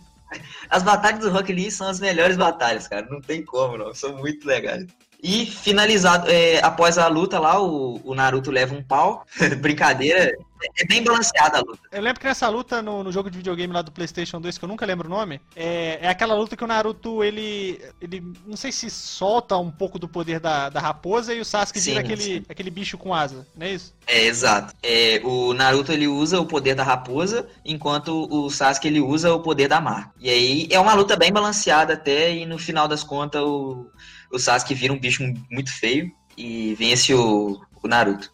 As 0.70 0.84
batalhas 0.84 1.20
do 1.20 1.30
Rock 1.30 1.54
Lee 1.54 1.72
são 1.72 1.88
as 1.88 2.00
melhores 2.00 2.38
batalhas, 2.38 2.88
cara. 2.88 3.08
Não 3.10 3.22
tem 3.22 3.44
como, 3.44 3.78
não. 3.78 3.94
São 3.94 4.18
muito 4.18 4.48
legais. 4.48 4.86
E 5.22 5.46
finalizado, 5.46 6.30
é, 6.30 6.60
após 6.64 6.98
a 6.98 7.08
luta 7.08 7.40
lá, 7.40 7.60
o, 7.62 8.00
o 8.04 8.14
Naruto 8.14 8.52
leva 8.52 8.76
um 8.76 8.84
pau. 8.84 9.26
Brincadeira. 9.60 10.32
É 10.76 10.86
bem 10.86 11.04
balanceada 11.04 11.60
a 11.60 11.62
luta. 11.62 11.80
Eu 11.92 12.02
lembro 12.02 12.20
que 12.20 12.26
nessa 12.26 12.50
luta 12.50 12.82
no, 12.82 13.04
no 13.04 13.12
jogo 13.12 13.30
de 13.30 13.38
videogame 13.38 13.72
lá 13.72 13.84
do 13.84 13.92
PlayStation 13.92 14.42
2, 14.42 14.58
que 14.58 14.66
eu 14.66 14.70
nunca 14.70 14.86
lembro 14.86 15.08
o 15.08 15.10
nome, 15.10 15.40
é, 15.56 16.00
é 16.02 16.10
aquela 16.10 16.34
luta 16.34 16.58
que 16.58 16.64
o 16.64 16.68
Naruto, 16.68 17.24
ele, 17.24 17.80
ele. 18.02 18.24
Não 18.46 18.58
sei 18.58 18.72
se 18.72 18.90
solta 18.90 19.56
um 19.58 19.70
pouco 19.70 20.00
do 20.00 20.08
poder 20.08 20.40
da, 20.40 20.70
da 20.70 20.80
raposa 20.80 21.34
e 21.34 21.40
o 21.40 21.46
Sasuke 21.46 21.80
Sim, 21.80 21.92
vira 21.92 22.02
aquele, 22.02 22.24
sim. 22.24 22.44
aquele 22.50 22.72
bicho 22.72 22.98
com 22.98 23.14
asa, 23.14 23.46
não 23.56 23.68
é 23.68 23.72
isso? 23.72 23.94
É, 24.08 24.26
exato. 24.26 24.74
É, 24.82 25.22
o 25.24 25.54
Naruto 25.54 25.92
ele 25.92 26.08
usa 26.08 26.40
o 26.40 26.46
poder 26.46 26.74
da 26.74 26.84
raposa, 26.84 27.48
enquanto 27.64 28.28
o 28.32 28.50
Sasuke 28.50 28.88
ele 28.88 29.00
usa 29.00 29.32
o 29.34 29.42
poder 29.42 29.68
da 29.68 29.80
marca. 29.80 30.12
E 30.20 30.30
aí 30.30 30.68
é 30.72 30.80
uma 30.80 30.96
luta 30.96 31.16
bem 31.16 31.32
balanceada 31.32 31.94
até, 31.94 32.34
e 32.34 32.48
no 32.48 32.58
final 32.58 32.88
das 32.88 33.04
contas 33.04 33.44
o, 33.44 33.92
o 34.32 34.40
Sasuke 34.40 34.74
vira 34.74 34.94
um 34.94 35.00
bicho 35.00 35.24
muito 35.50 35.72
feio 35.72 36.12
e 36.38 36.76
vence 36.76 37.14
o, 37.14 37.60
o 37.84 37.88
Naruto. 37.88 38.32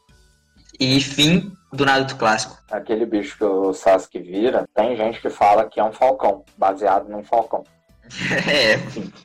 E 0.79 0.99
fim 0.99 1.51
do 1.71 1.85
Naruto 1.85 2.15
clássico. 2.15 2.57
Aquele 2.71 3.05
bicho 3.05 3.37
que 3.37 3.43
o 3.43 3.73
Sasuke 3.73 4.19
vira, 4.19 4.67
tem 4.75 4.95
gente 4.95 5.21
que 5.21 5.29
fala 5.29 5.69
que 5.69 5.79
é 5.79 5.83
um 5.83 5.93
falcão, 5.93 6.43
baseado 6.57 7.09
num 7.09 7.23
falcão. 7.23 7.63
É, 8.47 8.77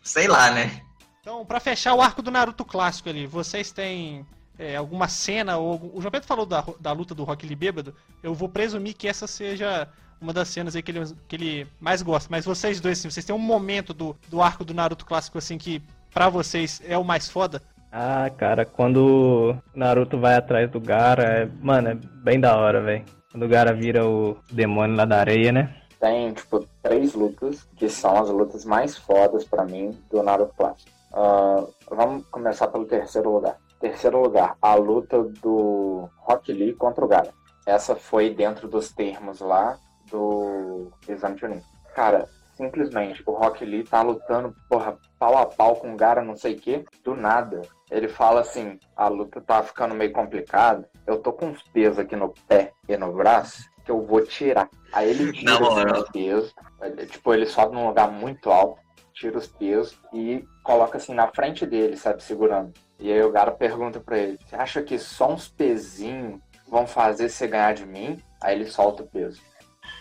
sei 0.03 0.29
lá, 0.29 0.51
né? 0.51 0.81
Então, 1.21 1.45
pra 1.45 1.61
fechar 1.61 1.95
o 1.95 2.01
arco 2.01 2.23
do 2.23 2.31
Naruto 2.31 2.65
clássico 2.65 3.09
ali, 3.09 3.27
vocês 3.27 3.71
têm 3.71 4.25
é, 4.59 4.77
alguma 4.77 5.09
cena 5.09 5.59
ou 5.59 5.73
algum... 5.73 5.99
o 5.99 6.01
João 6.01 6.11
Pedro 6.11 6.27
falou 6.27 6.47
da, 6.47 6.65
da 6.81 6.93
luta 6.93 7.15
do 7.15 7.25
Rock 7.25 7.47
Lee 7.47 7.57
bêbado, 7.57 7.95
eu 8.23 8.35
vou 8.35 8.49
presumir 8.49 8.95
que 8.95 9.07
essa 9.07 9.27
seja 9.27 9.89
uma 10.21 10.33
das 10.33 10.49
cenas 10.49 10.75
aí 10.75 10.83
que 10.83 10.91
ele, 10.91 11.05
que 11.29 11.37
ele 11.37 11.67
mais 11.81 12.03
gosta, 12.03 12.29
mas 12.31 12.45
vocês 12.45 12.81
dois, 12.81 12.99
assim, 12.99 13.11
vocês 13.11 13.25
têm 13.25 13.35
um 13.35 13.39
momento 13.39 13.93
do, 13.95 14.17
do 14.29 14.43
arco 14.43 14.65
do 14.65 14.75
Naruto 14.75 15.07
clássico 15.07 15.39
assim 15.39 15.59
que 15.59 15.83
pra 16.19 16.29
vocês 16.29 16.83
é 16.85 16.99
o 16.99 17.05
mais 17.05 17.31
foda? 17.31 17.63
Ah, 17.93 18.29
cara, 18.37 18.67
quando 18.67 19.55
o 19.55 19.57
Naruto 19.73 20.19
vai 20.19 20.35
atrás 20.35 20.69
do 20.69 20.81
Gara, 20.81 21.23
é, 21.23 21.49
mano, 21.61 21.91
é 21.91 21.95
bem 21.95 22.41
da 22.41 22.57
hora, 22.59 22.83
velho. 22.83 23.05
Quando 23.31 23.45
o 23.45 23.49
Gara 23.49 23.73
vira 23.73 24.05
o 24.05 24.37
demônio 24.51 24.97
lá 24.97 25.05
da 25.05 25.21
areia, 25.21 25.53
né? 25.53 25.77
Tem, 26.01 26.33
tipo, 26.33 26.67
três 26.83 27.15
lutas 27.15 27.63
que 27.77 27.89
são 27.89 28.21
as 28.21 28.31
lutas 28.31 28.65
mais 28.65 28.99
fodas 28.99 29.45
pra 29.45 29.65
mim 29.65 29.97
do 30.11 30.21
Naruto 30.21 30.55
Clássico. 30.57 30.91
Ah, 31.13 31.65
vamos 31.89 32.27
começar 32.33 32.67
pelo 32.67 32.85
terceiro 32.85 33.33
lugar. 33.33 33.57
Terceiro 33.79 34.21
lugar, 34.21 34.57
a 34.61 34.75
luta 34.75 35.23
do 35.23 36.09
Rock 36.17 36.53
Lee 36.53 36.75
contra 36.75 37.05
o 37.05 37.09
Gara. 37.09 37.31
Essa 37.65 37.95
foi 37.95 38.35
dentro 38.35 38.67
dos 38.67 38.91
termos 38.91 39.39
lá 39.39 39.79
do 40.11 40.91
Exame 41.09 41.39
Chunin. 41.39 41.63
Cara, 41.95 42.29
simplesmente, 42.59 43.23
o 43.25 43.33
Rock 43.33 43.65
Lee 43.65 43.85
tá 43.85 44.03
lutando, 44.03 44.55
porra, 44.69 44.99
pau 45.17 45.39
a 45.39 45.47
pau 45.47 45.77
com 45.77 45.93
o 45.93 45.97
Gara, 45.97 46.23
não 46.25 46.37
sei 46.37 46.55
o 46.55 46.59
que, 46.59 46.85
do 47.05 47.15
nada. 47.15 47.63
Ele 47.89 48.09
fala 48.09 48.41
assim, 48.41 48.79
a 48.97 49.07
luta 49.07 49.41
tá 49.41 49.63
ficando 49.63 49.95
meio 49.95 50.13
complicada, 50.13 50.87
eu 51.07 51.19
tô 51.21 51.33
com 51.33 51.47
uns 51.47 51.63
pesos 51.63 52.01
aqui 52.01 52.17
no 52.17 52.35
pé 52.49 52.73
e 52.89 52.97
no 52.97 53.13
braço, 53.13 53.63
que 53.85 53.91
eu 53.91 54.05
vou 54.05 54.23
tirar. 54.23 54.69
Aí 54.93 55.09
ele 55.09 55.33
tira 55.33 55.63
os 56.03 56.11
pesos, 56.11 56.55
ele- 56.83 57.07
tipo, 57.07 57.33
ele 57.33 57.47
sobe 57.47 57.75
num 57.75 57.87
lugar 57.87 58.11
muito 58.11 58.51
alto, 58.51 58.81
tira 59.15 59.39
os 59.39 59.47
pesos 59.47 59.97
e 60.13 60.45
coloca 60.65 60.99
assim 60.99 61.15
na 61.15 61.29
frente 61.29 61.65
dele, 61.65 61.97
sabe, 61.97 62.23
segurando. 62.23 62.73
E 62.99 63.13
aí 63.13 63.23
o 63.23 63.33
cara 63.33 63.53
pergunta 63.53 64.01
pra 64.01 64.19
ele, 64.19 64.39
você 64.45 64.57
acha 64.57 64.83
que 64.83 64.99
só 64.99 65.31
uns 65.33 65.49
pezinhos 65.49 66.41
vão 66.69 66.87
fazer 66.87 67.29
você 67.29 67.47
ganhar 67.47 67.73
de 67.73 67.87
mim? 67.87 68.21
Aí 68.43 68.57
ele 68.57 68.67
solta 68.67 69.03
o 69.05 69.07
peso. 69.07 69.41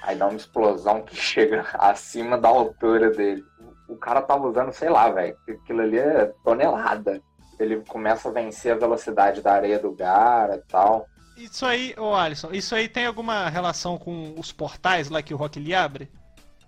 Aí 0.02 0.16
dá 0.16 0.28
uma 0.28 0.38
explosão 0.38 1.02
que 1.02 1.16
chega 1.18 1.66
acima 1.74 2.38
da 2.38 2.48
altura 2.50 3.10
dele. 3.12 3.44
O 3.88 3.96
cara 3.96 4.22
tava 4.22 4.48
usando, 4.48 4.72
sei 4.74 4.90
lá, 4.90 5.10
velho, 5.10 5.36
aquilo 5.50 5.82
ali 5.82 5.98
é 5.98 6.32
tonelada. 6.44 7.22
Ele 7.60 7.78
começa 7.88 8.30
a 8.30 8.32
vencer 8.32 8.74
a 8.74 8.78
velocidade 8.78 9.42
da 9.42 9.54
areia 9.54 9.80
do 9.80 9.92
Gara 9.92 10.56
e 10.58 10.70
tal. 10.72 11.06
Isso 11.38 11.66
aí, 11.66 11.94
ô 11.98 12.14
Alisson, 12.16 12.50
isso 12.52 12.74
aí 12.76 12.88
tem 12.90 13.06
alguma 13.06 13.48
relação 13.50 13.98
com 13.98 14.34
os 14.38 14.52
portais 14.52 15.10
lá 15.10 15.22
que 15.22 15.34
o 15.34 15.38
Rock 15.38 15.60
Lee 15.60 15.74
abre? 15.74 16.10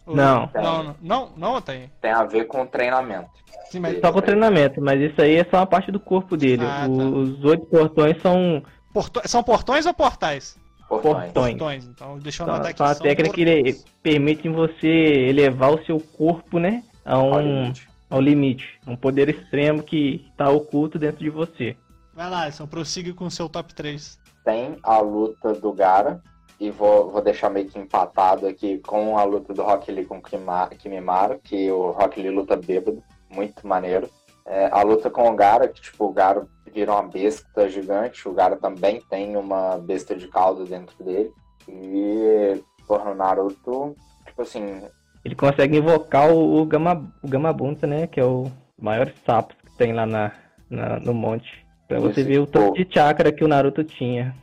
Não. 0.07 0.49
Não, 0.55 0.83
não, 0.83 0.95
não, 1.01 1.29
não 1.37 1.61
tem. 1.61 1.91
Tem 2.01 2.11
a 2.11 2.23
ver 2.23 2.45
com 2.45 2.61
o 2.63 2.67
treinamento. 2.67 3.29
Sim, 3.69 3.79
mas 3.81 3.99
Só 3.99 4.11
com 4.11 4.19
o 4.19 4.21
treinamento, 4.21 4.81
mas 4.81 4.99
isso 4.99 5.21
aí 5.21 5.35
é 5.35 5.43
só 5.43 5.57
uma 5.57 5.67
parte 5.67 5.91
do 5.91 5.99
corpo 5.99 6.35
dele. 6.35 6.63
Ah, 6.65 6.81
tá. 6.87 7.03
Os 7.03 7.43
oito 7.45 7.65
portões 7.67 8.19
são 8.21 8.63
porto- 8.93 9.21
são 9.27 9.43
portões 9.43 9.85
ou 9.85 9.93
portais? 9.93 10.57
Portões. 10.89 11.31
portões. 11.31 11.85
Então 11.85 12.17
deixa 12.19 12.41
eu 12.43 12.47
São, 12.47 12.55
anotar 12.55 12.71
aqui. 12.71 12.77
são 12.79 12.87
uma 12.87 12.93
são 12.95 13.03
técnica 13.03 13.33
que 13.33 13.41
ele 13.41 13.77
permite 14.03 14.49
você 14.49 14.87
elevar 14.87 15.71
o 15.73 15.85
seu 15.85 15.99
corpo, 15.99 16.59
né? 16.59 16.83
A 17.05 17.15
Ao 17.15 17.35
um, 17.35 17.39
limite. 17.61 17.87
ao 18.09 18.19
limite. 18.21 18.79
Um 18.87 18.95
poder 18.95 19.29
extremo 19.29 19.83
que 19.83 20.25
está 20.31 20.49
oculto 20.49 20.97
dentro 20.99 21.19
de 21.19 21.29
você. 21.29 21.75
Vai 22.13 22.29
lá, 22.29 22.41
Alisson, 22.43 22.67
prossiga 22.67 23.13
com 23.13 23.25
o 23.25 23.31
seu 23.31 23.47
top 23.47 23.73
3. 23.73 24.19
Tem 24.43 24.77
a 24.83 24.99
luta 24.99 25.53
do 25.53 25.71
Gara. 25.71 26.21
E 26.59 26.69
vou, 26.69 27.09
vou 27.09 27.21
deixar 27.21 27.49
meio 27.49 27.69
que 27.69 27.79
empatado 27.79 28.45
aqui 28.45 28.79
com 28.79 29.17
a 29.17 29.23
luta 29.23 29.53
do 29.53 29.63
Rock 29.63 29.89
Lee 29.89 30.03
com 30.03 30.17
o 30.17 30.21
Kimima- 30.21 30.67
Kimimaro, 30.77 31.39
que 31.41 31.71
o 31.71 31.91
Rock 31.91 32.21
Lee 32.21 32.29
luta 32.31 32.57
bêbado. 32.57 33.01
Muito 33.29 33.65
maneiro. 33.65 34.09
É, 34.45 34.67
a 34.69 34.81
luta 34.81 35.09
com 35.09 35.29
o 35.29 35.35
Gara, 35.37 35.69
que 35.69 35.79
tipo, 35.79 36.03
o 36.07 36.11
Gara 36.11 36.45
vira 36.73 36.91
uma 36.93 37.03
besta 37.03 37.67
gigante. 37.69 38.27
O 38.27 38.33
Gara 38.33 38.55
também 38.55 39.01
tem 39.09 39.35
uma 39.35 39.77
besta 39.77 40.15
de 40.15 40.27
caldo 40.27 40.65
dentro 40.65 40.95
dele. 41.03 41.31
E, 41.67 42.61
porra, 42.87 43.11
o 43.11 43.15
Naruto, 43.15 43.95
tipo 44.25 44.41
assim, 44.41 44.81
Ele 45.23 45.35
consegue 45.35 45.77
invocar 45.77 46.31
o, 46.31 46.65
Gama, 46.65 47.11
o 47.21 47.27
Gamabunta, 47.27 47.85
né? 47.85 48.07
Que 48.07 48.19
é 48.19 48.25
o 48.25 48.49
maior 48.81 49.11
sapo 49.25 49.53
que 49.55 49.77
tem 49.77 49.93
lá 49.93 50.05
na, 50.05 50.31
na- 50.69 50.99
no 50.99 51.13
monte. 51.13 51.47
Pra 51.87 51.99
você 51.99 52.23
ver 52.23 52.39
o 52.39 52.47
tanto 52.47 52.67
pô. 52.67 52.73
de 52.73 52.87
chakra 52.93 53.31
que 53.31 53.43
o 53.43 53.47
Naruto 53.47 53.83
tinha. 53.83 54.35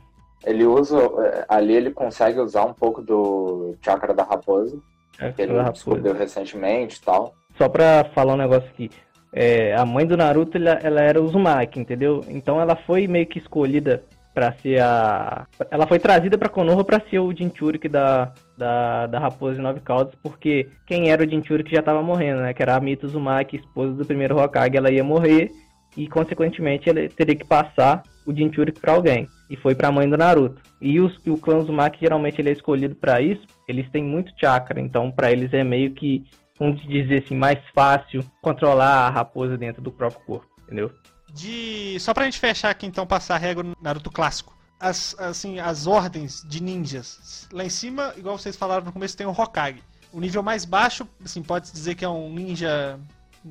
ele 0.45 0.65
usa. 0.65 0.97
é, 0.99 1.45
Ali 1.49 1.73
ele 1.73 1.91
consegue 1.91 2.39
usar 2.39 2.65
um 2.65 2.73
pouco 2.73 3.01
do 3.01 3.75
chakra 3.81 4.13
da 4.13 4.23
raposa, 4.23 4.77
É, 5.19 5.31
que 5.31 5.41
ele 5.41 5.53
da 5.53 5.63
raposa. 5.63 5.73
descobriu 5.73 6.13
recentemente 6.13 6.97
e 6.97 7.01
tal. 7.01 7.33
Só 7.57 7.67
pra 7.69 8.03
falar 8.13 8.33
um 8.33 8.37
negócio 8.37 8.69
aqui. 8.69 8.91
É, 9.39 9.75
a 9.75 9.85
mãe 9.85 10.03
do 10.03 10.17
Naruto, 10.17 10.57
ela, 10.57 10.79
ela 10.81 10.99
era 10.99 11.21
Uzumaki, 11.21 11.79
entendeu? 11.79 12.25
Então 12.27 12.59
ela 12.59 12.75
foi 12.75 13.05
meio 13.05 13.27
que 13.27 13.37
escolhida 13.37 14.03
pra 14.33 14.51
ser 14.53 14.81
a... 14.81 15.45
Ela 15.69 15.85
foi 15.85 15.99
trazida 15.99 16.39
pra 16.39 16.49
Konoha 16.49 16.83
pra 16.83 16.99
ser 17.07 17.19
o 17.19 17.31
Jinchuriki 17.31 17.87
da, 17.87 18.33
da, 18.57 19.05
da 19.05 19.19
Raposa 19.19 19.55
de 19.55 19.61
Nove 19.61 19.79
Caudas, 19.81 20.15
porque 20.23 20.67
quem 20.87 21.11
era 21.11 21.23
o 21.23 21.29
Jinchuriki 21.29 21.75
já 21.75 21.83
tava 21.83 22.01
morrendo, 22.01 22.41
né? 22.41 22.51
Que 22.51 22.63
era 22.63 22.75
a 22.75 22.79
Mita 22.79 23.05
Uzumaki, 23.05 23.57
esposa 23.57 23.93
do 23.93 24.05
primeiro 24.05 24.39
Hokage, 24.39 24.75
ela 24.75 24.91
ia 24.91 25.03
morrer 25.03 25.51
e, 25.95 26.07
consequentemente, 26.07 26.89
ele 26.89 27.07
teria 27.07 27.35
que 27.35 27.45
passar 27.45 28.01
o 28.25 28.33
Jinchuriki 28.33 28.81
pra 28.81 28.93
alguém. 28.93 29.27
E 29.51 29.55
foi 29.55 29.75
pra 29.75 29.91
mãe 29.91 30.09
do 30.09 30.17
Naruto. 30.17 30.61
E, 30.81 30.99
os, 30.99 31.15
o 31.27 31.37
clã 31.37 31.57
Uzumaki, 31.57 31.99
geralmente, 32.01 32.41
ele 32.41 32.49
é 32.49 32.53
escolhido 32.53 32.95
pra 32.95 33.21
isso. 33.21 33.45
Eles 33.67 33.87
têm 33.91 34.03
muito 34.03 34.31
chakra, 34.39 34.79
então 34.79 35.11
pra 35.11 35.31
eles 35.31 35.53
é 35.53 35.63
meio 35.63 35.91
que 35.91 36.23
vamos 36.59 36.81
dizer 36.87 37.23
assim, 37.23 37.35
mais 37.35 37.59
fácil 37.73 38.23
controlar 38.41 39.07
a 39.07 39.09
raposa 39.09 39.57
dentro 39.57 39.81
do 39.81 39.91
próprio 39.91 40.21
corpo, 40.25 40.47
entendeu? 40.63 40.91
De... 41.33 41.99
Só 41.99 42.13
pra 42.13 42.25
gente 42.25 42.39
fechar 42.39 42.69
aqui 42.69 42.85
então, 42.85 43.05
passar 43.05 43.35
a 43.35 43.37
régua 43.37 43.63
no 43.63 43.75
Naruto 43.81 44.09
clássico. 44.11 44.55
as, 44.79 45.15
assim, 45.19 45.59
as 45.59 45.87
ordens 45.87 46.43
de 46.47 46.61
ninjas. 46.63 47.47
Lá 47.51 47.63
em 47.65 47.69
cima, 47.69 48.13
igual 48.17 48.37
vocês 48.37 48.55
falaram 48.55 48.85
no 48.85 48.91
começo, 48.93 49.17
tem 49.17 49.27
o 49.27 49.31
Hokage. 49.31 49.81
O 50.13 50.19
nível 50.19 50.41
mais 50.41 50.65
baixo, 50.65 51.07
assim, 51.23 51.43
pode 51.43 51.71
dizer 51.71 51.95
que 51.95 52.05
é 52.05 52.09
um 52.09 52.31
ninja, 52.33 52.99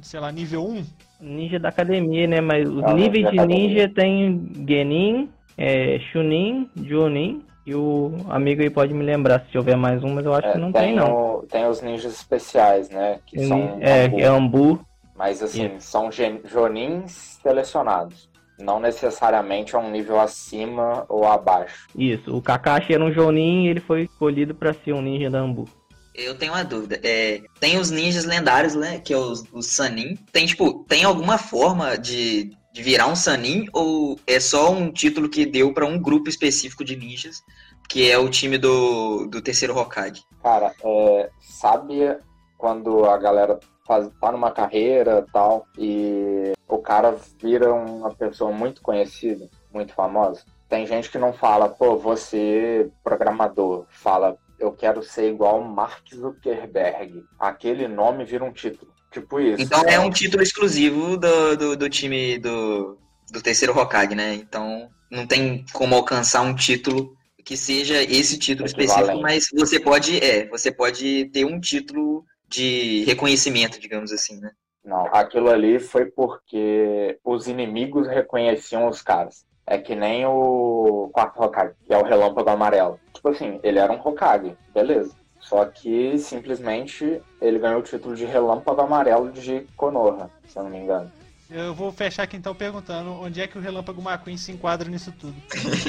sei 0.03 0.19
lá, 0.21 0.33
nível 0.33 0.67
1. 0.67 0.85
Ninja 1.21 1.59
da 1.59 1.69
academia, 1.69 2.27
né? 2.27 2.41
Mas 2.41 2.69
os 2.69 2.83
Ah, 2.85 2.93
níveis 2.95 3.29
de 3.31 3.39
academia. 3.39 3.69
ninja 3.69 3.89
tem 3.95 4.51
Genin, 4.67 5.29
é, 5.57 5.99
Chunin, 6.13 6.69
Jonin. 6.77 7.45
E 7.67 7.75
o 7.75 8.12
amigo 8.29 8.62
aí 8.62 8.71
pode 8.71 8.95
me 8.95 9.05
lembrar 9.05 9.45
se 9.51 9.59
houver 9.59 9.77
mais 9.77 10.03
um, 10.05 10.14
mas 10.14 10.25
eu 10.25 10.33
acho 10.33 10.47
É, 10.47 10.53
que 10.53 10.59
não 10.59 10.71
tem, 10.71 10.95
não. 10.95 11.39
o- 11.39 11.43
tem 11.43 11.67
os 11.67 11.83
ninjas 11.83 12.12
especiais, 12.14 12.89
né? 12.89 13.19
Que 13.27 13.45
são 13.45 13.79
é, 13.81 14.05
Ambu. 14.05 14.21
é 14.21 14.25
Ambu. 14.27 14.87
Mas 15.17 15.43
assim, 15.43 15.67
Isso. 15.77 15.89
são 15.89 16.11
Jonins 16.12 17.39
selecionados. 17.43 18.29
Não 18.59 18.79
necessariamente 18.81 19.75
é 19.75 19.79
um 19.79 19.91
nível 19.91 20.19
acima 20.21 21.05
ou 21.09 21.27
abaixo. 21.27 21.89
Isso, 21.97 22.35
o 22.35 22.41
Kakashi 22.41 22.95
era 22.95 23.05
um 23.05 23.12
Jonin 23.12 23.64
e 23.64 23.69
ele 23.69 23.81
foi 23.81 24.03
escolhido 24.05 24.55
pra 24.55 24.73
ser 24.73 24.93
um 24.95 25.03
ninja 25.03 25.29
da 25.29 25.41
Ambu. 25.41 25.69
Eu 26.14 26.35
tenho 26.39 26.53
uma 26.53 26.64
dúvida. 26.64 26.99
É, 27.03 27.43
tem 27.61 27.79
os 27.79 27.91
ninjas 27.91 28.25
lendários, 28.25 28.75
né? 28.75 28.99
Que 29.05 29.12
é 29.12 29.19
os, 29.19 29.45
os 29.53 29.67
Sanin. 29.67 30.17
Tem, 30.33 30.47
tipo, 30.47 30.85
tem 30.89 31.05
alguma 31.05 31.37
forma 31.37 31.99
de, 31.99 32.51
de 32.77 32.83
virar 32.83 33.07
um 33.07 33.16
Sanin? 33.16 33.66
Ou 33.72 34.20
é 34.27 34.39
só 34.39 34.70
um 34.70 34.93
título 34.93 35.31
que 35.31 35.47
deu 35.47 35.72
pra 35.72 35.87
um 35.87 35.99
grupo 35.99 36.29
específico 36.29 36.85
de 36.85 36.95
ninjas? 36.95 37.43
Que 37.89 38.11
é 38.11 38.18
o 38.18 38.29
time 38.29 38.59
do, 38.59 39.27
do 39.29 39.41
terceiro 39.41 39.74
Hokage. 39.74 40.24
Cara, 40.43 40.74
é, 40.85 41.31
sabe 41.41 42.18
quando 42.59 43.07
a 43.07 43.16
galera 43.16 43.59
faz, 43.87 44.11
tá 44.20 44.31
numa 44.31 44.51
carreira 44.51 45.24
tal 45.33 45.66
e 45.79 46.53
o 46.68 46.79
cara 46.79 47.16
vira 47.41 47.72
uma 47.72 48.14
pessoa 48.14 48.53
muito 48.53 48.83
conhecida, 48.83 49.49
muito 49.72 49.95
famosa? 49.95 50.45
Tem 50.68 50.87
gente 50.87 51.11
que 51.11 51.16
não 51.16 51.33
fala, 51.33 51.70
pô, 51.70 51.97
você 51.97 52.91
programador, 53.03 53.87
fala, 53.89 54.37
eu 54.59 54.72
quero 54.72 55.03
ser 55.03 55.31
igual 55.31 55.62
Mark 55.62 56.03
Zuckerberg. 56.14 57.24
Aquele 57.39 57.89
nome 57.89 58.24
vira 58.24 58.45
um 58.45 58.53
título. 58.53 58.93
Tipo 59.21 59.41
isso. 59.41 59.62
Então 59.62 59.83
é 59.85 59.99
um 59.99 60.11
título 60.11 60.43
exclusivo 60.43 61.17
do, 61.17 61.57
do, 61.57 61.77
do 61.77 61.89
time 61.89 62.39
do, 62.39 62.99
do 63.33 63.41
terceiro 63.41 63.77
Hokage, 63.77 64.14
né? 64.14 64.35
Então 64.35 64.91
não 65.11 65.27
tem 65.27 65.64
como 65.73 65.95
alcançar 65.95 66.43
um 66.43 66.55
título 66.55 67.17
que 67.43 67.57
seja 67.57 68.03
esse 68.03 68.39
título 68.39 68.67
específico, 68.67 69.19
mas 69.23 69.49
você 69.57 69.81
pode, 69.81 70.19
é, 70.19 70.47
você 70.49 70.71
pode 70.71 71.31
ter 71.33 71.47
um 71.47 71.59
título 71.59 72.25
de 72.47 73.05
reconhecimento, 73.05 73.81
digamos 73.81 74.12
assim, 74.12 74.39
né? 74.39 74.51
Não, 74.85 75.07
aquilo 75.07 75.49
ali 75.49 75.79
foi 75.79 76.07
porque 76.07 77.19
os 77.25 77.47
inimigos 77.47 78.07
reconheciam 78.07 78.87
os 78.87 79.01
caras. 79.01 79.47
É 79.67 79.79
que 79.79 79.95
nem 79.95 80.27
o 80.27 81.09
quarto 81.12 81.43
Hokage, 81.43 81.75
que 81.87 81.95
é 81.95 81.99
o 81.99 82.05
Relâmpago 82.05 82.51
Amarelo. 82.51 83.01
Tipo 83.14 83.31
assim, 83.31 83.59
ele 83.62 83.79
era 83.79 83.93
um 83.93 84.01
Hokage, 84.01 84.57
beleza. 84.75 85.14
Só 85.49 85.65
que 85.65 86.19
simplesmente 86.19 87.23
ele 87.41 87.61
ganhou 87.61 87.79
o 87.79 87.83
título 87.83 88.17
de 88.17 88.25
Relâmpago 88.25 88.81
Amarelo 88.81 89.31
de 89.31 89.65
Konoha, 89.77 90.29
se 90.49 90.59
eu 90.59 90.65
não 90.65 90.71
me 90.71 90.79
engano. 90.79 91.11
Eu 91.49 91.73
vou 91.73 91.93
fechar 91.93 92.25
aqui 92.25 92.37
então 92.37 92.53
perguntando 92.53 93.13
onde 93.13 93.41
é 93.41 93.47
que 93.47 93.57
o 93.57 93.61
Relâmpago 93.61 94.03
McQueen 94.03 94.37
se 94.37 94.51
enquadra 94.51 94.89
nisso 94.89 95.13
tudo. 95.13 95.37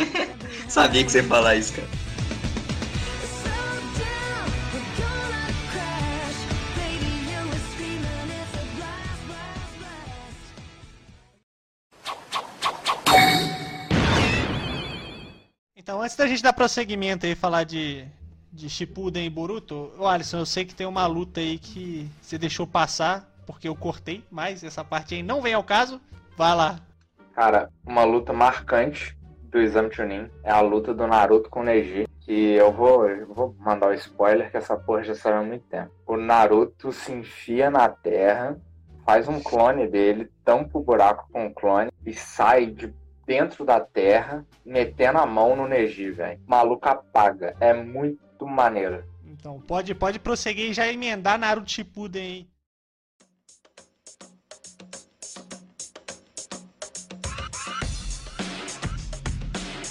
Sabia 0.70 1.03
que 1.03 1.12
você 1.12 1.20
ia 1.20 1.24
falar 1.24 1.55
isso, 1.55 1.74
cara. 1.74 1.88
Então, 15.76 16.01
antes 16.01 16.16
da 16.16 16.28
gente 16.28 16.43
dar 16.43 16.53
prosseguimento 16.53 17.26
aí 17.26 17.32
e 17.32 17.36
falar 17.36 17.64
de, 17.64 18.05
de 18.51 18.69
Shippuden 18.69 19.25
e 19.25 19.29
Boruto, 19.29 19.91
ô 19.97 20.07
Alisson, 20.07 20.39
eu 20.39 20.45
sei 20.45 20.65
que 20.65 20.75
tem 20.75 20.87
uma 20.87 21.05
luta 21.05 21.39
aí 21.39 21.57
que 21.59 22.09
você 22.21 22.37
deixou 22.37 22.65
passar, 22.65 23.29
porque 23.45 23.67
eu 23.67 23.75
cortei, 23.75 24.23
mas 24.31 24.63
essa 24.63 24.83
parte 24.83 25.15
aí 25.15 25.23
não 25.23 25.41
vem 25.41 25.53
ao 25.53 25.63
caso. 25.63 26.01
Vai 26.35 26.55
lá. 26.55 26.79
Cara, 27.33 27.69
uma 27.85 28.03
luta 28.03 28.33
marcante 28.33 29.17
do 29.43 29.59
Exame 29.59 29.93
Chunin 29.93 30.29
é 30.43 30.51
a 30.51 30.61
luta 30.61 30.93
do 30.93 31.07
Naruto 31.07 31.49
com 31.49 31.61
o 31.61 31.63
Neji. 31.63 32.07
Que 32.21 32.51
eu 32.53 32.73
vou, 32.73 33.07
eu 33.07 33.33
vou 33.33 33.55
mandar 33.59 33.89
o 33.89 33.93
spoiler 33.93 34.51
que 34.51 34.57
essa 34.57 34.75
porra 34.75 35.03
já 35.03 35.15
saiu 35.15 35.37
há 35.37 35.43
muito 35.43 35.65
tempo. 35.67 35.91
O 36.05 36.17
Naruto 36.17 36.91
se 36.91 37.13
enfia 37.13 37.69
na 37.69 37.87
terra, 37.87 38.59
faz 39.05 39.27
um 39.29 39.39
clone 39.39 39.87
dele, 39.87 40.29
tampa 40.43 40.77
o 40.77 40.83
buraco 40.83 41.29
com 41.31 41.47
o 41.47 41.53
clone 41.53 41.89
e 42.05 42.13
sai 42.13 42.65
de 42.65 42.93
dentro 43.25 43.65
da 43.65 43.79
terra, 43.79 44.45
metendo 44.65 45.19
a 45.19 45.25
mão 45.25 45.55
no 45.55 45.67
Neji, 45.67 46.11
velho. 46.11 46.39
Maluco 46.47 46.87
apaga. 46.87 47.55
É 47.59 47.73
muito 47.73 48.19
maneiro. 48.45 49.03
Então, 49.25 49.59
pode, 49.61 49.95
pode 49.95 50.19
prosseguir 50.19 50.71
e 50.71 50.73
já 50.73 50.88
emendar 50.88 51.39
Naruto 51.39 51.71
Shippuden. 51.71 52.47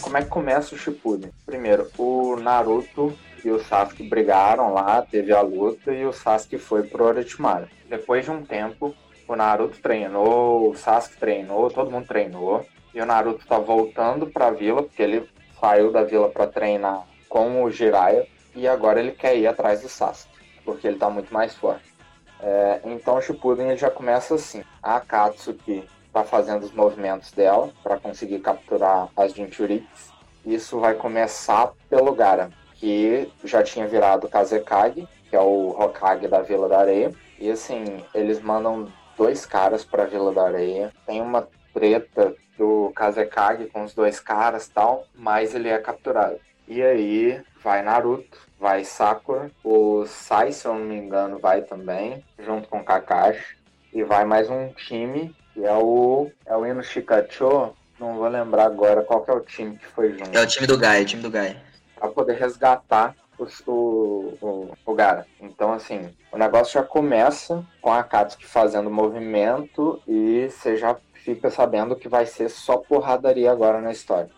Como 0.00 0.16
é 0.16 0.22
que 0.22 0.28
começa 0.28 0.74
o 0.74 0.78
Shippuden? 0.78 1.32
Primeiro, 1.44 1.90
o 1.98 2.36
Naruto 2.36 3.16
e 3.44 3.50
o 3.50 3.62
Sasuke 3.62 4.08
brigaram 4.08 4.72
lá, 4.72 5.02
teve 5.02 5.32
a 5.32 5.40
luta 5.40 5.92
e 5.92 6.06
o 6.06 6.12
Sasuke 6.12 6.58
foi 6.58 6.84
pro 6.84 7.04
Orochimaru. 7.04 7.68
Depois 7.88 8.24
de 8.24 8.30
um 8.30 8.44
tempo, 8.44 8.94
o 9.28 9.36
Naruto 9.36 9.78
treinou, 9.80 10.70
o 10.70 10.76
Sasuke 10.76 11.16
treinou, 11.18 11.70
todo 11.70 11.90
mundo 11.90 12.06
treinou. 12.06 12.64
E 12.94 13.00
o 13.00 13.04
Naruto 13.06 13.46
tá 13.46 13.58
voltando 13.58 14.26
pra 14.26 14.50
vila, 14.50 14.82
porque 14.82 15.02
ele 15.02 15.28
saiu 15.60 15.92
da 15.92 16.02
vila 16.02 16.28
pra 16.28 16.46
treinar 16.46 17.06
com 17.28 17.62
o 17.62 17.70
Jiraiya. 17.70 18.26
E 18.56 18.66
agora 18.66 18.98
ele 18.98 19.12
quer 19.12 19.36
ir 19.36 19.46
atrás 19.46 19.82
do 19.82 19.88
Sasuke, 19.88 20.34
porque 20.64 20.88
ele 20.88 20.98
tá 20.98 21.10
muito 21.10 21.32
mais 21.32 21.54
forte. 21.54 21.94
É, 22.40 22.80
então 22.84 23.16
o 23.16 23.20
Shippuden 23.20 23.68
ele 23.68 23.76
já 23.76 23.90
começa 23.90 24.34
assim. 24.34 24.64
A 24.82 24.96
Akatsuki 24.96 25.86
tá 26.12 26.24
fazendo 26.24 26.64
os 26.64 26.72
movimentos 26.72 27.30
dela 27.32 27.70
para 27.82 27.98
conseguir 27.98 28.40
capturar 28.40 29.08
as 29.14 29.34
Jinchurikis. 29.34 30.10
Isso 30.44 30.80
vai 30.80 30.94
começar 30.94 31.72
pelo 31.90 32.14
Gara, 32.14 32.50
que 32.76 33.30
já 33.44 33.62
tinha 33.62 33.86
virado 33.86 34.28
Kazekage, 34.28 35.06
que 35.28 35.36
é 35.36 35.40
o 35.40 35.76
Hokage 35.78 36.26
da 36.26 36.40
Vila 36.40 36.66
da 36.66 36.78
Areia. 36.78 37.12
E 37.38 37.50
assim, 37.50 38.02
eles 38.14 38.40
mandam 38.40 38.90
dois 39.18 39.44
caras 39.44 39.84
para 39.84 40.04
a 40.04 40.06
Vila 40.06 40.32
da 40.32 40.46
Areia. 40.46 40.92
Tem 41.06 41.20
uma 41.20 41.46
treta 41.74 42.34
do 42.56 42.90
Kazekage 42.94 43.66
com 43.66 43.84
os 43.84 43.92
dois 43.92 44.18
caras 44.18 44.66
tal, 44.66 45.04
mas 45.14 45.54
ele 45.54 45.68
é 45.68 45.78
capturado. 45.78 46.38
E 46.66 46.82
aí 46.82 47.42
vai 47.62 47.82
Naruto, 47.82 48.45
vai 48.58 48.84
Sakura, 48.84 49.50
o 49.64 50.04
Sai, 50.06 50.52
se 50.52 50.66
eu 50.66 50.74
não 50.74 50.84
me 50.84 50.96
engano, 50.96 51.38
vai 51.38 51.62
também, 51.62 52.24
junto 52.38 52.68
com 52.68 52.82
Kakashi. 52.84 53.56
E 53.92 54.02
vai 54.04 54.24
mais 54.24 54.50
um 54.50 54.68
time, 54.72 55.34
que 55.54 55.64
é 55.64 55.72
o, 55.72 56.30
é 56.44 56.54
o 56.56 56.66
Ino 56.66 56.82
Shikacho, 56.82 57.72
não 57.98 58.16
vou 58.16 58.28
lembrar 58.28 58.66
agora 58.66 59.02
qual 59.02 59.22
que 59.22 59.30
é 59.30 59.34
o 59.34 59.40
time 59.40 59.76
que 59.76 59.86
foi 59.86 60.12
junto 60.12 60.36
É 60.36 60.42
o 60.42 60.46
time 60.46 60.66
do 60.66 60.76
Gai, 60.76 61.02
o 61.02 61.06
time 61.06 61.22
do 61.22 61.30
Gai. 61.30 61.56
para 61.98 62.08
poder 62.08 62.34
resgatar 62.34 63.14
os- 63.38 63.62
o, 63.66 64.34
o, 64.40 64.70
o 64.84 64.94
Gara. 64.94 65.26
Então, 65.40 65.72
assim, 65.72 66.10
o 66.30 66.36
negócio 66.36 66.74
já 66.74 66.82
começa 66.82 67.64
com 67.80 67.90
a 67.92 68.02
Katsuki 68.02 68.46
fazendo 68.46 68.90
movimento 68.90 70.02
e 70.06 70.48
você 70.50 70.76
já 70.76 70.96
fica 71.14 71.50
sabendo 71.50 71.96
que 71.96 72.08
vai 72.08 72.26
ser 72.26 72.50
só 72.50 72.76
porradaria 72.76 73.50
agora 73.50 73.80
na 73.80 73.92
história. 73.92 74.30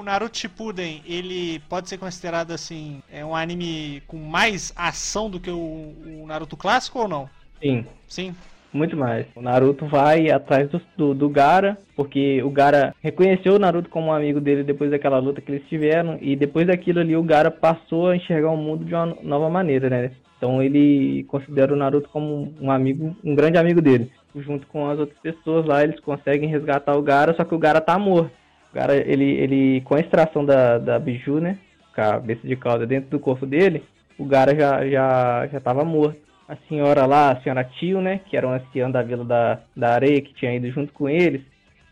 O 0.00 0.02
Naruto 0.02 0.38
Shippuden, 0.38 1.02
ele 1.06 1.58
pode 1.68 1.86
ser 1.86 1.98
considerado 1.98 2.52
assim, 2.52 3.02
é 3.12 3.22
um 3.22 3.36
anime 3.36 4.02
com 4.06 4.16
mais 4.16 4.72
ação 4.74 5.28
do 5.28 5.38
que 5.38 5.50
o, 5.50 5.58
o 5.58 6.24
Naruto 6.26 6.56
clássico 6.56 7.00
ou 7.00 7.06
não? 7.06 7.28
Sim, 7.60 7.84
Sim. 8.08 8.34
muito 8.72 8.96
mais. 8.96 9.26
O 9.36 9.42
Naruto 9.42 9.84
vai 9.84 10.30
atrás 10.30 10.70
do, 10.70 10.80
do, 10.96 11.14
do 11.14 11.28
Gara, 11.28 11.76
porque 11.94 12.42
o 12.42 12.48
Gara 12.48 12.94
reconheceu 13.02 13.56
o 13.56 13.58
Naruto 13.58 13.90
como 13.90 14.06
um 14.06 14.12
amigo 14.14 14.40
dele 14.40 14.64
depois 14.64 14.90
daquela 14.90 15.18
luta 15.18 15.42
que 15.42 15.52
eles 15.52 15.68
tiveram, 15.68 16.16
e 16.18 16.34
depois 16.34 16.66
daquilo 16.66 17.00
ali 17.00 17.14
o 17.14 17.22
Gara 17.22 17.50
passou 17.50 18.08
a 18.08 18.16
enxergar 18.16 18.52
o 18.52 18.56
mundo 18.56 18.86
de 18.86 18.94
uma 18.94 19.14
nova 19.22 19.50
maneira, 19.50 19.90
né? 19.90 20.12
Então 20.38 20.62
ele 20.62 21.24
considera 21.24 21.74
o 21.74 21.76
Naruto 21.76 22.08
como 22.08 22.54
um 22.58 22.70
amigo, 22.70 23.14
um 23.22 23.34
grande 23.34 23.58
amigo 23.58 23.82
dele. 23.82 24.10
Junto 24.34 24.66
com 24.68 24.88
as 24.88 24.98
outras 24.98 25.18
pessoas 25.18 25.66
lá, 25.66 25.84
eles 25.84 26.00
conseguem 26.00 26.48
resgatar 26.48 26.96
o 26.96 27.02
Gara, 27.02 27.34
só 27.34 27.44
que 27.44 27.54
o 27.54 27.58
Gara 27.58 27.82
tá 27.82 27.98
morto. 27.98 28.39
O 28.70 28.74
Gara, 28.74 28.94
ele, 28.96 29.24
ele 29.24 29.80
com 29.82 29.94
a 29.94 30.00
extração 30.00 30.44
da, 30.44 30.78
da 30.78 30.98
Biju, 30.98 31.40
né? 31.40 31.58
Cabeça 31.94 32.46
de 32.46 32.56
cauda 32.56 32.86
dentro 32.86 33.10
do 33.10 33.18
corpo 33.18 33.44
dele, 33.44 33.82
o 34.16 34.24
Gara 34.24 34.54
já, 34.54 34.86
já, 34.88 35.46
já 35.48 35.60
tava 35.60 35.84
morto 35.84 36.30
a 36.50 36.56
senhora 36.68 37.06
lá, 37.06 37.30
a 37.30 37.40
senhora 37.42 37.62
Tio, 37.62 38.00
né, 38.00 38.18
que 38.28 38.36
era 38.36 38.44
uma 38.44 38.56
anciã 38.56 38.90
da 38.90 39.02
Vila 39.02 39.24
da, 39.24 39.60
da 39.76 39.94
Areia, 39.94 40.20
que 40.20 40.34
tinha 40.34 40.52
ido 40.52 40.68
junto 40.72 40.92
com 40.92 41.08
eles, 41.08 41.42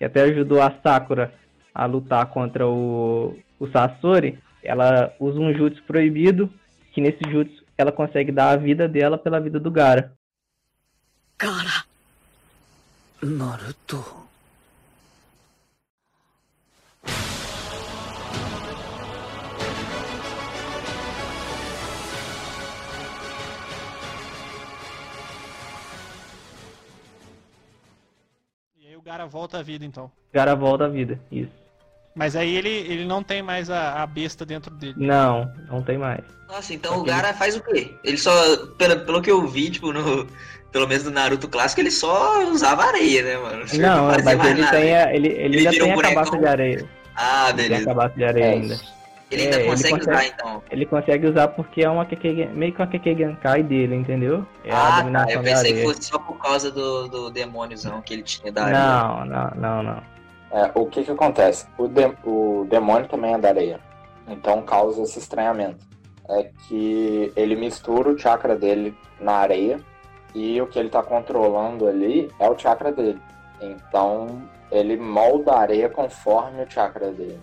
e 0.00 0.04
até 0.04 0.22
ajudou 0.22 0.60
a 0.60 0.74
Sakura 0.82 1.32
a 1.72 1.86
lutar 1.86 2.26
contra 2.26 2.66
o, 2.66 3.38
o 3.60 3.68
Sasori, 3.68 4.36
ela 4.60 5.14
usa 5.20 5.38
um 5.38 5.54
jutsu 5.54 5.80
proibido, 5.84 6.52
que 6.92 7.00
nesse 7.00 7.20
jutsu 7.30 7.64
ela 7.76 7.92
consegue 7.92 8.32
dar 8.32 8.50
a 8.50 8.56
vida 8.56 8.88
dela 8.88 9.16
pela 9.16 9.38
vida 9.38 9.60
do 9.60 9.70
Gara. 9.70 10.12
Cara, 11.36 11.84
ナ 13.20 13.58
Gara 29.08 29.24
volta 29.26 29.58
à 29.58 29.62
vida, 29.62 29.86
então. 29.86 30.10
Gara 30.34 30.54
volta 30.54 30.84
à 30.84 30.88
vida, 30.88 31.18
isso. 31.32 31.50
Mas 32.14 32.36
aí 32.36 32.54
ele, 32.54 32.68
ele 32.68 33.06
não 33.06 33.22
tem 33.22 33.40
mais 33.40 33.70
a, 33.70 34.02
a 34.02 34.06
besta 34.06 34.44
dentro 34.44 34.74
dele. 34.74 34.94
Não, 34.98 35.50
não 35.70 35.82
tem 35.82 35.96
mais. 35.96 36.20
Nossa, 36.46 36.74
então 36.74 36.98
o 36.98 37.04
Gara 37.04 37.32
faz 37.32 37.56
o 37.56 37.62
quê? 37.62 37.94
Ele 38.04 38.18
só, 38.18 38.30
pelo, 38.76 39.00
pelo 39.06 39.22
que 39.22 39.30
eu 39.30 39.46
vi, 39.46 39.70
tipo, 39.70 39.92
no, 39.94 40.26
pelo 40.70 40.86
menos 40.86 41.04
no 41.04 41.10
Naruto 41.10 41.48
clássico, 41.48 41.80
ele 41.80 41.90
só 41.90 42.44
usava 42.50 42.84
areia, 42.84 43.22
né, 43.22 43.36
mano? 43.38 43.64
Não, 43.74 44.10
fazia 44.10 44.36
mas 44.36 44.44
ele 44.50 44.60
nada. 44.60 44.76
tem, 44.76 44.94
a, 44.96 45.14
ele, 45.14 45.28
ele, 45.28 45.56
Ele 45.56 45.68
vira 45.68 45.70
tem 45.70 45.82
um 45.82 45.98
a 45.98 46.02
cabaça 46.02 46.30
bonecão. 46.32 46.40
de 46.40 46.46
areia. 46.46 46.88
Ah, 47.16 47.48
Ele 47.48 47.56
tem 47.56 47.64
a 47.64 47.68
beleza. 47.68 47.84
cabaça 47.86 48.14
de 48.14 48.24
areia 48.24 48.44
É 48.44 48.50
ainda. 48.52 48.80
Ele 49.30 49.42
ainda 49.42 49.56
É, 49.56 49.60
ele 49.60 49.68
consegue 49.68 49.94
consegue- 49.98 50.10
usar, 50.16 50.26
então. 50.26 50.62
Ele 50.70 50.86
consegue 50.86 51.26
usar 51.26 51.48
porque 51.48 51.82
é 51.82 51.90
uma 51.90 52.06
Keke, 52.06 52.46
meio 52.46 52.72
que 52.72 52.80
uma 52.80 52.86
Keke 52.88 53.14
Genkai 53.14 53.62
dele, 53.62 53.94
entendeu? 53.94 54.46
É 54.64 54.72
a 54.72 54.98
ah, 54.98 55.02
tá. 55.02 55.26
Eu 55.30 55.38
da 55.38 55.42
pensei 55.42 55.74
que 55.74 55.82
fosse 55.82 56.02
só 56.04 56.18
por 56.18 56.38
causa 56.38 56.70
do, 56.70 57.08
do 57.08 57.30
demôniozão 57.30 58.00
que 58.00 58.14
ele 58.14 58.22
tinha 58.22 58.50
da 58.50 58.64
areia. 58.64 58.78
Não, 58.80 59.24
não, 59.26 59.50
não, 59.56 59.82
não. 59.82 60.02
É, 60.50 60.70
o 60.74 60.86
que 60.86 61.04
que 61.04 61.10
acontece? 61.10 61.66
O, 61.76 61.86
de- 61.86 62.16
o 62.24 62.66
demônio 62.70 63.06
também 63.06 63.34
é 63.34 63.38
da 63.38 63.48
areia. 63.48 63.80
Então 64.26 64.62
causa 64.62 65.02
esse 65.02 65.18
estranhamento. 65.18 65.86
É 66.30 66.50
que 66.66 67.32
ele 67.36 67.54
mistura 67.56 68.10
o 68.10 68.18
chakra 68.18 68.56
dele 68.56 68.94
na 69.20 69.32
areia 69.32 69.78
e 70.34 70.60
o 70.60 70.66
que 70.66 70.78
ele 70.78 70.88
tá 70.88 71.02
controlando 71.02 71.86
ali 71.86 72.30
é 72.38 72.48
o 72.48 72.58
chakra 72.58 72.92
dele. 72.92 73.20
Então 73.60 74.42
ele 74.70 74.96
molda 74.96 75.52
a 75.52 75.60
areia 75.60 75.88
conforme 75.88 76.62
o 76.62 76.70
chakra 76.70 77.10
dele. 77.10 77.38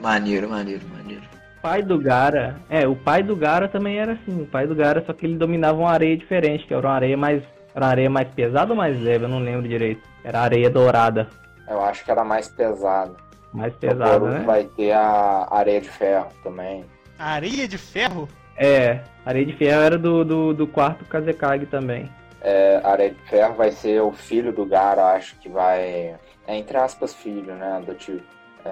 Maneiro, 0.00 0.48
maneiro, 0.48 0.82
maneiro. 0.96 1.22
O 1.58 1.60
pai 1.62 1.82
do 1.82 1.98
Gara, 1.98 2.56
é, 2.70 2.88
o 2.88 2.96
pai 2.96 3.22
do 3.22 3.36
Gara 3.36 3.68
também 3.68 3.98
era 3.98 4.12
assim, 4.12 4.42
o 4.42 4.46
pai 4.46 4.66
do 4.66 4.74
Gara, 4.74 5.04
só 5.04 5.12
que 5.12 5.26
ele 5.26 5.36
dominava 5.36 5.78
uma 5.78 5.90
areia 5.90 6.16
diferente, 6.16 6.66
que 6.66 6.72
era 6.72 6.86
uma 6.86 6.94
areia 6.94 7.16
mais, 7.16 7.42
era 7.74 7.84
uma 7.84 7.90
areia 7.90 8.08
mais 8.10 8.28
pesada 8.28 8.70
ou 8.72 8.76
mais 8.76 8.98
leve, 8.98 9.24
eu 9.24 9.28
não 9.28 9.40
lembro 9.40 9.68
direito. 9.68 10.00
Era 10.24 10.40
areia 10.40 10.70
dourada, 10.70 11.28
Eu 11.68 11.82
acho 11.82 12.04
que 12.04 12.10
era 12.10 12.24
mais 12.24 12.48
pesado. 12.48 13.14
mais 13.52 13.74
pesada, 13.74 14.18
né? 14.30 14.42
vai 14.44 14.64
ter 14.64 14.92
a 14.92 15.46
areia 15.50 15.80
de 15.80 15.88
ferro 15.90 16.28
também. 16.42 16.84
Areia 17.18 17.68
de 17.68 17.76
ferro? 17.76 18.26
É, 18.56 19.00
areia 19.26 19.44
de 19.46 19.52
ferro 19.54 19.82
era 19.82 19.98
do, 19.98 20.24
do, 20.24 20.54
do 20.54 20.66
quarto 20.66 21.04
Kazekage 21.04 21.66
também. 21.66 22.10
É, 22.42 22.80
a 22.82 22.92
areia 22.92 23.10
de 23.10 23.22
ferro 23.28 23.54
vai 23.54 23.70
ser 23.70 24.00
o 24.00 24.12
filho 24.12 24.50
do 24.52 24.64
Gara, 24.64 25.12
acho 25.12 25.38
que 25.40 25.48
vai. 25.48 26.14
É 26.46 26.56
entre 26.56 26.76
aspas 26.78 27.14
filho, 27.14 27.54
né? 27.54 27.82
Do 27.84 27.94
tio. 27.94 28.20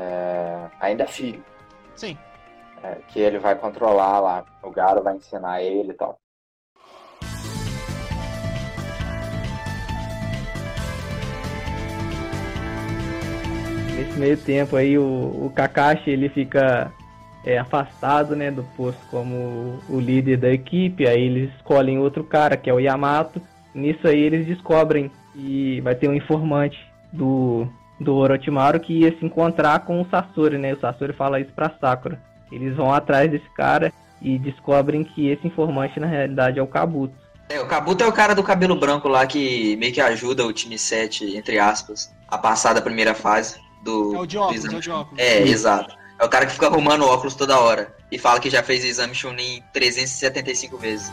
É, 0.01 0.70
ainda 0.80 1.03
é 1.03 1.07
filho. 1.09 1.42
Sim. 1.96 2.16
é, 2.84 2.99
que 3.09 3.18
ele 3.18 3.38
vai 3.38 3.57
controlar 3.57 4.20
lá. 4.20 4.44
O 4.62 4.70
Gara 4.70 5.01
vai 5.01 5.16
ensinar 5.16 5.61
ele 5.61 5.90
e 5.90 5.94
tal. 5.94 6.18
Nesse 13.96 14.18
meio 14.18 14.36
tempo 14.36 14.76
aí 14.76 14.96
o, 14.96 15.03
o 15.03 15.53
Kakashi 15.53 16.11
ele 16.11 16.28
fica 16.28 16.92
é, 17.44 17.59
afastado 17.59 18.36
né, 18.36 18.49
do 18.49 18.62
posto 18.76 19.01
como 19.11 19.80
o 19.88 19.99
líder 19.99 20.36
da 20.36 20.51
equipe, 20.51 21.09
aí 21.09 21.20
eles 21.20 21.53
escolhem 21.57 21.99
outro 21.99 22.22
cara, 22.22 22.57
que 22.57 22.70
é 22.70 22.72
o 22.74 22.78
Yamato. 22.78 23.42
Nisso 23.74 24.07
aí 24.07 24.20
eles 24.20 24.46
descobrem 24.46 25.11
que 25.32 25.80
vai 25.80 25.96
ter 25.96 26.09
um 26.09 26.14
informante 26.14 26.78
do, 27.12 27.66
do 28.01 28.14
Orochimaru 28.14 28.80
que 28.80 29.01
ia 29.01 29.16
se 29.18 29.24
encontrar 29.24 29.80
com 29.80 30.01
o 30.01 30.07
Sasori, 30.09 30.59
né? 30.59 30.74
O 30.74 30.80
Sasori 30.80 31.12
fala 31.12 31.40
isso 31.40 31.53
pra 31.53 31.72
Sakura. 31.80 32.20
Eles 32.51 32.76
vão 32.76 32.92
atrás 32.92 33.30
desse 33.30 33.49
cara 33.55 33.92
e 34.20 34.38
descobrem 34.38 35.05
que 35.05 35.28
esse 35.28 35.46
informante 35.46 36.01
na 36.01 36.07
realidade 36.07 36.59
é 36.59 36.62
o 36.62 36.66
Kabuto. 36.66 37.14
É, 37.49 37.61
o 37.61 37.66
Kabuto 37.66 38.05
é 38.05 38.07
o 38.07 38.12
cara 38.12 38.34
do 38.34 38.42
cabelo 38.42 38.76
branco 38.76 39.09
lá 39.09 39.26
que 39.26 39.76
meio 39.76 39.92
que 39.92 40.01
ajuda 40.01 40.44
o 40.44 40.53
time 40.53 40.78
7, 40.78 41.36
entre 41.36 41.59
aspas, 41.59 42.14
a 42.28 42.36
passar 42.36 42.74
da 42.74 42.82
primeira 42.82 43.14
fase 43.14 43.57
do. 43.82 44.14
É 44.14 44.18
o 44.18 44.26
de 44.26 44.38
óculos, 44.38 44.57
exame 44.59 44.74
é 44.74 44.78
o 44.78 44.80
de 44.80 44.90
óculos. 44.90 45.18
É, 45.18 45.42
exato. 45.42 45.96
É 46.18 46.24
o 46.24 46.28
cara 46.28 46.46
que 46.46 46.53
fica 46.53 46.66
arrumando 46.66 47.07
óculos 47.07 47.34
toda 47.34 47.59
hora 47.59 47.94
e 48.11 48.18
fala 48.18 48.40
que 48.40 48.51
já 48.51 48.62
fez 48.62 48.84
o 48.84 48.86
exame 48.86 49.14
Chunin 49.14 49.62
375 49.72 50.76
vezes. 50.76 51.12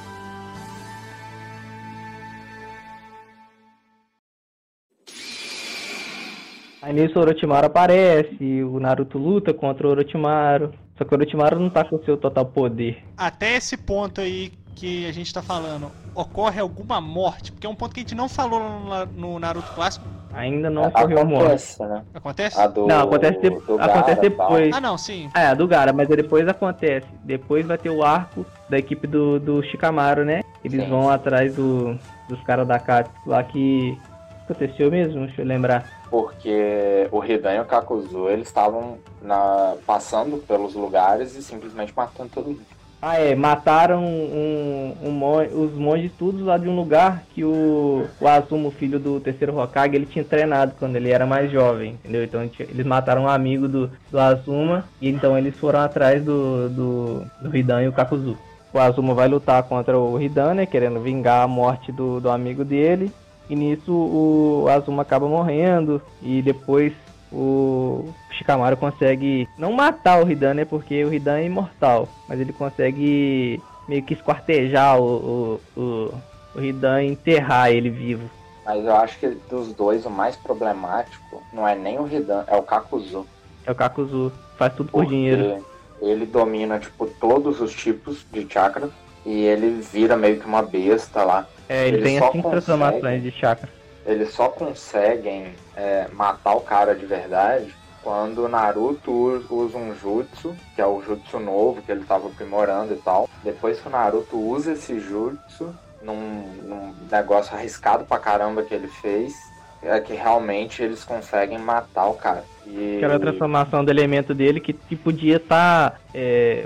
Aí 6.85 6.93
nisso 6.93 7.17
o 7.17 7.21
Orochimaru 7.23 7.65
aparece, 7.65 8.63
o 8.63 8.79
Naruto 8.79 9.17
luta 9.17 9.51
contra 9.51 9.87
o 9.87 9.89
Orochimaru. 9.89 10.71
Só 10.95 11.03
que 11.03 11.11
o 11.15 11.17
Orochimaru 11.17 11.59
não 11.59 11.67
tá 11.67 11.83
com 11.83 11.97
seu 12.03 12.15
total 12.15 12.45
poder. 12.45 13.03
Até 13.17 13.55
esse 13.55 13.75
ponto 13.75 14.21
aí 14.21 14.53
que 14.75 15.07
a 15.07 15.11
gente 15.11 15.33
tá 15.33 15.41
falando, 15.41 15.89
ocorre 16.13 16.59
alguma 16.59 17.01
morte? 17.01 17.51
Porque 17.51 17.65
é 17.65 17.69
um 17.69 17.73
ponto 17.73 17.91
que 17.91 18.01
a 18.01 18.03
gente 18.03 18.13
não 18.13 18.29
falou 18.29 18.59
no, 18.59 19.05
no 19.07 19.39
Naruto 19.39 19.71
clássico. 19.73 20.05
Ainda 20.31 20.69
não 20.69 20.83
ocorreu 20.83 21.25
morte. 21.25 21.43
Acontece, 21.45 21.83
né? 21.83 22.03
Acontece? 22.13 22.61
A 22.61 22.67
do, 22.67 22.85
Não, 22.85 22.99
acontece, 23.01 23.39
de- 23.39 23.47
acontece 23.47 23.79
Gara 23.79 24.27
e 24.27 24.29
tal. 24.29 24.47
depois. 24.49 24.75
Ah, 24.75 24.81
não, 24.81 24.95
sim. 24.95 25.31
É, 25.35 25.47
a 25.47 25.53
do 25.55 25.67
Gara, 25.67 25.91
mas 25.91 26.07
depois 26.07 26.47
acontece. 26.47 27.07
Depois 27.23 27.65
vai 27.65 27.79
ter 27.79 27.89
o 27.89 28.03
arco 28.03 28.45
da 28.69 28.77
equipe 28.77 29.07
do, 29.07 29.39
do 29.39 29.63
Shikamaru, 29.63 30.23
né? 30.23 30.41
Eles 30.63 30.83
Sim. 30.83 30.89
vão 30.89 31.09
atrás 31.09 31.55
do, 31.55 31.97
dos 32.29 32.39
caras 32.43 32.67
da 32.67 32.77
Katsuki 32.77 33.27
lá 33.27 33.43
que 33.43 33.97
aconteceu 34.43 34.91
mesmo, 34.91 35.25
deixa 35.25 35.41
eu 35.41 35.45
lembrar. 35.47 35.94
Porque 36.09 37.07
o 37.11 37.23
Hidan 37.23 37.55
e 37.55 37.59
o 37.59 37.65
Kakuzu, 37.65 38.29
eles 38.29 38.47
estavam 38.47 38.97
na- 39.21 39.75
passando 39.85 40.37
pelos 40.37 40.73
lugares 40.75 41.35
e 41.35 41.41
simplesmente 41.43 41.93
matando 41.95 42.29
todo 42.33 42.47
mundo. 42.47 42.61
Ah, 43.01 43.19
é, 43.19 43.35
mataram 43.35 44.03
um, 44.03 44.95
um 45.03 45.11
mon- 45.11 45.45
os 45.45 45.73
monges 45.73 46.11
todos 46.17 46.41
lá 46.41 46.57
de 46.57 46.67
um 46.67 46.75
lugar 46.75 47.23
que 47.35 47.43
o, 47.43 48.07
o 48.19 48.27
Azuma, 48.27 48.69
o 48.69 48.71
filho 48.71 48.99
do 48.99 49.19
terceiro 49.19 49.55
Hokage, 49.59 49.95
ele 49.95 50.07
tinha 50.07 50.25
treinado 50.25 50.73
quando 50.79 50.95
ele 50.95 51.11
era 51.11 51.25
mais 51.25 51.51
jovem, 51.51 51.91
entendeu? 51.91 52.23
Então 52.23 52.49
eles 52.59 52.85
mataram 52.85 53.23
um 53.23 53.29
amigo 53.29 53.67
do, 53.67 53.91
do 54.09 54.19
Azuma 54.19 54.85
e 54.99 55.07
então 55.09 55.37
eles 55.37 55.55
foram 55.55 55.81
atrás 55.81 56.23
do, 56.23 56.67
do, 56.69 57.25
do 57.41 57.55
Hidan 57.55 57.83
e 57.83 57.87
o 57.87 57.93
Kakuzu. 57.93 58.35
O 58.73 58.79
Azuma 58.79 59.13
vai 59.13 59.27
lutar 59.27 59.61
contra 59.63 59.97
o 59.97 60.19
Hidan, 60.19 60.55
né, 60.55 60.65
querendo 60.65 60.99
vingar 60.99 61.43
a 61.43 61.47
morte 61.47 61.91
do, 61.91 62.19
do 62.19 62.29
amigo 62.29 62.65
dele. 62.65 63.11
E 63.49 63.55
nisso 63.55 63.91
o 63.91 64.65
Azuma 64.69 65.03
acaba 65.03 65.27
morrendo 65.27 66.01
e 66.21 66.41
depois 66.41 66.93
o 67.31 68.09
Shikamaru 68.31 68.77
consegue 68.77 69.47
não 69.57 69.73
matar 69.73 70.23
o 70.23 70.29
Hidan, 70.29 70.53
né? 70.55 70.65
Porque 70.65 71.03
o 71.03 71.13
Hidan 71.13 71.37
é 71.39 71.45
imortal, 71.45 72.07
mas 72.27 72.39
ele 72.39 72.53
consegue 72.53 73.61
meio 73.87 74.01
que 74.03 74.13
esquartejar 74.13 74.99
o, 74.99 75.59
o, 75.75 75.79
o, 75.79 76.13
o 76.55 76.61
Hidan 76.63 77.03
e 77.03 77.11
enterrar 77.11 77.71
ele 77.71 77.89
vivo. 77.89 78.29
Mas 78.65 78.83
eu 78.83 78.95
acho 78.95 79.19
que 79.19 79.27
dos 79.49 79.73
dois, 79.73 80.05
o 80.05 80.09
mais 80.09 80.35
problemático 80.35 81.43
não 81.53 81.67
é 81.67 81.75
nem 81.75 81.99
o 81.99 82.07
Hidan, 82.07 82.43
é 82.47 82.55
o 82.55 82.63
Kakuzu. 82.63 83.25
É 83.65 83.71
o 83.71 83.75
Kakuzu, 83.75 84.31
faz 84.57 84.73
tudo 84.73 84.89
por 84.91 85.03
Porque 85.03 85.15
dinheiro. 85.15 85.63
ele 86.01 86.25
domina, 86.25 86.79
tipo, 86.79 87.05
todos 87.19 87.61
os 87.61 87.73
tipos 87.73 88.25
de 88.31 88.47
chakra 88.51 88.89
e 89.25 89.43
ele 89.43 89.81
vira 89.81 90.15
meio 90.17 90.39
que 90.39 90.45
uma 90.47 90.61
besta 90.63 91.23
lá. 91.23 91.47
É, 91.67 91.87
ele, 91.87 92.01
tem 92.01 92.19
as 92.19 92.31
cinco 92.31 92.49
transformações 92.49 93.23
de 93.23 93.31
chakra. 93.31 93.69
Eles 94.05 94.33
só 94.33 94.49
conseguem 94.49 95.53
é, 95.75 96.07
matar 96.13 96.53
o 96.55 96.61
cara 96.61 96.93
de 96.93 97.05
verdade 97.05 97.73
quando 98.03 98.45
o 98.45 98.47
Naruto 98.47 99.11
usa, 99.49 99.77
um 99.79 99.95
jutsu, 99.95 100.55
que 100.75 100.81
é 100.81 100.85
o 100.85 101.01
jutsu 101.01 101.39
novo 101.39 101.81
que 101.81 101.91
ele 101.91 102.05
tava 102.05 102.27
aprimorando 102.27 102.93
e 102.93 102.97
tal. 102.97 103.27
Depois 103.43 103.79
que 103.79 103.87
o 103.87 103.91
Naruto 103.91 104.37
usa 104.37 104.73
esse 104.73 104.99
jutsu 104.99 105.73
num, 106.03 106.43
num 106.61 106.93
negócio 107.11 107.55
arriscado 107.55 108.05
pra 108.05 108.19
caramba 108.19 108.61
que 108.61 108.75
ele 108.75 108.87
fez, 108.87 109.33
é 109.81 109.99
que 109.99 110.13
realmente 110.13 110.83
eles 110.83 111.03
conseguem 111.03 111.57
matar 111.57 112.05
o 112.05 112.13
cara. 112.13 112.43
E... 112.67 112.97
Que 112.99 113.05
era 113.05 113.15
a 113.15 113.19
transformação 113.19 113.83
do 113.83 113.89
elemento 113.89 114.35
dele 114.35 114.59
que, 114.59 114.73
que 114.73 114.95
podia 114.95 115.37
estar 115.37 115.99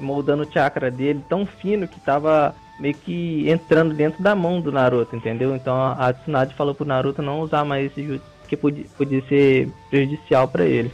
moldando 0.02 0.44
o 0.44 0.52
chakra 0.52 0.92
dele 0.92 1.24
tão 1.30 1.46
fino 1.46 1.88
que 1.88 2.02
tava 2.02 2.54
meio 2.80 2.96
que 2.96 3.50
entrando 3.50 3.94
dentro 3.94 4.22
da 4.24 4.36
mão 4.36 4.62
do 4.62 4.72
Naruto, 4.72 5.16
entendeu? 5.16 5.56
Então 5.56 5.76
a 5.76 6.14
Tsunade 6.14 6.56
falou 6.56 6.74
pro 6.74 6.86
Naruto 6.86 7.22
não 7.22 7.42
usar 7.42 7.66
mais 7.66 7.86
esse 7.88 8.04
jutsu, 8.04 8.26
porque 8.40 8.56
podia, 8.58 8.86
podia 8.98 9.22
ser 9.28 9.70
prejudicial 9.90 10.48
pra 10.48 10.66
ele. 10.66 10.92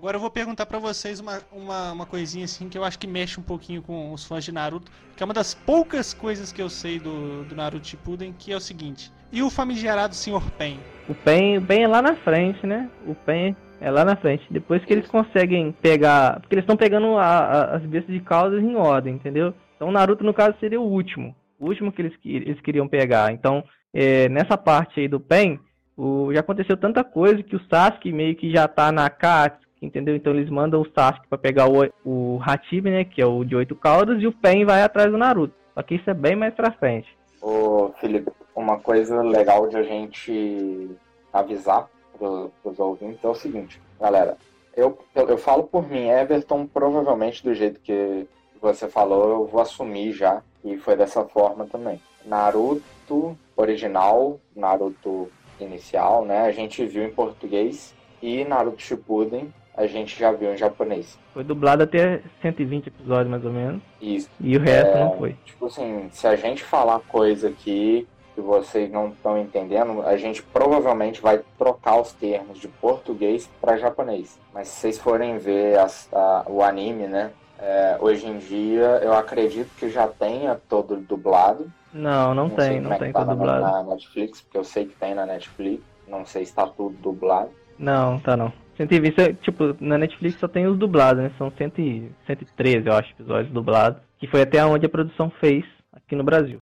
Agora 0.00 0.16
eu 0.16 0.20
vou 0.22 0.30
perguntar 0.30 0.64
pra 0.64 0.78
vocês 0.78 1.20
uma, 1.20 1.40
uma, 1.52 1.92
uma 1.92 2.06
coisinha 2.06 2.46
assim 2.46 2.70
que 2.70 2.78
eu 2.78 2.82
acho 2.84 2.98
que 2.98 3.06
mexe 3.06 3.38
um 3.38 3.42
pouquinho 3.42 3.82
com 3.82 4.14
os 4.14 4.24
fãs 4.24 4.42
de 4.42 4.50
Naruto, 4.50 4.90
que 5.14 5.22
é 5.22 5.26
uma 5.26 5.34
das 5.34 5.52
poucas 5.52 6.14
coisas 6.14 6.50
que 6.50 6.62
eu 6.62 6.70
sei 6.70 6.98
do, 6.98 7.44
do 7.44 7.54
Naruto 7.54 7.86
Shippuden, 7.86 8.32
que 8.38 8.50
é 8.50 8.56
o 8.56 8.60
seguinte. 8.60 9.12
E 9.30 9.42
o 9.42 9.50
famigerado 9.50 10.14
Sr. 10.14 10.40
Pen? 10.56 10.80
O 11.06 11.14
Pen, 11.14 11.58
o 11.58 11.62
Pen 11.66 11.82
é 11.82 11.86
lá 11.86 12.00
na 12.00 12.16
frente, 12.16 12.66
né? 12.66 12.88
O 13.06 13.14
Pen 13.14 13.54
é 13.78 13.90
lá 13.90 14.02
na 14.02 14.16
frente. 14.16 14.42
Depois 14.50 14.82
que 14.86 14.90
eles 14.94 15.06
conseguem 15.06 15.70
pegar. 15.82 16.40
Porque 16.40 16.54
eles 16.54 16.62
estão 16.62 16.78
pegando 16.78 17.18
a- 17.18 17.26
a- 17.26 17.76
as 17.76 17.82
bestas 17.82 18.14
de 18.14 18.22
causas 18.22 18.62
em 18.64 18.76
ordem, 18.76 19.16
entendeu? 19.16 19.52
Então 19.76 19.88
o 19.88 19.92
Naruto, 19.92 20.24
no 20.24 20.32
caso, 20.32 20.56
seria 20.60 20.80
o 20.80 20.90
último. 20.90 21.36
O 21.58 21.66
último 21.66 21.92
que 21.92 22.00
eles, 22.00 22.14
eles 22.24 22.60
queriam 22.62 22.88
pegar. 22.88 23.34
Então, 23.34 23.62
é, 23.92 24.30
nessa 24.30 24.56
parte 24.56 24.98
aí 24.98 25.08
do 25.08 25.20
Pen, 25.20 25.60
o, 25.94 26.32
já 26.32 26.40
aconteceu 26.40 26.74
tanta 26.74 27.04
coisa 27.04 27.42
que 27.42 27.54
o 27.54 27.60
Sasuke 27.68 28.10
meio 28.10 28.34
que 28.34 28.50
já 28.50 28.66
tá 28.66 28.90
na 28.90 29.10
Katsuki, 29.10 29.68
entendeu? 29.80 30.14
Então 30.14 30.32
eles 30.32 30.50
mandam 30.50 30.80
o 30.80 30.90
Sasuke 30.92 31.28
pra 31.28 31.38
pegar 31.38 31.68
o, 31.68 31.88
o 32.04 32.40
Hatibe, 32.44 32.90
né, 32.90 33.04
que 33.04 33.20
é 33.20 33.26
o 33.26 33.44
de 33.44 33.56
oito 33.56 33.74
caudas, 33.74 34.20
e 34.22 34.26
o 34.26 34.32
Pen 34.32 34.64
vai 34.64 34.82
atrás 34.82 35.10
do 35.10 35.18
Naruto. 35.18 35.54
Só 35.74 35.82
que 35.82 35.94
isso 35.94 36.10
é 36.10 36.14
bem 36.14 36.36
mais 36.36 36.54
pra 36.54 36.72
frente. 36.72 37.08
Ô, 37.40 37.90
Felipe, 38.00 38.30
uma 38.54 38.78
coisa 38.78 39.22
legal 39.22 39.68
de 39.68 39.76
a 39.76 39.82
gente 39.82 40.90
avisar 41.32 41.88
pro, 42.18 42.50
pros 42.62 42.78
ouvintes 42.78 43.24
é 43.24 43.28
o 43.28 43.34
seguinte, 43.34 43.80
galera. 43.98 44.36
Eu, 44.76 44.98
eu, 45.14 45.28
eu 45.28 45.38
falo 45.38 45.64
por 45.64 45.88
mim, 45.88 46.08
Everton, 46.08 46.66
provavelmente 46.66 47.42
do 47.42 47.54
jeito 47.54 47.80
que 47.80 48.26
você 48.60 48.88
falou, 48.88 49.30
eu 49.30 49.46
vou 49.46 49.60
assumir 49.60 50.12
já. 50.12 50.42
E 50.62 50.76
foi 50.76 50.94
dessa 50.94 51.24
forma 51.24 51.66
também. 51.66 52.00
Naruto 52.24 53.36
original, 53.56 54.38
Naruto 54.54 55.30
inicial, 55.58 56.24
né? 56.24 56.40
A 56.42 56.52
gente 56.52 56.84
viu 56.84 57.04
em 57.04 57.10
português. 57.10 57.94
E 58.22 58.44
Naruto 58.44 58.82
Shippuden 58.82 59.50
a 59.80 59.86
gente 59.86 60.18
já 60.18 60.30
viu 60.30 60.52
em 60.52 60.56
japonês. 60.56 61.18
Foi 61.32 61.42
dublado 61.42 61.82
até 61.82 62.20
120 62.42 62.88
episódios, 62.88 63.28
mais 63.30 63.44
ou 63.44 63.52
menos. 63.52 63.80
Isso. 64.00 64.28
E 64.40 64.56
o 64.56 64.60
resto 64.60 64.96
É, 64.96 65.00
não 65.04 65.16
foi. 65.16 65.36
Tipo 65.44 65.66
assim, 65.66 66.08
se 66.12 66.26
a 66.26 66.36
gente 66.36 66.62
falar 66.62 67.00
coisa 67.08 67.48
aqui 67.48 68.06
que 68.34 68.40
vocês 68.40 68.90
não 68.90 69.08
estão 69.08 69.38
entendendo, 69.38 70.02
a 70.02 70.16
gente 70.16 70.42
provavelmente 70.42 71.20
vai 71.20 71.40
trocar 71.58 72.00
os 72.00 72.12
termos 72.12 72.58
de 72.58 72.68
português 72.68 73.48
para 73.60 73.76
japonês. 73.76 74.38
Mas 74.54 74.68
se 74.68 74.80
vocês 74.80 74.98
forem 74.98 75.38
ver 75.38 75.78
as- 75.78 76.08
a- 76.12 76.44
o 76.46 76.62
anime, 76.62 77.06
né? 77.06 77.30
é, 77.62 77.98
hoje 78.00 78.26
em 78.26 78.38
dia 78.38 79.00
eu 79.02 79.12
acredito 79.12 79.68
que 79.76 79.90
já 79.90 80.08
tenha 80.08 80.58
todo 80.66 80.96
dublado. 80.96 81.70
Não, 81.92 82.34
não, 82.34 82.48
sei 82.48 82.56
tem, 82.56 82.80
não 82.80 82.92
é 82.94 82.98
tem 82.98 83.12
tá 83.12 83.22
todo 83.22 83.36
dublado. 83.36 83.60
na 83.60 83.82
Netflix, 83.82 84.40
porque 84.40 84.56
eu 84.56 84.64
sei 84.64 84.86
que 84.86 84.94
tem 84.96 85.14
na 85.14 85.26
Netflix. 85.26 85.82
Não 86.08 86.24
sei 86.24 86.44
se 86.46 86.52
está 86.52 86.66
tudo 86.66 86.96
dublado. 87.02 87.50
Não, 87.78 88.18
tá 88.18 88.34
não. 88.34 88.50
120, 88.88 89.18
é, 89.20 89.32
tipo, 89.34 89.76
na 89.80 89.98
Netflix 89.98 90.38
só 90.38 90.48
tem 90.48 90.66
os 90.66 90.78
dublados, 90.78 91.22
né? 91.22 91.30
São 91.36 91.52
100, 91.56 91.72
e- 91.78 92.10
113, 92.26 92.86
eu 92.86 92.94
acho, 92.94 93.10
episódios 93.12 93.52
dublados. 93.52 94.00
Que 94.18 94.26
foi 94.26 94.42
até 94.42 94.64
onde 94.64 94.86
a 94.86 94.88
produção 94.88 95.30
fez 95.40 95.64
aqui 95.92 96.16
no 96.16 96.24
Brasil. 96.24 96.58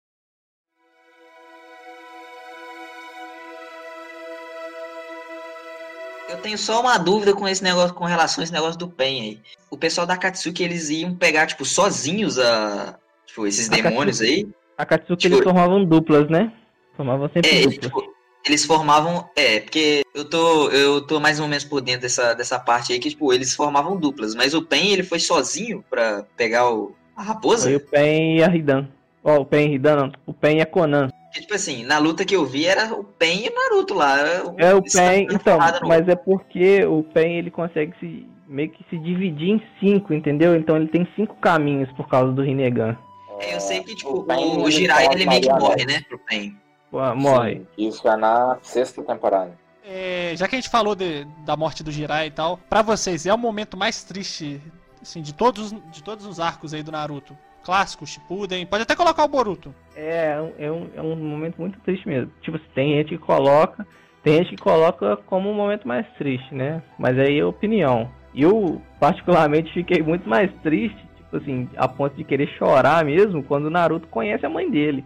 Eu 6.29 6.39
tenho 6.39 6.57
só 6.57 6.81
uma 6.81 6.97
dúvida 6.99 7.35
com 7.35 7.47
esse 7.47 7.63
negócio, 7.63 7.95
com 7.95 8.05
relação 8.05 8.41
a 8.41 8.45
esse 8.45 8.53
negócio 8.53 8.79
do 8.79 8.89
Pen 8.89 9.21
aí. 9.21 9.41
O 9.71 9.77
pessoal 9.77 10.07
da 10.07 10.17
Katsuki, 10.17 10.63
eles 10.63 10.89
iam 10.89 11.15
pegar, 11.15 11.47
tipo, 11.47 11.65
sozinhos 11.65 12.39
a. 12.39 12.99
Tipo, 13.27 13.47
esses 13.47 13.71
A 13.71 13.75
demônios 13.75 14.21
aí. 14.21 14.49
A 14.79 14.87
Katsuki 14.87 15.23
Tipo- 15.23 15.35
eles 15.37 15.45
formavam 15.45 15.85
duplas, 15.85 16.29
né? 16.31 16.53
Formavam 16.97 17.29
sempre 17.29 17.51
É, 17.51 17.61
duplas. 17.63 17.79
tipo, 17.79 18.15
eles 18.47 18.65
formavam. 18.65 19.29
É, 19.37 19.61
porque 19.61 20.03
eu 20.15 20.25
tô, 20.25 20.69
eu 20.71 21.01
tô 21.03 21.21
mais 21.21 21.41
ou 21.41 21.49
menos 21.49 21.65
por 21.65 21.81
dentro 21.81 22.03
dessa, 22.03 22.35
dessa 22.35 22.59
parte 22.59 22.93
aí 22.93 22.99
que, 22.99 23.11
tipo, 23.11 23.33
eles 23.33 23.55
formavam 23.55 23.97
duplas. 23.97 24.35
Mas 24.35 24.55
o 24.55 24.63
Pen, 24.63 24.93
ele 24.93 25.03
foi 25.03 25.21
sozinho 25.21 25.85
pra 25.89 26.25
pegar 26.37 26.71
o, 26.71 26.95
a 27.17 27.23
raposa? 27.23 27.65
Foi 27.65 27.77
o 27.77 27.81
Pen 27.81 28.39
e 28.39 28.43
a 28.43 28.55
Hidan. 28.55 28.89
Ó, 29.25 29.41
o 29.41 29.47
Pen 29.47 29.73
e 29.73 29.75
Hidan 29.77 29.97
não. 29.97 30.13
O 30.27 30.33
Pen 30.33 30.59
e 30.59 30.63
a 30.63 30.67
Conan. 30.67 31.09
Tipo 31.33 31.55
assim, 31.55 31.83
na 31.85 31.99
luta 31.99 32.27
que 32.27 32.37
eu 32.37 32.45
vi 32.45 32.67
era 32.67 32.93
o 32.93 33.05
Pen 33.05 33.47
e 33.47 33.49
o 33.49 33.55
Naruto 33.55 33.95
lá. 33.95 34.19
É 34.59 34.75
o 34.75 34.79
Eles 34.79 34.93
tavam 34.93 35.11
Pen, 35.11 35.29
então, 35.31 35.59
mas 35.89 36.07
é 36.09 36.15
porque 36.15 36.85
o 36.85 37.03
Pen 37.03 37.39
ele 37.39 37.51
consegue 37.51 37.95
se 37.99 38.27
meio 38.47 38.71
que 38.71 38.85
se 38.91 38.99
dividir 38.99 39.49
em 39.49 39.63
cinco, 39.81 40.13
entendeu? 40.13 40.55
Então 40.55 40.77
ele 40.77 40.89
tem 40.89 41.09
cinco 41.17 41.35
caminhos 41.37 41.91
por 41.93 42.07
causa 42.07 42.33
do 42.33 42.43
Rinnegan. 42.43 42.99
É, 43.41 43.55
eu 43.55 43.61
sei 43.61 43.83
que, 43.83 43.95
tipo, 43.95 44.27
o 44.29 44.63
ele 44.63 44.71
Jirai, 44.71 45.09
ele 45.11 45.27
meio 45.27 45.41
que 45.41 45.49
morre, 45.49 45.87
né, 45.87 46.03
pro 46.07 46.19
Pen. 46.19 46.55
Pô, 46.93 47.15
Morre. 47.15 47.63
Sim, 47.75 47.89
isso 47.89 48.07
é 48.07 48.17
na 48.19 48.59
sexta 48.63 49.03
temporada. 49.03 49.51
É, 49.85 50.35
já 50.37 50.47
que 50.47 50.55
a 50.55 50.59
gente 50.61 50.69
falou 50.71 50.95
de- 50.95 51.25
da 51.45 51.57
morte 51.57 51.83
do 51.83 51.91
Jirai 51.91 52.27
e 52.27 52.31
tal, 52.31 52.59
pra 52.69 52.83
vocês 52.83 53.25
é 53.27 53.33
o 53.33 53.39
momento 53.39 53.77
mais 53.79 54.05
triste 54.05 54.61
assim, 55.01 55.23
de, 55.23 55.33
todos, 55.35 55.73
os- 55.73 55.91
de 55.91 56.03
todos 56.05 56.25
os 56.27 56.39
arcos 56.39 56.73
aí 56.75 56.83
do 56.83 56.93
Naruto? 56.93 57.37
Clássico, 57.65 58.07
Shippuden, 58.07 58.67
pode 58.67 58.83
até 58.83 58.95
colocar 58.95 59.25
o 59.25 59.29
Boruto. 59.29 59.75
É, 59.97 60.33
é 60.37 60.41
um- 60.41 60.53
é 60.59 60.71
um, 60.71 60.91
é 60.97 61.03
um 61.03 61.17
momento 61.17 61.57
muito 61.59 61.81
triste 61.81 62.07
mesmo. 62.07 62.31
Tipo, 62.43 62.59
tem 62.75 62.97
gente 62.97 63.09
que 63.17 63.19
coloca, 63.19 63.87
tem 64.23 64.35
gente 64.39 64.51
que 64.57 64.63
coloca 64.63 65.17
como 65.17 65.51
um 65.51 65.55
momento 65.55 65.89
mais 65.89 66.07
triste, 66.19 66.55
né? 66.55 66.83
Mas 66.99 67.19
aí 67.19 67.39
é 67.39 67.45
opinião. 67.45 68.11
Eu, 68.35 68.81
particularmente, 69.01 69.73
fiquei 69.73 70.03
muito 70.03 70.29
mais 70.29 70.51
triste, 70.63 70.97
tipo 71.17 71.37
assim, 71.37 71.69
a 71.77 71.89
ponto 71.89 72.15
de 72.17 72.25
querer 72.25 72.49
chorar 72.59 73.05
mesmo, 73.05 73.43
quando 73.43 73.67
o 73.67 73.71
Naruto 73.71 74.07
conhece 74.09 74.45
a 74.45 74.51
mãe 74.51 74.71
dele. 74.71 75.05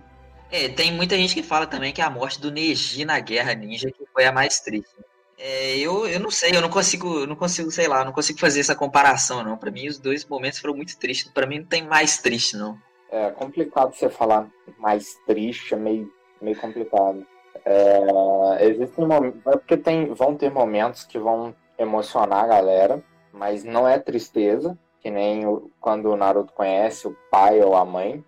É, 0.51 0.68
tem 0.68 0.92
muita 0.92 1.16
gente 1.16 1.34
que 1.34 1.42
fala 1.42 1.66
também 1.66 1.92
que 1.92 2.01
a 2.01 2.11
morte 2.11 2.40
do 2.40 2.51
Neji 2.51 3.05
na 3.05 3.18
Guerra 3.18 3.55
Ninja 3.55 3.90
que 3.90 4.05
foi 4.12 4.24
a 4.24 4.32
mais 4.32 4.61
triste. 4.61 4.94
É, 5.38 5.76
eu, 5.78 6.07
eu 6.07 6.18
não 6.18 6.30
sei, 6.30 6.57
eu 6.57 6.62
não 6.62 6.70
consigo, 6.70 7.26
não 7.26 7.36
consigo, 7.36 7.70
sei 7.70 7.86
lá, 7.86 8.05
não 8.05 8.12
consigo 8.12 8.38
fazer 8.38 8.61
essa 8.61 8.74
comparação, 8.74 9.42
não. 9.42 9.57
Pra 9.57 9.70
mim, 9.70 9.86
os 9.86 9.99
dois 9.99 10.24
momentos 10.24 10.59
foram 10.59 10.74
muito 10.74 10.99
tristes. 10.99 11.30
Pra 11.30 11.47
mim, 11.47 11.59
não 11.59 11.66
tem 11.66 11.84
mais 11.84 12.18
triste, 12.18 12.57
não. 12.57 12.78
É 13.11 13.30
complicado 13.30 13.94
você 13.94 14.09
falar 14.09 14.49
mais 14.78 15.14
triste, 15.26 15.74
é 15.74 15.76
meio, 15.76 16.11
meio 16.40 16.59
complicado. 16.59 17.26
É, 17.64 18.66
existem 18.66 19.07
momentos. 19.07 19.47
É 19.47 19.51
porque 19.53 19.76
tem, 19.76 20.12
vão 20.14 20.34
ter 20.34 20.51
momentos 20.51 21.05
que 21.05 21.18
vão 21.18 21.55
emocionar 21.78 22.44
a 22.44 22.49
galera, 22.49 23.03
mas 23.32 23.62
não 23.62 23.86
é 23.86 23.99
tristeza, 23.99 24.78
que 25.01 25.11
nem 25.11 25.44
quando 25.80 26.11
o 26.11 26.16
Naruto 26.16 26.53
conhece 26.55 27.07
o 27.07 27.16
pai 27.30 27.61
ou 27.61 27.76
a 27.76 27.84
mãe. 27.84 28.24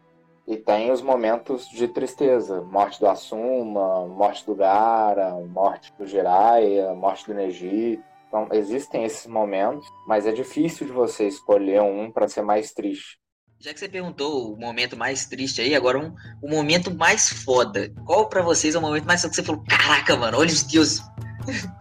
E 0.49 0.57
tem 0.57 0.91
os 0.91 1.03
momentos 1.03 1.69
de 1.69 1.87
tristeza, 1.87 2.63
morte 2.63 2.99
do 2.99 3.07
Asuma, 3.07 4.07
morte 4.07 4.47
do 4.47 4.55
Gara, 4.55 5.35
morte 5.47 5.93
do 5.99 6.07
Jiraiya, 6.07 6.95
morte 6.95 7.27
do 7.27 7.35
Neji. 7.35 8.01
Então 8.27 8.49
existem 8.53 9.05
esses 9.05 9.27
momentos, 9.27 9.87
mas 10.07 10.27
é 10.27 10.33
difícil 10.33 10.87
de 10.87 10.93
você 10.95 11.29
escolher 11.29 11.83
um 11.83 12.11
para 12.11 12.29
ser 12.29 12.41
mais 12.41 12.73
triste. 12.73 13.19
Já 13.61 13.75
que 13.75 13.79
você 13.79 13.91
perguntou 13.91 14.55
o 14.55 14.59
momento 14.59 14.97
mais 14.97 15.27
triste 15.27 15.61
aí, 15.61 15.75
agora 15.75 15.99
um, 15.99 16.15
o 16.43 16.49
momento 16.49 16.95
mais 16.95 17.29
foda. 17.29 17.93
Qual 18.07 18.27
pra 18.27 18.41
vocês 18.41 18.75
é 18.75 18.79
o 18.79 18.83
momento 18.83 19.05
mais 19.05 19.21
foda 19.21 19.31
que 19.31 19.37
você 19.37 19.43
falou, 19.43 19.63
caraca, 19.69 20.17
mano, 20.17 20.39
olha 20.39 20.49
os 20.49 20.63
deuses. 20.63 21.03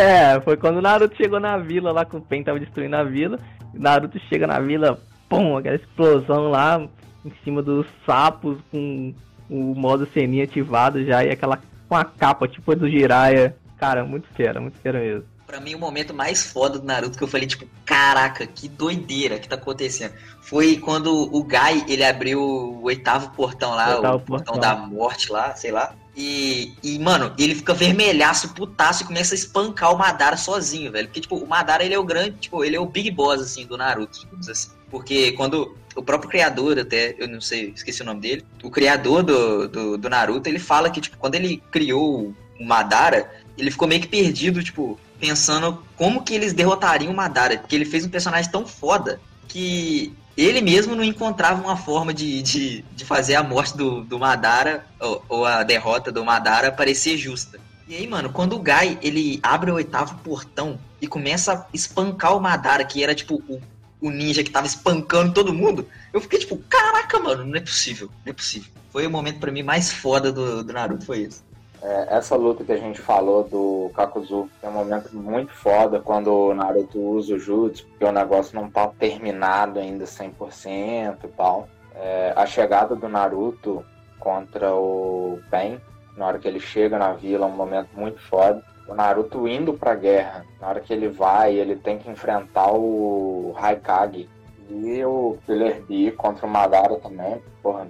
É, 0.00 0.40
foi 0.40 0.56
quando 0.56 0.78
o 0.78 0.80
Naruto 0.80 1.14
chegou 1.16 1.38
na 1.38 1.58
vila 1.58 1.92
lá 1.92 2.02
com 2.06 2.16
o 2.16 2.22
Pen 2.22 2.42
tava 2.42 2.58
destruindo 2.58 2.96
a 2.96 3.04
vila. 3.04 3.38
O 3.74 3.78
Naruto 3.78 4.18
chega 4.28 4.46
na 4.46 4.58
vila, 4.60 4.98
pum, 5.28 5.58
aquela 5.58 5.76
explosão 5.76 6.48
lá 6.48 6.88
em 7.24 7.32
cima 7.44 7.62
dos 7.62 7.86
sapos 8.06 8.58
com 8.70 9.14
o 9.48 9.74
modo 9.74 10.08
ceninha 10.12 10.44
ativado 10.44 11.04
já 11.04 11.24
e 11.24 11.30
aquela 11.30 11.60
com 11.88 11.96
a 11.96 12.04
capa 12.04 12.46
tipo 12.46 12.70
a 12.72 12.74
do 12.74 12.88
Jiraiya. 12.88 13.56
Cara, 13.78 14.04
muito 14.04 14.28
fera, 14.34 14.60
muito 14.60 14.78
fera 14.78 14.98
mesmo. 15.00 15.24
Pra 15.46 15.60
mim, 15.60 15.74
o 15.74 15.78
momento 15.78 16.12
mais 16.12 16.52
foda 16.52 16.78
do 16.78 16.84
Naruto 16.84 17.16
que 17.16 17.24
eu 17.24 17.28
falei, 17.28 17.46
tipo, 17.46 17.66
caraca, 17.86 18.46
que 18.46 18.68
doideira 18.68 19.38
que 19.38 19.48
tá 19.48 19.54
acontecendo. 19.54 20.12
Foi 20.42 20.76
quando 20.76 21.10
o 21.10 21.42
Gai, 21.42 21.86
ele 21.88 22.04
abriu 22.04 22.38
o 22.38 22.82
oitavo 22.82 23.30
portão 23.30 23.70
lá, 23.70 23.96
Oitavo 23.96 24.16
o 24.18 24.20
portão 24.20 24.56
portão. 24.56 24.60
da 24.60 24.76
morte 24.76 25.32
lá, 25.32 25.54
sei 25.54 25.72
lá. 25.72 25.94
E, 26.14 26.74
e, 26.82 26.98
mano, 26.98 27.32
ele 27.38 27.54
fica 27.54 27.72
vermelhaço, 27.72 28.52
putaço, 28.52 29.04
e 29.04 29.06
começa 29.06 29.34
a 29.34 29.36
espancar 29.36 29.94
o 29.94 29.96
Madara 29.96 30.36
sozinho, 30.36 30.92
velho. 30.92 31.08
Porque, 31.08 31.22
tipo, 31.22 31.36
o 31.36 31.48
Madara, 31.48 31.82
ele 31.82 31.94
é 31.94 31.98
o 31.98 32.04
grande, 32.04 32.32
tipo, 32.32 32.62
ele 32.62 32.76
é 32.76 32.80
o 32.80 32.84
big 32.84 33.10
boss, 33.10 33.40
assim, 33.40 33.64
do 33.64 33.78
Naruto, 33.78 34.20
digamos 34.20 34.50
assim. 34.50 34.70
Porque 34.90 35.32
quando 35.32 35.76
o 35.94 36.02
próprio 36.02 36.30
criador, 36.30 36.78
até, 36.78 37.14
eu 37.18 37.28
não 37.28 37.40
sei, 37.40 37.72
esqueci 37.74 38.02
o 38.02 38.04
nome 38.04 38.20
dele, 38.20 38.44
o 38.62 38.70
criador 38.70 39.22
do, 39.22 39.68
do, 39.68 39.98
do 39.98 40.10
Naruto, 40.10 40.48
ele 40.48 40.58
fala 40.58 40.90
que, 40.90 41.00
tipo, 41.00 41.18
quando 41.18 41.34
ele 41.34 41.62
criou 41.70 42.34
o 42.58 42.64
Madara, 42.64 43.30
ele 43.56 43.70
ficou 43.70 43.88
meio 43.88 44.00
que 44.00 44.08
perdido, 44.08 44.62
tipo, 44.62 44.98
pensando 45.18 45.82
como 45.96 46.22
que 46.22 46.34
eles 46.34 46.52
derrotariam 46.52 47.12
o 47.12 47.16
Madara. 47.16 47.58
Porque 47.58 47.74
ele 47.74 47.84
fez 47.84 48.04
um 48.04 48.08
personagem 48.08 48.50
tão 48.50 48.66
foda 48.66 49.20
que 49.48 50.14
ele 50.36 50.60
mesmo 50.60 50.94
não 50.94 51.02
encontrava 51.02 51.60
uma 51.60 51.76
forma 51.76 52.14
de, 52.14 52.40
de, 52.42 52.84
de 52.94 53.04
fazer 53.04 53.34
a 53.34 53.42
morte 53.42 53.76
do, 53.76 54.02
do 54.04 54.18
Madara, 54.18 54.86
ou, 55.00 55.24
ou 55.28 55.44
a 55.44 55.64
derrota 55.64 56.12
do 56.12 56.24
Madara, 56.24 56.70
parecer 56.70 57.16
justa. 57.16 57.58
E 57.88 57.96
aí, 57.96 58.06
mano, 58.06 58.30
quando 58.30 58.54
o 58.54 58.60
Gai, 58.60 58.98
ele 59.02 59.40
abre 59.42 59.70
o 59.70 59.74
oitavo 59.74 60.18
portão 60.18 60.78
e 61.00 61.08
começa 61.08 61.54
a 61.54 61.66
espancar 61.72 62.36
o 62.36 62.40
Madara, 62.40 62.84
que 62.84 63.02
era, 63.02 63.14
tipo, 63.14 63.42
o, 63.48 63.60
o 64.00 64.10
ninja 64.10 64.44
que 64.44 64.50
tava 64.50 64.66
espancando 64.66 65.32
todo 65.32 65.52
mundo, 65.52 65.86
eu 66.12 66.20
fiquei, 66.20 66.38
tipo, 66.38 66.56
caraca, 66.68 67.18
mano, 67.18 67.44
não 67.44 67.56
é 67.56 67.60
possível, 67.60 68.08
não 68.24 68.30
é 68.30 68.32
possível. 68.32 68.70
Foi 68.90 69.06
o 69.06 69.10
momento, 69.10 69.40
pra 69.40 69.52
mim, 69.52 69.62
mais 69.62 69.92
foda 69.92 70.32
do, 70.32 70.62
do 70.62 70.72
Naruto, 70.72 71.04
foi 71.04 71.22
esse. 71.22 71.42
É, 71.80 72.16
essa 72.16 72.34
luta 72.34 72.64
que 72.64 72.72
a 72.72 72.76
gente 72.76 73.00
falou 73.00 73.44
do 73.44 73.90
Kakuzu 73.94 74.50
é 74.62 74.68
um 74.68 74.72
momento 74.72 75.14
muito 75.14 75.52
foda 75.52 76.00
quando 76.00 76.28
o 76.28 76.54
Naruto 76.54 76.98
usa 76.98 77.34
o 77.34 77.38
Jutsu, 77.38 77.86
porque 77.86 78.04
o 78.04 78.10
negócio 78.10 78.60
não 78.60 78.68
tá 78.68 78.88
terminado 78.88 79.78
ainda 79.78 80.04
100% 80.04 81.18
e 81.22 81.28
tal. 81.28 81.68
É, 81.94 82.32
a 82.34 82.46
chegada 82.46 82.96
do 82.96 83.08
Naruto 83.08 83.84
contra 84.18 84.74
o 84.74 85.38
Pen, 85.50 85.80
na 86.16 86.26
hora 86.26 86.38
que 86.38 86.48
ele 86.48 86.58
chega 86.58 86.98
na 86.98 87.12
vila, 87.12 87.46
é 87.46 87.48
um 87.48 87.56
momento 87.56 87.90
muito 87.94 88.20
foda. 88.20 88.62
O 88.88 88.94
Naruto 88.94 89.46
indo 89.46 89.74
pra 89.74 89.94
guerra, 89.94 90.46
na 90.58 90.68
hora 90.68 90.80
que 90.80 90.92
ele 90.92 91.08
vai, 91.08 91.54
ele 91.54 91.76
tem 91.76 91.98
que 91.98 92.10
enfrentar 92.10 92.72
o 92.72 93.52
Raikage. 93.54 94.28
E 94.70 95.04
o 95.04 95.38
Killer 95.44 95.82
Bee 95.84 96.10
contra 96.10 96.46
o 96.46 96.50
Madara 96.50 96.96
também, 96.96 97.42
porra, 97.62 97.86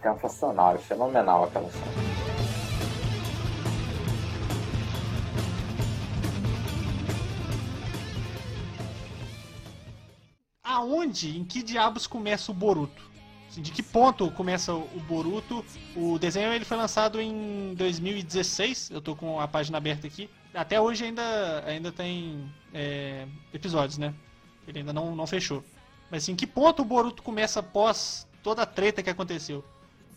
sensacional, 0.00 0.76
é 0.76 0.78
fenomenal 0.78 1.44
aquela 1.44 1.68
cena. 1.68 2.08
aonde, 10.78 11.36
em 11.36 11.44
que 11.44 11.62
diabos 11.62 12.06
começa 12.06 12.52
o 12.52 12.54
Boruto? 12.54 13.07
De 13.56 13.72
que 13.72 13.82
ponto 13.82 14.30
começa 14.30 14.74
o 14.74 15.00
Boruto? 15.08 15.64
O 15.96 16.18
desenho 16.18 16.52
ele 16.52 16.64
foi 16.64 16.76
lançado 16.76 17.20
em 17.20 17.74
2016, 17.74 18.90
eu 18.90 19.00
tô 19.00 19.16
com 19.16 19.40
a 19.40 19.48
página 19.48 19.78
aberta 19.78 20.06
aqui. 20.06 20.28
Até 20.54 20.80
hoje 20.80 21.04
ainda, 21.04 21.64
ainda 21.66 21.90
tem 21.90 22.44
é, 22.72 23.26
episódios, 23.52 23.98
né? 23.98 24.14
Ele 24.66 24.80
ainda 24.80 24.92
não, 24.92 25.14
não 25.16 25.26
fechou. 25.26 25.64
Mas 26.10 26.22
assim, 26.22 26.32
em 26.32 26.36
que 26.36 26.46
ponto 26.46 26.82
o 26.82 26.84
Boruto 26.84 27.22
começa 27.22 27.60
após 27.60 28.28
toda 28.42 28.62
a 28.62 28.66
treta 28.66 29.02
que 29.02 29.10
aconteceu? 29.10 29.64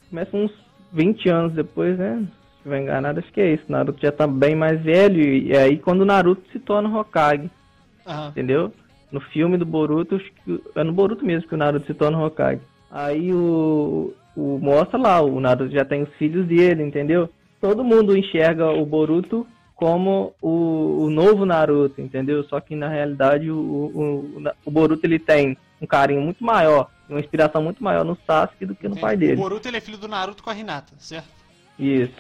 Começa 0.10 0.36
uns 0.36 0.52
20 0.92 1.30
anos 1.30 1.54
depois, 1.54 1.98
né? 1.98 2.18
Se 2.18 2.58
estiver 2.58 2.82
enganado, 2.82 3.20
acho 3.20 3.32
que 3.32 3.42
é 3.42 3.54
isso. 3.54 3.64
Naruto 3.68 4.02
já 4.02 4.12
tá 4.12 4.28
bem 4.28 4.56
mais 4.56 4.82
velho. 4.82 5.22
E 5.22 5.56
aí 5.56 5.78
quando 5.78 6.02
o 6.02 6.06
Naruto 6.06 6.44
se 6.52 6.60
torna 6.60 6.90
Hokage. 6.90 7.50
Aham. 8.06 8.30
entendeu? 8.30 8.74
No 9.12 9.20
filme 9.20 9.58
do 9.58 9.66
Boruto, 9.66 10.20
é 10.76 10.84
no 10.84 10.94
Boruto 10.94 11.26
mesmo 11.26 11.48
que 11.48 11.56
o 11.56 11.58
Naruto 11.58 11.86
se 11.86 11.94
torna 11.94 12.24
Hokage. 12.24 12.62
Aí 12.92 13.34
o, 13.34 14.14
o 14.36 14.60
mostra 14.60 14.98
lá, 15.00 15.22
o 15.22 15.40
Naruto 15.40 15.72
já 15.74 15.86
tem 15.86 16.04
os 16.04 16.14
filhos 16.16 16.46
dele, 16.48 16.84
entendeu? 16.84 17.30
Todo 17.62 17.84
mundo 17.84 18.18
enxerga 18.18 18.70
o 18.72 18.86
Boruto 18.86 19.48
como 19.76 20.34
o, 20.42 21.04
o 21.06 21.10
novo 21.10 21.46
Naruto, 21.46 22.02
entendeu? 22.02 22.44
Só 22.44 22.60
que 22.60 22.76
na 22.76 22.88
realidade 22.90 23.50
o, 23.50 23.58
o, 23.58 24.40
o- 24.40 24.52
o 24.66 24.72
Boruto 24.72 25.06
ele 25.06 25.18
tem 25.20 25.58
um 25.82 25.88
carinho 25.88 26.22
muito 26.22 26.44
maior, 26.44 26.90
uma 27.10 27.20
inspiração 27.20 27.64
muito 27.64 27.84
maior 27.84 28.04
no 28.06 28.18
Sasuke 28.28 28.66
do 28.66 28.76
que 28.76 28.84
no 28.88 28.92
Entendi. 28.96 29.02
pai 29.02 29.16
O 29.16 29.18
dele. 29.18 29.36
Boruto 29.38 29.68
ele 29.68 29.78
é 29.78 29.82
filho 29.82 29.98
do 29.98 30.08
Naruto 30.08 30.44
com 30.44 30.50
a 30.50 30.56
Hinata, 30.56 30.94
certo? 31.00 31.30
Isso. 31.80 32.14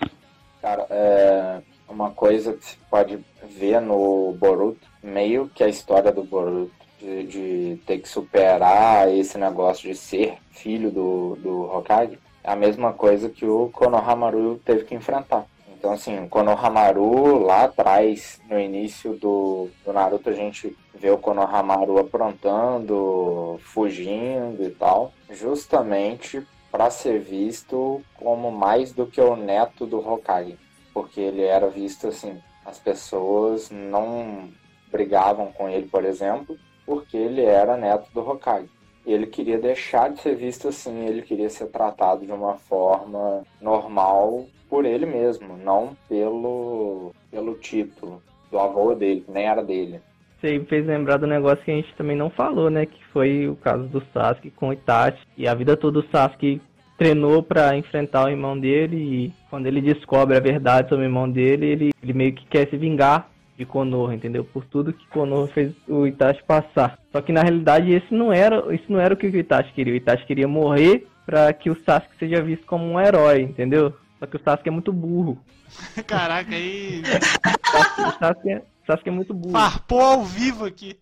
Cara, 0.61 0.85
é 0.89 1.61
uma 1.87 2.11
coisa 2.11 2.53
que 2.53 2.63
se 2.65 2.77
pode 2.89 3.19
ver 3.57 3.79
no 3.81 4.35
Boruto, 4.39 4.87
meio 5.03 5.49
que 5.53 5.63
a 5.63 5.67
história 5.67 6.11
do 6.11 6.23
Boruto, 6.23 6.71
de, 7.01 7.23
de 7.23 7.81
ter 7.85 7.97
que 7.99 8.07
superar 8.07 9.11
esse 9.11 9.37
negócio 9.37 9.89
de 9.89 9.97
ser 9.97 10.37
filho 10.51 10.91
do, 10.91 11.35
do 11.37 11.63
Hokage, 11.63 12.19
é 12.43 12.51
a 12.51 12.55
mesma 12.55 12.93
coisa 12.93 13.29
que 13.29 13.45
o 13.45 13.69
Konohamaru 13.69 14.61
teve 14.63 14.85
que 14.85 14.95
enfrentar. 14.95 15.45
Então, 15.67 15.93
assim, 15.93 16.23
o 16.23 16.29
Konohamaru 16.29 17.39
lá 17.39 17.63
atrás, 17.63 18.39
no 18.47 18.59
início 18.59 19.13
do, 19.13 19.67
do 19.83 19.91
Naruto, 19.91 20.29
a 20.29 20.33
gente 20.33 20.77
vê 20.93 21.09
o 21.09 21.17
Konohamaru 21.17 21.97
aprontando, 21.97 23.59
fugindo 23.63 24.63
e 24.63 24.69
tal, 24.69 25.11
justamente 25.31 26.45
para 26.71 26.91
ser 26.91 27.19
visto 27.19 28.01
como 28.15 28.51
mais 28.51 28.93
do 28.93 29.07
que 29.07 29.19
o 29.19 29.35
neto 29.35 29.85
do 29.87 29.97
Hokage, 29.97 30.57
porque 30.93 31.19
ele 31.19 31.41
era 31.41 31.67
visto 31.67 32.07
assim, 32.07 32.39
as 32.65 32.77
pessoas 32.77 33.69
não 33.71 34.49
brigavam 34.91 35.51
com 35.51 35.67
ele, 35.67 35.87
por 35.87 36.05
exemplo, 36.05 36.57
porque 36.85 37.17
ele 37.17 37.41
era 37.41 37.77
neto 37.77 38.07
do 38.13 38.21
Hokage. 38.21 38.69
Ele 39.05 39.25
queria 39.25 39.57
deixar 39.57 40.09
de 40.09 40.21
ser 40.21 40.35
visto 40.35 40.67
assim, 40.67 41.05
ele 41.05 41.21
queria 41.23 41.49
ser 41.49 41.67
tratado 41.67 42.25
de 42.25 42.31
uma 42.31 42.55
forma 42.55 43.43
normal 43.59 44.45
por 44.69 44.85
ele 44.85 45.05
mesmo, 45.05 45.57
não 45.57 45.95
pelo 46.07 47.11
pelo 47.31 47.55
título 47.55 48.21
do 48.51 48.59
avô 48.59 48.93
dele, 48.93 49.21
que 49.21 49.31
nem 49.31 49.47
era 49.47 49.63
dele. 49.63 50.01
Me 50.43 50.65
fez 50.65 50.85
lembrar 50.85 51.17
do 51.17 51.27
negócio 51.27 51.63
que 51.63 51.71
a 51.71 51.75
gente 51.75 51.93
também 51.95 52.17
não 52.17 52.29
falou, 52.29 52.69
né? 52.69 52.85
Que 52.85 53.03
foi 53.13 53.47
o 53.47 53.55
caso 53.55 53.83
do 53.83 54.03
Sasuke 54.11 54.49
com 54.49 54.69
o 54.69 54.73
Itachi. 54.73 55.19
E 55.37 55.47
a 55.47 55.53
vida 55.53 55.77
toda 55.77 55.99
o 55.99 56.09
Sasuke 56.09 56.59
treinou 56.97 57.43
pra 57.43 57.75
enfrentar 57.75 58.25
o 58.25 58.29
irmão 58.29 58.59
dele 58.59 58.97
e 58.97 59.33
quando 59.49 59.67
ele 59.67 59.81
descobre 59.81 60.37
a 60.37 60.39
verdade 60.39 60.89
sobre 60.89 61.05
o 61.05 61.07
irmão 61.07 61.29
dele, 61.29 61.65
ele, 61.65 61.91
ele 62.01 62.13
meio 62.13 62.33
que 62.33 62.45
quer 62.45 62.67
se 62.69 62.77
vingar 62.77 63.30
de 63.61 63.65
Konoha, 63.65 64.13
entendeu? 64.15 64.43
Por 64.43 64.65
tudo 64.65 64.91
que 64.93 65.07
Konoha 65.07 65.47
fez 65.47 65.73
o 65.87 66.05
Itachi 66.07 66.43
passar. 66.43 66.97
Só 67.11 67.21
que 67.21 67.31
na 67.31 67.41
realidade 67.41 67.91
esse 67.91 68.13
não 68.13 68.33
era, 68.33 68.73
isso 68.73 68.85
não 68.89 68.99
era 68.99 69.13
o 69.13 69.17
que 69.17 69.27
o 69.27 69.35
Itachi 69.37 69.71
queria. 69.73 69.93
O 69.93 69.97
Itachi 69.97 70.25
queria 70.25 70.47
morrer 70.47 71.07
pra 71.25 71.53
que 71.53 71.69
o 71.69 71.75
Sasuke 71.85 72.15
seja 72.17 72.41
visto 72.41 72.65
como 72.65 72.83
um 72.85 72.99
herói, 72.99 73.41
entendeu? 73.41 73.93
Só 74.19 74.25
que 74.25 74.35
o 74.35 74.41
Sasuke 74.43 74.69
é 74.69 74.71
muito 74.71 74.91
burro. 74.91 75.37
Caraca, 76.07 76.53
aí 76.55 77.01
O 77.99 78.11
Sasuke 78.19 78.49
é, 78.49 78.57
o 78.57 78.85
Sasuke 78.87 79.09
é 79.09 79.11
muito 79.11 79.33
burro. 79.33 79.53
farpou 79.53 80.01
ao 80.01 80.23
vivo 80.23 80.65
aqui. 80.65 80.97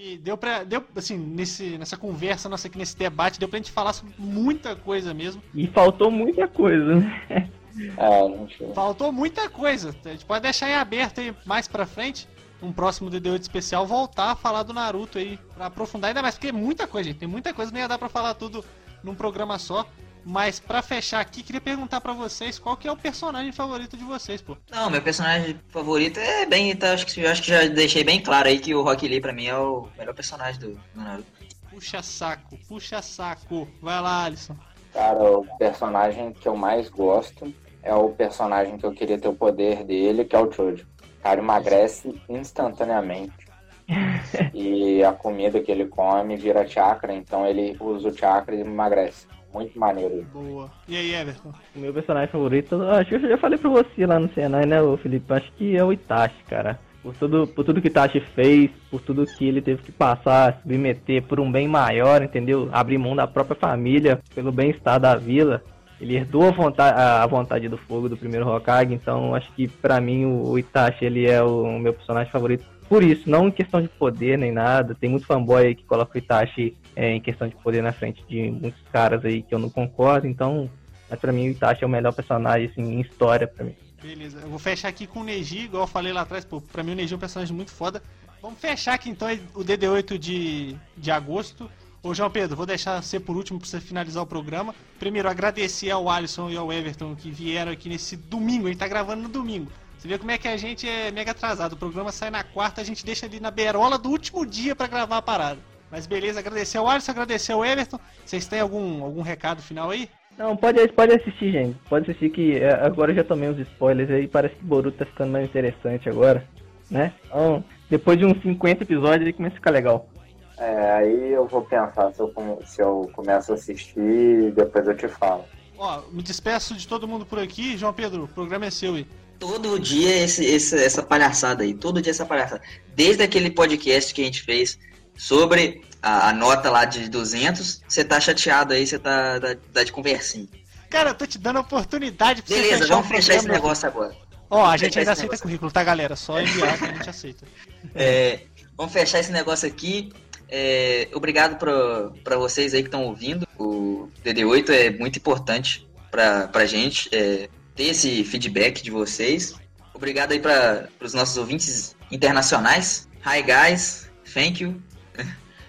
Que 0.00 0.16
deu 0.16 0.36
pra. 0.36 0.64
Deu, 0.64 0.82
assim, 0.96 1.18
nesse, 1.18 1.76
nessa 1.76 1.96
conversa 1.96 2.48
nossa 2.48 2.68
aqui, 2.68 2.78
nesse 2.78 2.96
debate, 2.96 3.38
deu 3.38 3.48
pra 3.48 3.58
gente 3.58 3.70
falar 3.70 3.92
sobre 3.92 4.14
muita 4.18 4.74
coisa 4.74 5.12
mesmo. 5.12 5.42
E 5.54 5.66
faltou 5.66 6.10
muita 6.10 6.48
coisa, 6.48 6.96
né? 6.96 7.50
É, 7.96 8.22
a 8.22 8.28
gente 8.28 8.74
Faltou 8.74 9.12
muita 9.12 9.48
coisa. 9.48 9.94
A 10.04 10.08
gente 10.08 10.24
pode 10.24 10.42
deixar 10.42 10.70
em 10.70 10.74
aberto 10.74 11.20
aí 11.20 11.34
mais 11.44 11.68
pra 11.68 11.84
frente. 11.84 12.26
Um 12.62 12.72
próximo 12.72 13.10
DD8 13.10 13.42
especial 13.42 13.86
voltar 13.86 14.32
a 14.32 14.36
falar 14.36 14.62
do 14.62 14.72
Naruto 14.72 15.18
aí. 15.18 15.38
Pra 15.54 15.66
aprofundar 15.66 16.08
ainda 16.08 16.22
mais, 16.22 16.34
porque 16.34 16.48
é 16.48 16.52
muita 16.52 16.86
coisa, 16.86 17.08
gente. 17.08 17.18
Tem 17.18 17.28
muita 17.28 17.52
coisa, 17.54 17.70
não 17.70 17.78
ia 17.78 17.88
dar 17.88 17.98
pra 17.98 18.08
falar 18.08 18.34
tudo 18.34 18.64
num 19.04 19.14
programa 19.14 19.58
só. 19.58 19.86
Mas 20.24 20.60
pra 20.60 20.82
fechar 20.82 21.20
aqui, 21.20 21.42
queria 21.42 21.60
perguntar 21.60 22.00
pra 22.00 22.12
vocês 22.12 22.58
qual 22.58 22.76
que 22.76 22.86
é 22.86 22.92
o 22.92 22.96
personagem 22.96 23.52
favorito 23.52 23.96
de 23.96 24.04
vocês, 24.04 24.40
pô. 24.40 24.56
Não, 24.70 24.90
meu 24.90 25.02
personagem 25.02 25.58
favorito 25.68 26.18
é 26.18 26.46
bem. 26.46 26.74
Tá, 26.76 26.92
acho, 26.92 27.06
que, 27.06 27.26
acho 27.26 27.42
que 27.42 27.48
já 27.48 27.66
deixei 27.66 28.04
bem 28.04 28.22
claro 28.22 28.48
aí 28.48 28.58
que 28.58 28.74
o 28.74 28.82
Rock 28.82 29.08
Lee 29.08 29.20
pra 29.20 29.32
mim 29.32 29.46
é 29.46 29.56
o 29.56 29.88
melhor 29.98 30.14
personagem 30.14 30.60
do, 30.60 30.74
do 30.74 30.80
Naruto. 31.02 31.26
Puxa 31.70 32.02
saco, 32.02 32.58
puxa 32.68 33.00
saco. 33.00 33.68
Vai 33.80 34.00
lá, 34.00 34.24
Alisson. 34.24 34.56
Cara, 34.92 35.22
o 35.22 35.46
personagem 35.56 36.32
que 36.32 36.48
eu 36.48 36.56
mais 36.56 36.88
gosto 36.88 37.52
é 37.82 37.94
o 37.94 38.10
personagem 38.10 38.76
que 38.76 38.84
eu 38.84 38.92
queria 38.92 39.18
ter 39.18 39.28
o 39.28 39.34
poder 39.34 39.84
dele, 39.84 40.24
que 40.24 40.34
é 40.34 40.38
o 40.38 40.50
Choji. 40.50 40.82
O 41.18 41.22
cara 41.22 41.40
emagrece 41.40 42.20
instantaneamente. 42.28 43.48
e 44.54 45.02
a 45.02 45.12
comida 45.12 45.60
que 45.60 45.70
ele 45.70 45.86
come 45.86 46.36
vira 46.36 46.66
chakra, 46.66 47.12
então 47.12 47.46
ele 47.46 47.76
usa 47.80 48.08
o 48.08 48.16
chakra 48.16 48.54
e 48.54 48.60
emagrece. 48.60 49.26
Muito 49.52 49.78
maneiro. 49.78 50.24
Boa. 50.32 50.70
E 50.88 50.96
aí, 50.96 51.14
Everton? 51.14 51.52
O 51.74 51.80
meu 51.80 51.92
personagem 51.92 52.30
favorito, 52.30 52.80
acho 52.82 53.08
que 53.08 53.16
eu 53.16 53.28
já 53.28 53.38
falei 53.38 53.58
pra 53.58 53.70
você 53.70 54.06
lá 54.06 54.18
no 54.18 54.28
Senai, 54.32 54.64
né, 54.64 54.80
ô 54.80 54.96
Felipe? 54.96 55.32
Acho 55.32 55.50
que 55.52 55.76
é 55.76 55.84
o 55.84 55.92
Itachi, 55.92 56.42
cara. 56.48 56.78
Por 57.02 57.14
tudo, 57.14 57.46
por 57.46 57.64
tudo 57.64 57.80
que 57.80 57.88
o 57.88 57.90
Itachi 57.90 58.20
fez, 58.20 58.70
por 58.90 59.00
tudo 59.00 59.24
que 59.24 59.46
ele 59.46 59.62
teve 59.62 59.82
que 59.82 59.90
passar, 59.90 60.60
submeter 60.62 61.22
por 61.22 61.40
um 61.40 61.50
bem 61.50 61.66
maior, 61.66 62.22
entendeu? 62.22 62.68
Abrir 62.70 62.98
mão 62.98 63.16
da 63.16 63.26
própria 63.26 63.56
família, 63.56 64.20
pelo 64.34 64.52
bem-estar 64.52 65.00
da 65.00 65.16
vila. 65.16 65.62
Ele 66.00 66.16
herdou 66.16 66.48
a 66.48 66.50
vontade, 66.50 66.98
a 66.98 67.26
vontade 67.26 67.68
do 67.68 67.76
fogo 67.76 68.08
do 68.08 68.16
primeiro 68.16 68.48
Hokage, 68.48 68.94
então 68.94 69.34
acho 69.34 69.50
que 69.52 69.66
pra 69.66 70.00
mim 70.00 70.24
o, 70.24 70.50
o 70.50 70.58
Itachi 70.58 71.04
ele 71.04 71.28
é 71.28 71.42
o 71.42 71.78
meu 71.78 71.92
personagem 71.92 72.30
favorito. 72.30 72.64
Por 72.88 73.02
isso, 73.02 73.30
não 73.30 73.48
em 73.48 73.52
questão 73.52 73.80
de 73.80 73.88
poder 73.88 74.36
nem 74.36 74.50
nada. 74.50 74.96
Tem 74.98 75.08
muito 75.08 75.26
fanboy 75.26 75.64
aí 75.64 75.74
que 75.74 75.84
coloca 75.84 76.12
o 76.14 76.18
Itachi 76.18 76.76
é, 76.96 77.12
em 77.12 77.20
questão 77.20 77.48
de 77.48 77.54
poder 77.56 77.82
na 77.82 77.92
frente 77.92 78.24
de 78.28 78.50
muitos 78.50 78.80
caras 78.92 79.24
aí 79.24 79.42
que 79.42 79.54
eu 79.54 79.58
não 79.58 79.70
concordo, 79.70 80.26
então 80.26 80.70
mas 81.10 81.18
pra 81.18 81.32
mim 81.32 81.48
o 81.48 81.50
Itachi 81.50 81.82
é 81.82 81.86
o 81.86 81.90
melhor 81.90 82.12
personagem 82.12 82.68
assim, 82.68 82.82
em 82.82 83.00
história 83.00 83.48
pra 83.48 83.64
mim. 83.64 83.74
Beleza, 84.00 84.38
eu 84.40 84.48
vou 84.48 84.58
fechar 84.58 84.88
aqui 84.88 85.06
com 85.06 85.20
o 85.20 85.24
Neji, 85.24 85.64
igual 85.64 85.82
eu 85.82 85.86
falei 85.88 86.12
lá 86.12 86.20
atrás, 86.22 86.44
pô, 86.44 86.60
pra 86.60 86.82
mim 86.82 86.92
o 86.92 86.94
Neji 86.94 87.12
é 87.12 87.16
um 87.16 87.20
personagem 87.20 87.54
muito 87.54 87.72
foda. 87.72 88.00
Vamos 88.40 88.58
fechar 88.58 88.94
aqui 88.94 89.10
então 89.10 89.28
o 89.54 89.62
DD8 89.62 90.16
de, 90.16 90.76
de 90.96 91.10
agosto. 91.10 91.70
Ô 92.02 92.14
João 92.14 92.30
Pedro, 92.30 92.56
vou 92.56 92.64
deixar 92.64 93.02
você 93.02 93.20
por 93.20 93.36
último 93.36 93.58
pra 93.58 93.68
você 93.68 93.78
finalizar 93.78 94.22
o 94.22 94.26
programa. 94.26 94.74
Primeiro, 94.98 95.28
agradecer 95.28 95.90
ao 95.90 96.08
Alisson 96.08 96.48
e 96.48 96.56
ao 96.56 96.72
Everton 96.72 97.14
que 97.14 97.30
vieram 97.30 97.72
aqui 97.72 97.90
nesse 97.90 98.16
domingo, 98.16 98.66
a 98.66 98.70
gente 98.70 98.78
tá 98.78 98.88
gravando 98.88 99.24
no 99.24 99.28
domingo. 99.28 99.70
Você 99.98 100.08
vê 100.08 100.16
como 100.16 100.30
é 100.30 100.38
que 100.38 100.48
a 100.48 100.56
gente 100.56 100.88
é 100.88 101.10
mega 101.10 101.32
atrasado. 101.32 101.74
O 101.74 101.76
programa 101.76 102.10
sai 102.10 102.30
na 102.30 102.42
quarta, 102.42 102.80
a 102.80 102.84
gente 102.84 103.04
deixa 103.04 103.26
ali 103.26 103.38
na 103.38 103.50
berola 103.50 103.98
do 103.98 104.08
último 104.08 104.46
dia 104.46 104.74
pra 104.74 104.86
gravar 104.86 105.18
a 105.18 105.22
parada. 105.22 105.60
Mas 105.90 106.06
beleza, 106.06 106.38
agradecer 106.40 106.78
ao 106.78 106.88
Alisson, 106.88 107.10
agradecer 107.12 107.52
ao 107.52 107.64
Everton. 107.64 107.98
Vocês 108.24 108.46
têm 108.46 108.60
algum, 108.60 109.02
algum 109.02 109.22
recado 109.22 109.60
final 109.62 109.90
aí? 109.90 110.08
Não, 110.38 110.56
pode, 110.56 110.86
pode 110.92 111.12
assistir, 111.12 111.52
gente. 111.52 111.76
Pode 111.88 112.08
assistir 112.10 112.30
que 112.30 112.56
é, 112.58 112.72
agora 112.72 113.10
eu 113.10 113.16
já 113.16 113.24
tomei 113.24 113.48
uns 113.48 113.58
spoilers 113.58 114.10
aí. 114.10 114.28
Parece 114.28 114.54
que 114.54 114.64
Boruto 114.64 114.96
tá 114.98 115.04
ficando 115.04 115.32
mais 115.32 115.44
interessante 115.44 116.08
agora, 116.08 116.46
né? 116.90 117.12
Então, 117.26 117.62
depois 117.90 118.16
de 118.18 118.24
uns 118.24 118.40
50 118.40 118.84
episódios 118.84 119.22
ele 119.22 119.32
começa 119.32 119.54
a 119.54 119.58
ficar 119.58 119.70
legal. 119.70 120.08
É, 120.56 120.92
aí 120.92 121.32
eu 121.32 121.46
vou 121.46 121.62
pensar 121.62 122.12
se 122.12 122.20
eu, 122.20 122.32
se 122.64 122.80
eu 122.82 123.10
começo 123.14 123.50
a 123.50 123.54
assistir 123.54 123.98
e 124.00 124.50
depois 124.50 124.86
eu 124.86 124.96
te 124.96 125.08
falo. 125.08 125.44
Ó, 125.76 126.02
me 126.12 126.22
despeço 126.22 126.74
de 126.74 126.86
todo 126.86 127.08
mundo 127.08 127.24
por 127.26 127.38
aqui. 127.38 127.76
João 127.76 127.92
Pedro, 127.92 128.24
o 128.24 128.28
programa 128.28 128.66
é 128.66 128.70
seu 128.70 128.94
aí. 128.94 129.06
Todo 129.38 129.78
dia 129.80 130.22
esse, 130.22 130.44
esse- 130.44 130.76
essa 130.84 131.02
palhaçada 131.02 131.62
aí, 131.62 131.72
todo 131.72 132.00
dia 132.02 132.10
essa 132.10 132.26
palhaçada. 132.26 132.60
Desde 132.94 133.22
aquele 133.22 133.50
podcast 133.50 134.12
que 134.12 134.20
a 134.20 134.24
gente 134.24 134.42
fez 134.42 134.78
sobre 135.20 135.82
a, 136.00 136.30
a 136.30 136.32
nota 136.32 136.70
lá 136.70 136.86
de 136.86 137.06
200, 137.10 137.82
você 137.86 138.02
tá 138.02 138.18
chateado 138.18 138.72
aí, 138.72 138.86
você 138.86 138.98
tá, 138.98 139.38
tá, 139.38 139.54
tá 139.70 139.84
de 139.84 139.92
conversinha. 139.92 140.48
Cara, 140.88 141.10
eu 141.10 141.14
tô 141.14 141.26
te 141.26 141.36
dando 141.36 141.58
a 141.58 141.60
oportunidade 141.60 142.40
pra 142.42 142.56
Beleza, 142.56 142.78
você 142.78 142.82
fechar 142.82 142.94
vamos 142.94 143.08
fechar 143.08 143.34
esse 143.34 143.46
negócio 143.48 143.86
agora. 143.86 144.16
Ó, 144.48 144.64
a 144.64 144.76
gente 144.78 144.98
ainda 144.98 145.12
aceita 145.12 145.36
currículo, 145.36 145.70
tá, 145.70 145.84
galera? 145.84 146.16
Só 146.16 146.40
enviar 146.40 146.76
que 146.78 146.84
a 146.84 146.94
gente 146.94 147.10
aceita. 147.10 147.46
É, 147.94 148.40
vamos 148.76 148.92
fechar 148.92 149.20
esse 149.20 149.32
negócio 149.32 149.66
aqui. 149.66 150.12
É, 150.48 151.08
obrigado 151.14 151.56
pra, 151.56 152.10
pra 152.22 152.36
vocês 152.36 152.74
aí 152.74 152.82
que 152.82 152.88
estão 152.88 153.04
ouvindo. 153.04 153.46
O 153.58 154.08
DD8 154.24 154.70
é 154.70 154.90
muito 154.90 155.18
importante 155.18 155.88
pra, 156.10 156.46
pra 156.48 156.66
gente 156.66 157.08
é, 157.12 157.48
ter 157.74 157.84
esse 157.84 158.22
feedback 158.24 158.82
de 158.82 158.90
vocês. 158.90 159.54
Obrigado 159.94 160.32
aí 160.32 160.40
para 160.40 160.88
os 161.00 161.14
nossos 161.14 161.36
ouvintes 161.36 161.96
internacionais. 162.10 163.08
Hi, 163.24 163.42
guys. 163.42 164.10
Thank 164.34 164.62
you. 164.62 164.80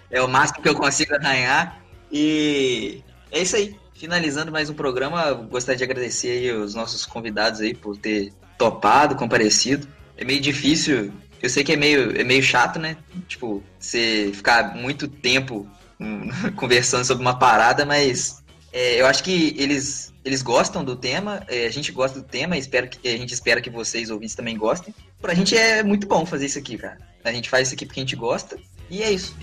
É 0.09 0.21
o 0.21 0.27
máximo 0.27 0.61
que 0.61 0.69
eu 0.69 0.75
consigo 0.75 1.15
arranhar. 1.15 1.81
E 2.11 3.01
é 3.31 3.41
isso 3.41 3.55
aí. 3.55 3.75
Finalizando 3.93 4.51
mais 4.51 4.69
um 4.69 4.73
programa, 4.73 5.31
gostaria 5.31 5.77
de 5.77 5.83
agradecer 5.83 6.29
aí 6.29 6.51
os 6.51 6.73
nossos 6.73 7.05
convidados 7.05 7.61
aí 7.61 7.73
por 7.73 7.95
ter 7.95 8.33
topado, 8.57 9.15
comparecido. 9.15 9.87
É 10.17 10.25
meio 10.25 10.41
difícil, 10.41 11.13
eu 11.41 11.49
sei 11.49 11.63
que 11.63 11.71
é 11.71 11.75
meio, 11.75 12.19
é 12.19 12.23
meio 12.23 12.43
chato, 12.43 12.77
né? 12.77 12.97
Tipo, 13.27 13.63
você 13.79 14.31
ficar 14.33 14.75
muito 14.75 15.07
tempo 15.07 15.67
hum, 15.99 16.29
conversando 16.55 17.05
sobre 17.05 17.21
uma 17.21 17.37
parada, 17.37 17.85
mas 17.85 18.43
é, 18.71 19.01
eu 19.01 19.07
acho 19.07 19.23
que 19.23 19.55
eles, 19.57 20.13
eles 20.23 20.41
gostam 20.41 20.83
do 20.83 20.95
tema, 20.95 21.43
é, 21.47 21.65
a 21.65 21.71
gente 21.71 21.91
gosta 21.91 22.19
do 22.19 22.25
tema, 22.25 22.57
espero 22.57 22.87
que, 22.87 23.07
a 23.07 23.17
gente 23.17 23.33
espera 23.33 23.61
que 23.61 23.69
vocês, 23.69 24.09
ouvintes, 24.09 24.35
também 24.35 24.57
gostem. 24.57 24.93
Pra 25.19 25.33
gente 25.33 25.57
é 25.57 25.81
muito 25.83 26.07
bom 26.07 26.25
fazer 26.25 26.45
isso 26.45 26.59
aqui, 26.59 26.77
cara. 26.77 26.97
A 27.23 27.31
gente 27.31 27.49
faz 27.49 27.67
isso 27.67 27.75
aqui 27.75 27.85
porque 27.85 27.99
a 27.99 28.03
gente 28.03 28.15
gosta, 28.15 28.57
e 28.91 29.01
é 29.01 29.11
isso. 29.13 29.33